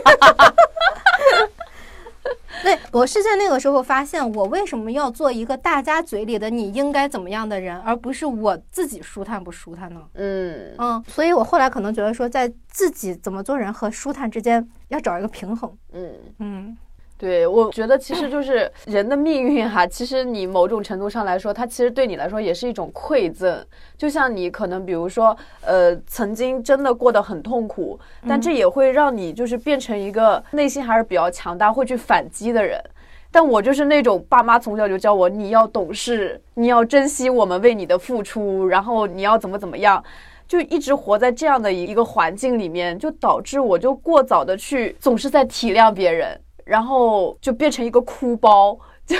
[2.63, 10.01] 对，我是在那个时候发现，我为什么要做一个大家嘴里的你应该怎么样的人，而不是我自己舒坦不舒坦呢？
[10.13, 15.71] 嗯嗯，所以我后来可能觉得说，在自己怎么做人和舒坦之间要找一个平衡。
[15.93, 16.77] 嗯嗯。
[17.19, 19.85] 对，我觉得其实就是人的命运哈。
[19.85, 23.61] 其实你某种程度上来说，它其实对你来说也是一种馈赠。
[23.97, 32.81] 就像你可能，比如说，呃，曾经真的过得很痛苦，但这也会让你就是变成一个内心还是比较强大，会去反击的人。
[33.29, 40.01] 但我就是那种爸妈从小就教我，你要懂事，你要珍惜我们为你的付出，然后你要怎么怎么样，
[40.47, 46.39] 就一直活在这样的一个环境里面，就导致我就过早的去总是在体谅别人。
[46.69, 48.77] 然后就变成一个哭包，
[49.07, 49.17] 就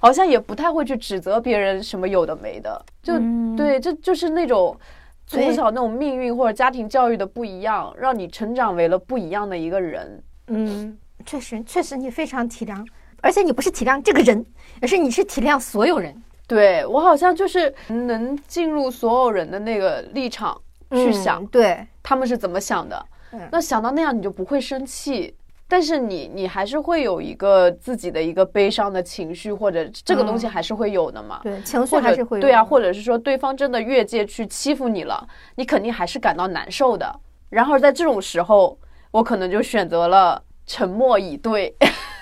[0.00, 3.14] 好像也不太会去指责别人什么有的没的，就
[3.56, 4.76] 对，这就是那种
[5.24, 10.22] 从小那种命运或者家庭教育的不一样，让你成长为了不一样的一个人。
[10.48, 12.84] 嗯，确实，确实你非常体谅，
[13.22, 14.44] 而且你不是体谅这个人，
[14.82, 16.20] 而是你是体谅所有人。
[16.46, 20.60] 对我好像就是能进入所有人的那个立场
[20.90, 21.86] 去想，对。
[22.02, 23.06] 他们是怎么想的。
[23.50, 25.34] 那想到那样，你就不会生气，
[25.74, 31.40] 但是你你还是会有一个自己的一个悲伤的情绪，或者这个东西还是会有的嘛？
[31.42, 32.40] 对，情绪还是会有。
[32.40, 35.26] 对啊，或者是说对方真的越界去欺负你了，
[35.56, 37.12] 你肯定还是感到难受的。
[37.50, 38.78] 然后在这种时候，
[39.10, 41.74] 我可能就选择了沉默以对。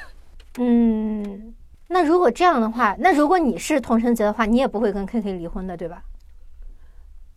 [0.56, 1.54] 嗯。
[1.88, 6.02] 那如果这样的话，那如果你是童晨杰的话，你也不会跟 K K 离婚的，对吧？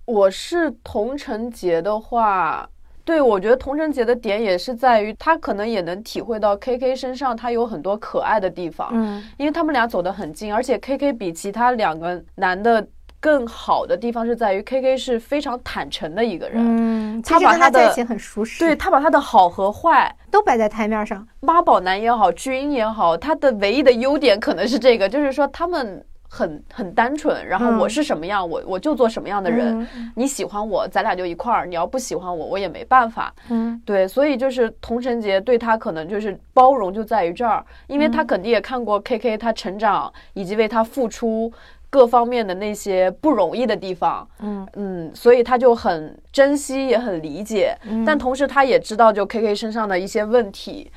[0.06, 2.70] 我是童晨杰的话，
[3.06, 12.86] 对我觉得童晨杰的点也是在于他可能也能体会到 K K 身上他有很多可爱的地方，嗯，因为他们俩走得很近，而且 K K 比其他两个男的。
[13.22, 16.62] 更好的地方是在于，K K 是非常坦诚的一个人。
[16.64, 21.28] 嗯，他把他的很舒适，对他把他的好和坏都摆在台面上。
[21.40, 26.06] 妈宝男也好，军也好，他的唯一的优点可能是这个，就是说他们
[26.36, 27.48] 很很单纯。
[27.48, 29.88] 然后我是什么样，我我就做什么样的人。
[30.16, 33.34] 你喜欢我，咱俩就一块儿；你要不喜欢我，我也没办法。
[33.50, 41.54] 嗯，对，所以就是童晨杰对他可能就是包容就在于这儿，因为他肯定也看过 K K 他成长以及为他付出。
[41.88, 47.74] 各方面的那些不容易的地方，嗯嗯，所以他就很珍惜，也很理解，
[48.06, 50.92] 但同时他也知道，就 K K 身上的一些问题，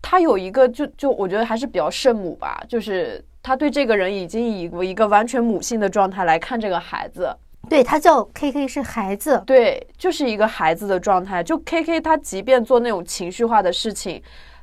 [0.00, 7.34] 他有一个就就我觉得还是比较圣母吧，就是他对这个人已经以一个完全母性的状态来看这个孩子，
[7.66, 14.22] 对他叫 K K 是孩子，对，就是一个孩子的状态，就 K K 他即便做那种情绪化的事情，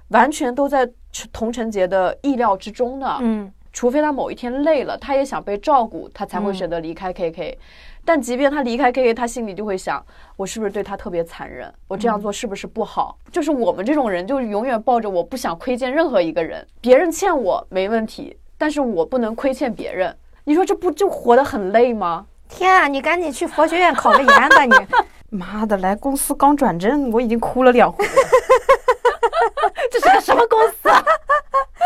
[0.10, 0.88] 完全都在
[1.34, 3.52] 童晨杰的意料之中的，嗯。
[3.74, 7.60] 除非他某一天累了，他也想被照顾，他才会选择离开 K K。
[8.06, 10.02] 但即便他离开 K K，他心里就会想：
[10.38, 11.70] 我是不是对他特别残忍？
[11.90, 13.18] 我这样做是不是不好？
[13.34, 16.66] 就是我们这种人，就永远抱着我不想亏欠任何一个人。
[16.80, 20.18] 别人欠我没问题，但是我不能亏欠别人。
[20.44, 22.26] 你说这不就活得很累吗？
[22.50, 22.88] 天啊！
[22.88, 24.66] 你赶紧去佛学院考个研吧！
[24.66, 24.74] 你
[25.38, 28.12] 妈的，来公司刚转正，我已经哭了两回了。
[29.92, 30.90] 这是个什么公司？
[30.90, 31.06] 啊？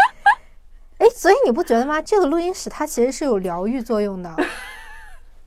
[0.99, 2.01] 哎，所以你不觉得吗？
[2.01, 4.33] 这个录音室它其实是有疗愈作用的，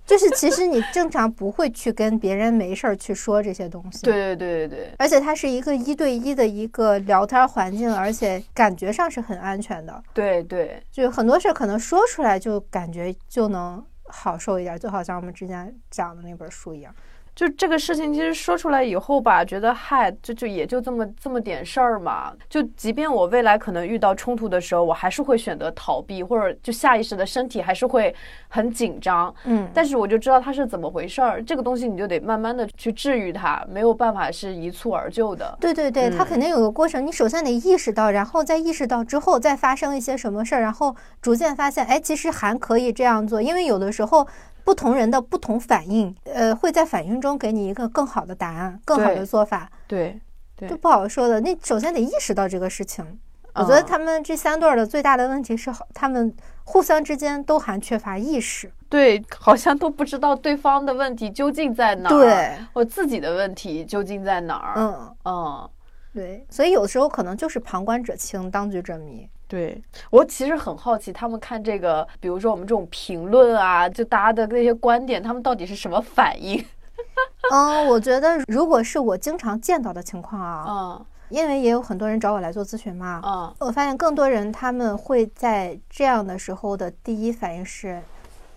[0.04, 4.02] 就是其实你正常不会去跟别人没事儿去说这些东西。
[4.02, 4.94] 对对对对对。
[4.98, 10.02] 而且它是一个一对一的一个聊天环境，而且感觉上是很安全的。
[10.12, 16.94] 对对，就很多事儿可能说出来就感觉就能好受一点，就好像我们之前讲的那本书一样。
[17.34, 22.32] 就这个事情，其实说出来以后吧，觉得嗨，就就也就这么这么点事儿嘛。
[22.48, 28.14] 就即便我未来可能遇到冲突的时候，我还是会选择逃避，或者就下意识的身体还是会
[28.48, 29.34] 很紧张。
[29.44, 31.42] 嗯，但是我就知道它是怎么回事儿。
[31.42, 35.56] 这个东西你就得慢慢的去治愈它，没有办法是一蹴而就的。
[35.58, 37.04] 对对对，它肯定有个过程。
[37.04, 43.40] 你首先得意识到，然后再意识到之后再发生一些什么事儿，然后逐渐发现，哎，其实还可以这样做。
[43.40, 44.28] 因为有的时候。
[44.64, 49.70] 不同人的不同反应，呃，会在反应中给你一个更好的答案，更好的做法。
[49.86, 50.20] 对，
[50.56, 51.40] 对，就不好说的。
[51.40, 53.18] 那首先得意识到这个事情。
[53.54, 56.34] 我觉得他们这三对儿的最大的问题是，他们
[56.64, 58.72] 互相之间都还缺乏意识。
[58.88, 62.12] 对，好像都不知道对方的问题究竟在哪儿。
[62.12, 64.72] 对，我自己的问题究竟在哪儿？
[64.76, 65.70] 嗯嗯，
[66.14, 66.46] 对。
[66.48, 69.28] 所以有时候可能就是旁观者清，当局者迷。
[69.52, 76.64] 对我其实很好奇，他们看这个，比如说我们这种评论啊，就大家的那些观点，他们到底是什么反应？
[77.52, 88.00] 嗯，我觉得如果是我经常见到的情况啊，嗯，因为也有很多人找我来做咨询嘛，嗯，我发现更多人他们会在这样的时候的第一反应是，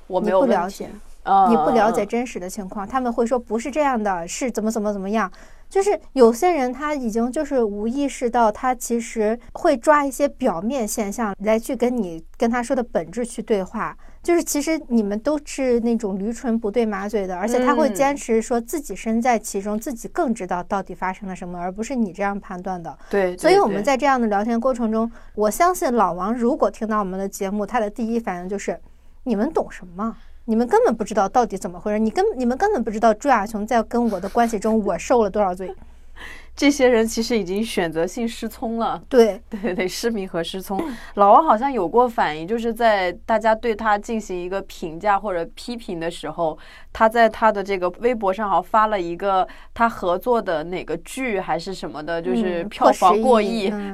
[0.07, 0.89] 我没有不了解，
[1.49, 5.29] 你不了解真实的情况，他们会说不是这样的，是怎么怎么怎么样。
[5.69, 13.97] 就是有些人他已经就是无意识到，他其实会抓一些表面现象来去跟你跟他说的本质去对话。
[14.23, 22.97] 就是其实你们都是那种驴唇不对马嘴的，而且他会坚持说自己身在其中，自己更知道到底发生了什么，而不是你这样判断的。
[23.07, 28.79] 对，所以我们在这样的聊天过程中，我相信老王如果听到我们的节目，他的第一反应就是
[29.25, 30.17] 你们懂什么？
[30.45, 35.73] 你们根本不知道到底怎么回事，你根你们根本不知道朱亚琼在跟我的关系中我受了多少罪。
[36.55, 39.01] 这些人其实已经选择性失聪了。
[39.09, 40.81] 对对对对，失明和失聪。
[41.15, 46.57] 老王好像有过反应，就是在大家对他进行一个评价或者批评的时候，
[46.93, 53.69] 他在他的这个微博上好像发了一个他合作的哪个剧还是什么的，就是票房过亿。
[53.73, 53.93] 嗯，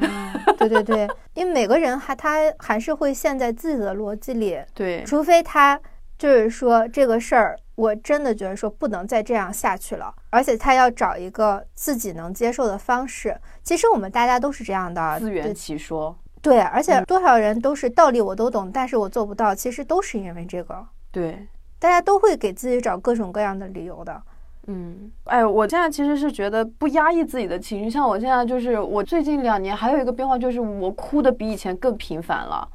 [0.60, 5.80] 对对对，因为每个人还他还是会陷在自己的逻辑里， 对，除非他
[6.22, 7.58] 就是说这个事儿。
[7.76, 13.36] 我真的觉得说不能再这样下去了，而且他要找一个自己能接受的方式。
[13.64, 16.16] 其实我们大家都是这样的，自圆其说。
[16.44, 19.56] 对，而且多少人都是道理我都懂，但是我做不到。
[19.56, 20.86] 其实都是因为这个。
[21.12, 21.48] 对，
[21.80, 24.22] 大家都会给自己找各种各样的理由的。
[24.68, 32.68] 嗯，哎，我现在其实是觉得不压抑自己的情绪，像我现在就是我最近两年还有一个变化，就是我哭的比以前更频繁了。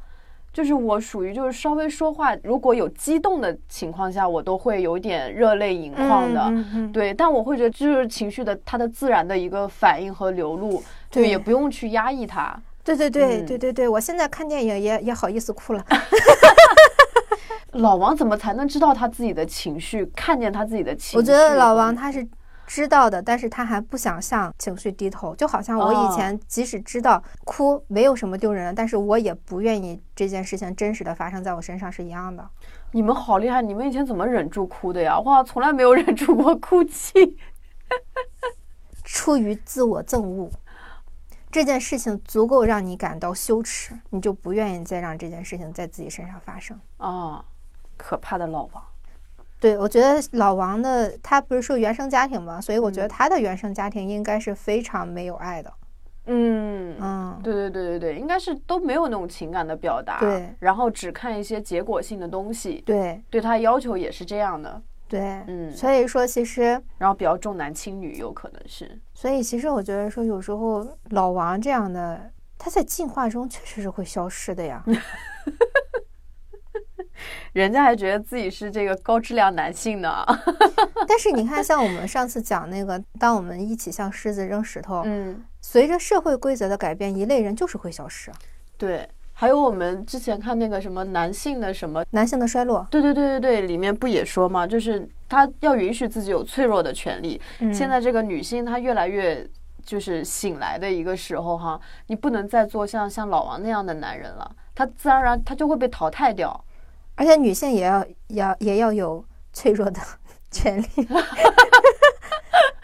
[0.56, 6.50] 就是我属于就是稍微说话，如果有激动的情况下，我都会有点热泪盈眶的，
[6.94, 7.12] 对。
[7.12, 12.58] 但我会觉得就是情绪的它的自然的一个反应和流露，对，也不用去压抑它。
[12.82, 15.84] 对对对对对对，我现在看电影也也好意思哭了。
[17.72, 21.16] 老王怎么才能知道他自己的情绪，看见他自己的情绪？
[21.18, 22.26] 我觉得老王他是。
[22.66, 32.46] 知道的，但是他还不想向情绪低头，就好像我以前即使知道哭没有什么丢人的，但是我也不愿意这件事情真实的发生在我身上是一样的。
[32.90, 35.18] 你们好厉害，你们以前怎么忍住哭的呀？
[35.20, 37.38] 哇，从来没有忍住过哭泣。
[39.04, 40.50] 出于自我憎恶，
[41.52, 46.78] 这件事情足够让你感到羞耻，你就不愿意再让这件事情在自己身上发生。
[46.96, 47.44] 啊，
[47.96, 48.82] 可怕的老王。
[49.58, 55.72] 对，我觉得老王的他不是说原生家庭嘛，所以我觉得他的原生家庭应该是非常没有爱的。
[56.28, 60.18] 嗯嗯，对对对对对，应该是都没有那种情感的表达。
[60.18, 62.82] 对，然后只看一些结果性的东西。
[62.84, 64.82] 对，对他要求也是这样的。
[65.08, 69.00] 对，嗯，所以说其实，然后比较重男轻女，有可能是。
[69.14, 72.28] 所以其实我觉得说，有时候老王这样的，
[72.58, 74.84] 他在进化中确实是会消失的呀。
[77.52, 80.24] 人家还觉得自己是这个高质量男性呢，
[81.06, 88.30] 但是你看，像我们上次讲那个，当我们一起向狮子扔石头，嗯，随着社会规则的改变，一类人就是会消失。
[88.76, 97.40] 对，还有我们之前看那个什么男性的什么男性的衰落，对对对对对，里面不也说嘛，就是他要允许自己有脆弱的权利。
[97.72, 99.48] 现在这个女性她越来越
[99.84, 106.64] 就是醒来的一个时候哈，你不能再做像像老王那样的男人了，他自然而然他就会被淘汰掉。
[107.16, 110.00] 而且女性也要要也要有脆弱的
[110.50, 110.86] 权利，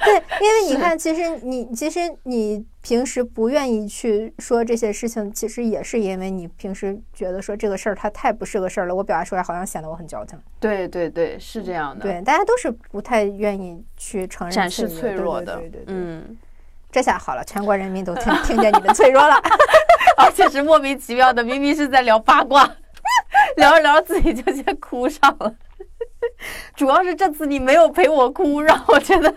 [0.05, 10.39] 对，因为你看，其实你其实你平时不愿意去说这些事情，其实也是因为你平时觉得说这个事儿它太不是个事儿了，我表达出来好像显得我很矫情。
[10.59, 12.03] 对对对，是这样的。
[12.03, 15.57] 对，大家都是不太愿意去承认展示脆弱的。
[15.57, 16.37] 对对对，嗯，
[16.91, 19.41] 这下好了，全国人民都听听见你的脆弱了，
[20.19, 22.69] 而且是莫名其妙的，明明是在聊八卦。
[23.57, 25.55] 聊着聊着自己就先哭上了，
[26.77, 29.33] 主要是这次你没有陪我哭，让我觉得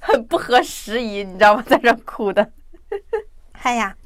[0.00, 1.64] 很不合时宜，你知道吗？
[1.66, 2.50] 在这哭的。
[3.58, 3.96] 嗨呀，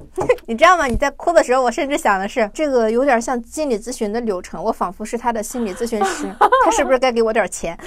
[0.47, 0.87] 你知道吗？
[0.87, 6.25] 你在哭的时候，我甚至想的是，这个有点像心理咨询的流程，我仿佛是他的心理咨询师，
[6.63, 7.77] 他是不是该给我点钱？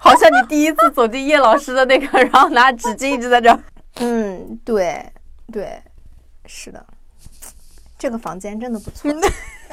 [0.00, 3.58] 好像你第一次走进叶老师的那个，然后拿纸巾一直在这。
[4.00, 5.04] 嗯，对，
[5.52, 5.80] 对，
[6.46, 6.84] 是的。
[8.00, 9.12] 这个房间真的不错。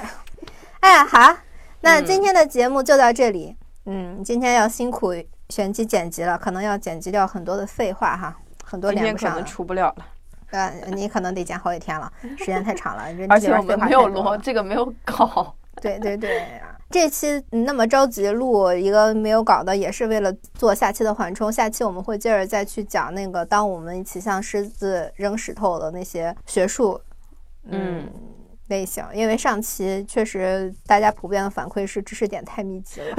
[0.82, 1.34] 哎，好，
[1.80, 3.56] 那今天的节目就到这里。
[3.86, 5.14] 嗯，今天要辛苦
[5.48, 8.36] 选辑剪辑了，可能要剪辑掉很多的废话哈，
[8.66, 10.06] 很多连不上，可能出不了了。
[10.52, 13.04] 呃，你可能得剪好几天了， 时间太长了。
[13.30, 15.56] 而且我们没有录，这个没有搞。
[15.82, 16.44] 对对对，
[16.90, 21.50] 这期那么着急录一个没有搞的，也是为了做下期的缓冲。
[21.50, 27.00] 下期我们会接着再去讲那个，当我们一起向狮子扔石头的那些学术。
[27.70, 28.08] 嗯，
[28.70, 33.16] 类型，因为上期确实大家普遍的反馈是知识点太密集了，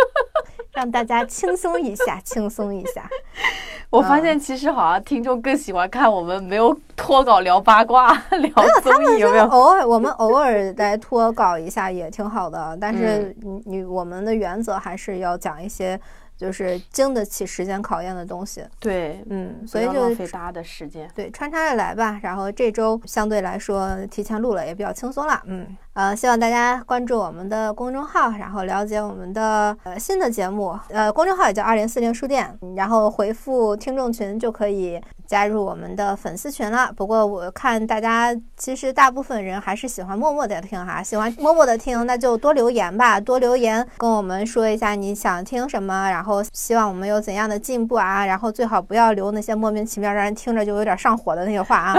[0.72, 3.08] 让大家轻松一下，轻松一下。
[3.90, 8.50] 我发现其实好像听众更喜欢看我们没有脱稿聊八卦、 聊
[8.82, 9.44] 综艺，有没有？
[9.44, 16.00] 偶尔我们偶尔来脱稿一下也挺好的，但是你你我们的原则还是要讲一些。
[16.36, 22.18] 就是经得起时间考验的东西，对，嗯，所以就浪费大家的时间，对，穿插着来吧。
[22.22, 35.00] 然后这周相对来说提前录了，也比较轻松了，嗯，呃，希望大家关注我们的公众号，然后了解我们的呃新的节目，呃，公众号也叫二零四零书店，然后回复听众群就可以。
[35.34, 36.92] 加入我们的粉丝群了。
[36.96, 51.98] 不过我看大家其实大部分人还是喜欢默默的听哈，喜欢默默的听，那就多留言吧，多留言跟我们说一下你想听什么，然后希望我们有怎样的进步啊，然后最好不要留那些莫名其妙让人听着就有点上火的那些话啊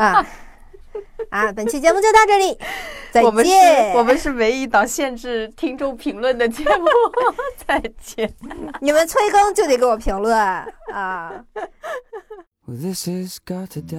[0.00, 0.26] 啊。
[1.30, 2.58] 啊，本期节目就到这里，
[3.10, 3.24] 再见。
[3.24, 3.52] 我们是，
[3.96, 6.86] 我们是唯一档限制听众评论的节目，
[7.66, 8.32] 再见。
[8.80, 11.44] 你们催更就得给我评论啊。
[12.66, 13.96] This has got to die.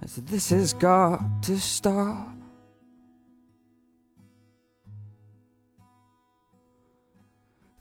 [0.00, 2.28] I said, This has got to stop.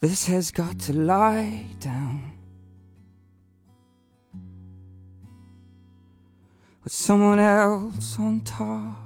[0.01, 2.36] This has got to lie down.
[6.87, 8.97] With someone else on top.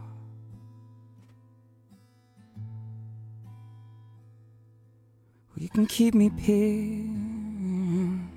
[5.50, 8.30] Well, you can keep me pinned.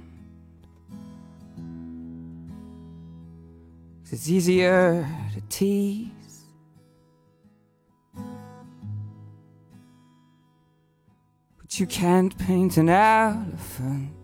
[4.10, 6.44] It's easier to tease.
[11.58, 14.23] But you can't paint an elephant.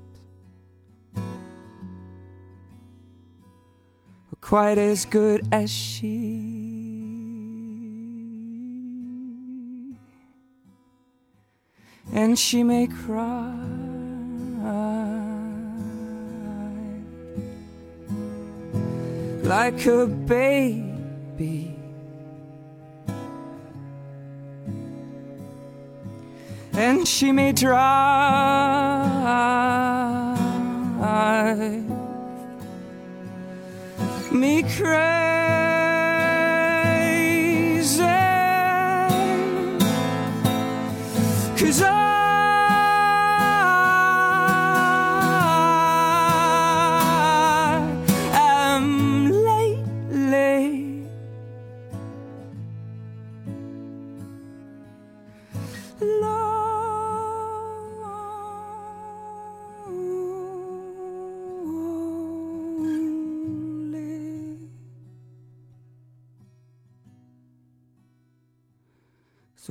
[4.41, 6.61] Quite as good as she.
[12.13, 13.55] And she may cry
[19.45, 21.77] like a baby.
[26.73, 28.81] And she may drive
[34.33, 34.91] me crazy.
[41.57, 42.10] Cause I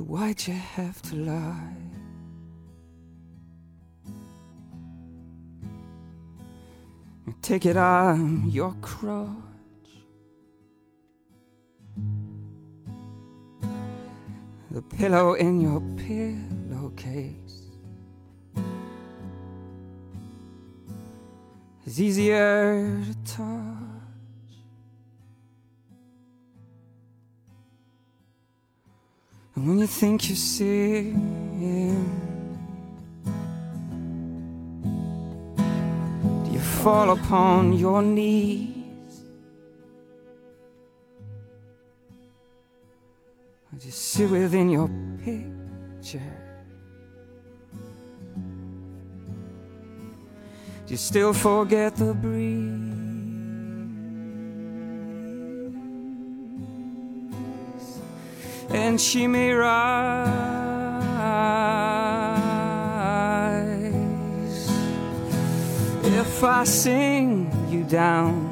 [0.00, 1.74] So why'd you have to lie?
[7.42, 9.28] Take it, I'm your crutch.
[14.70, 17.68] The pillow in your pillowcase
[21.84, 23.79] is easier to touch.
[29.64, 32.10] When you think you see him,
[36.44, 39.22] do you fall upon your knees?
[43.70, 44.88] Or do you sit within your
[45.22, 46.20] picture?
[50.86, 52.99] Do you still forget the breeze?
[58.72, 60.30] And she may rise
[66.04, 68.48] if I sing you down.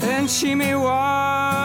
[0.00, 1.63] And she may rise.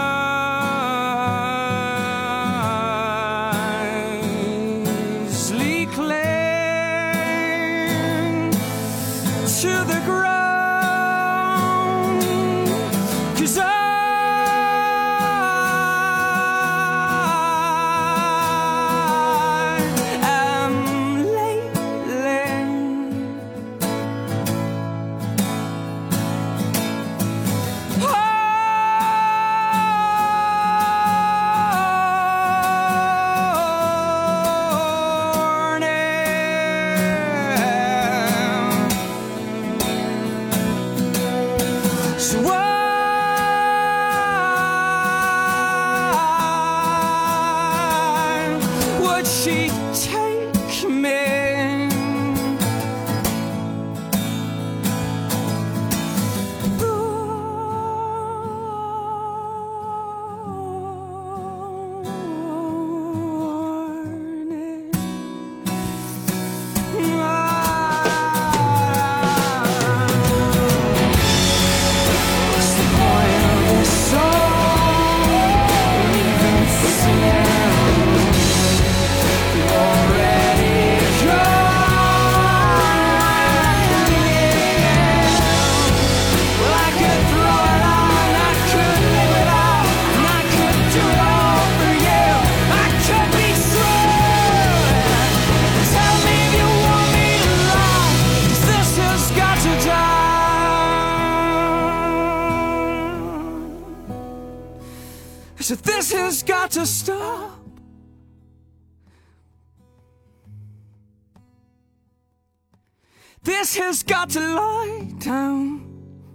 [113.70, 115.86] This has got to lie down,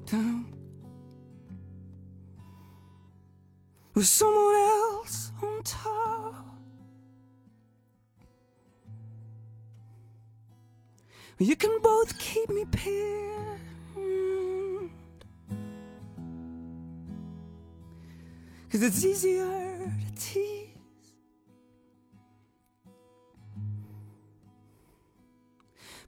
[0.07, 0.47] down.
[3.93, 6.47] With someone else on top.
[11.41, 13.59] You can both keep me pinned.
[18.71, 20.54] Cause it's easier to tease.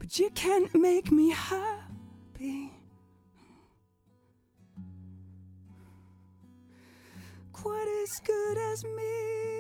[0.07, 2.71] But you can't make me happy.
[7.53, 9.56] Quite as good as me.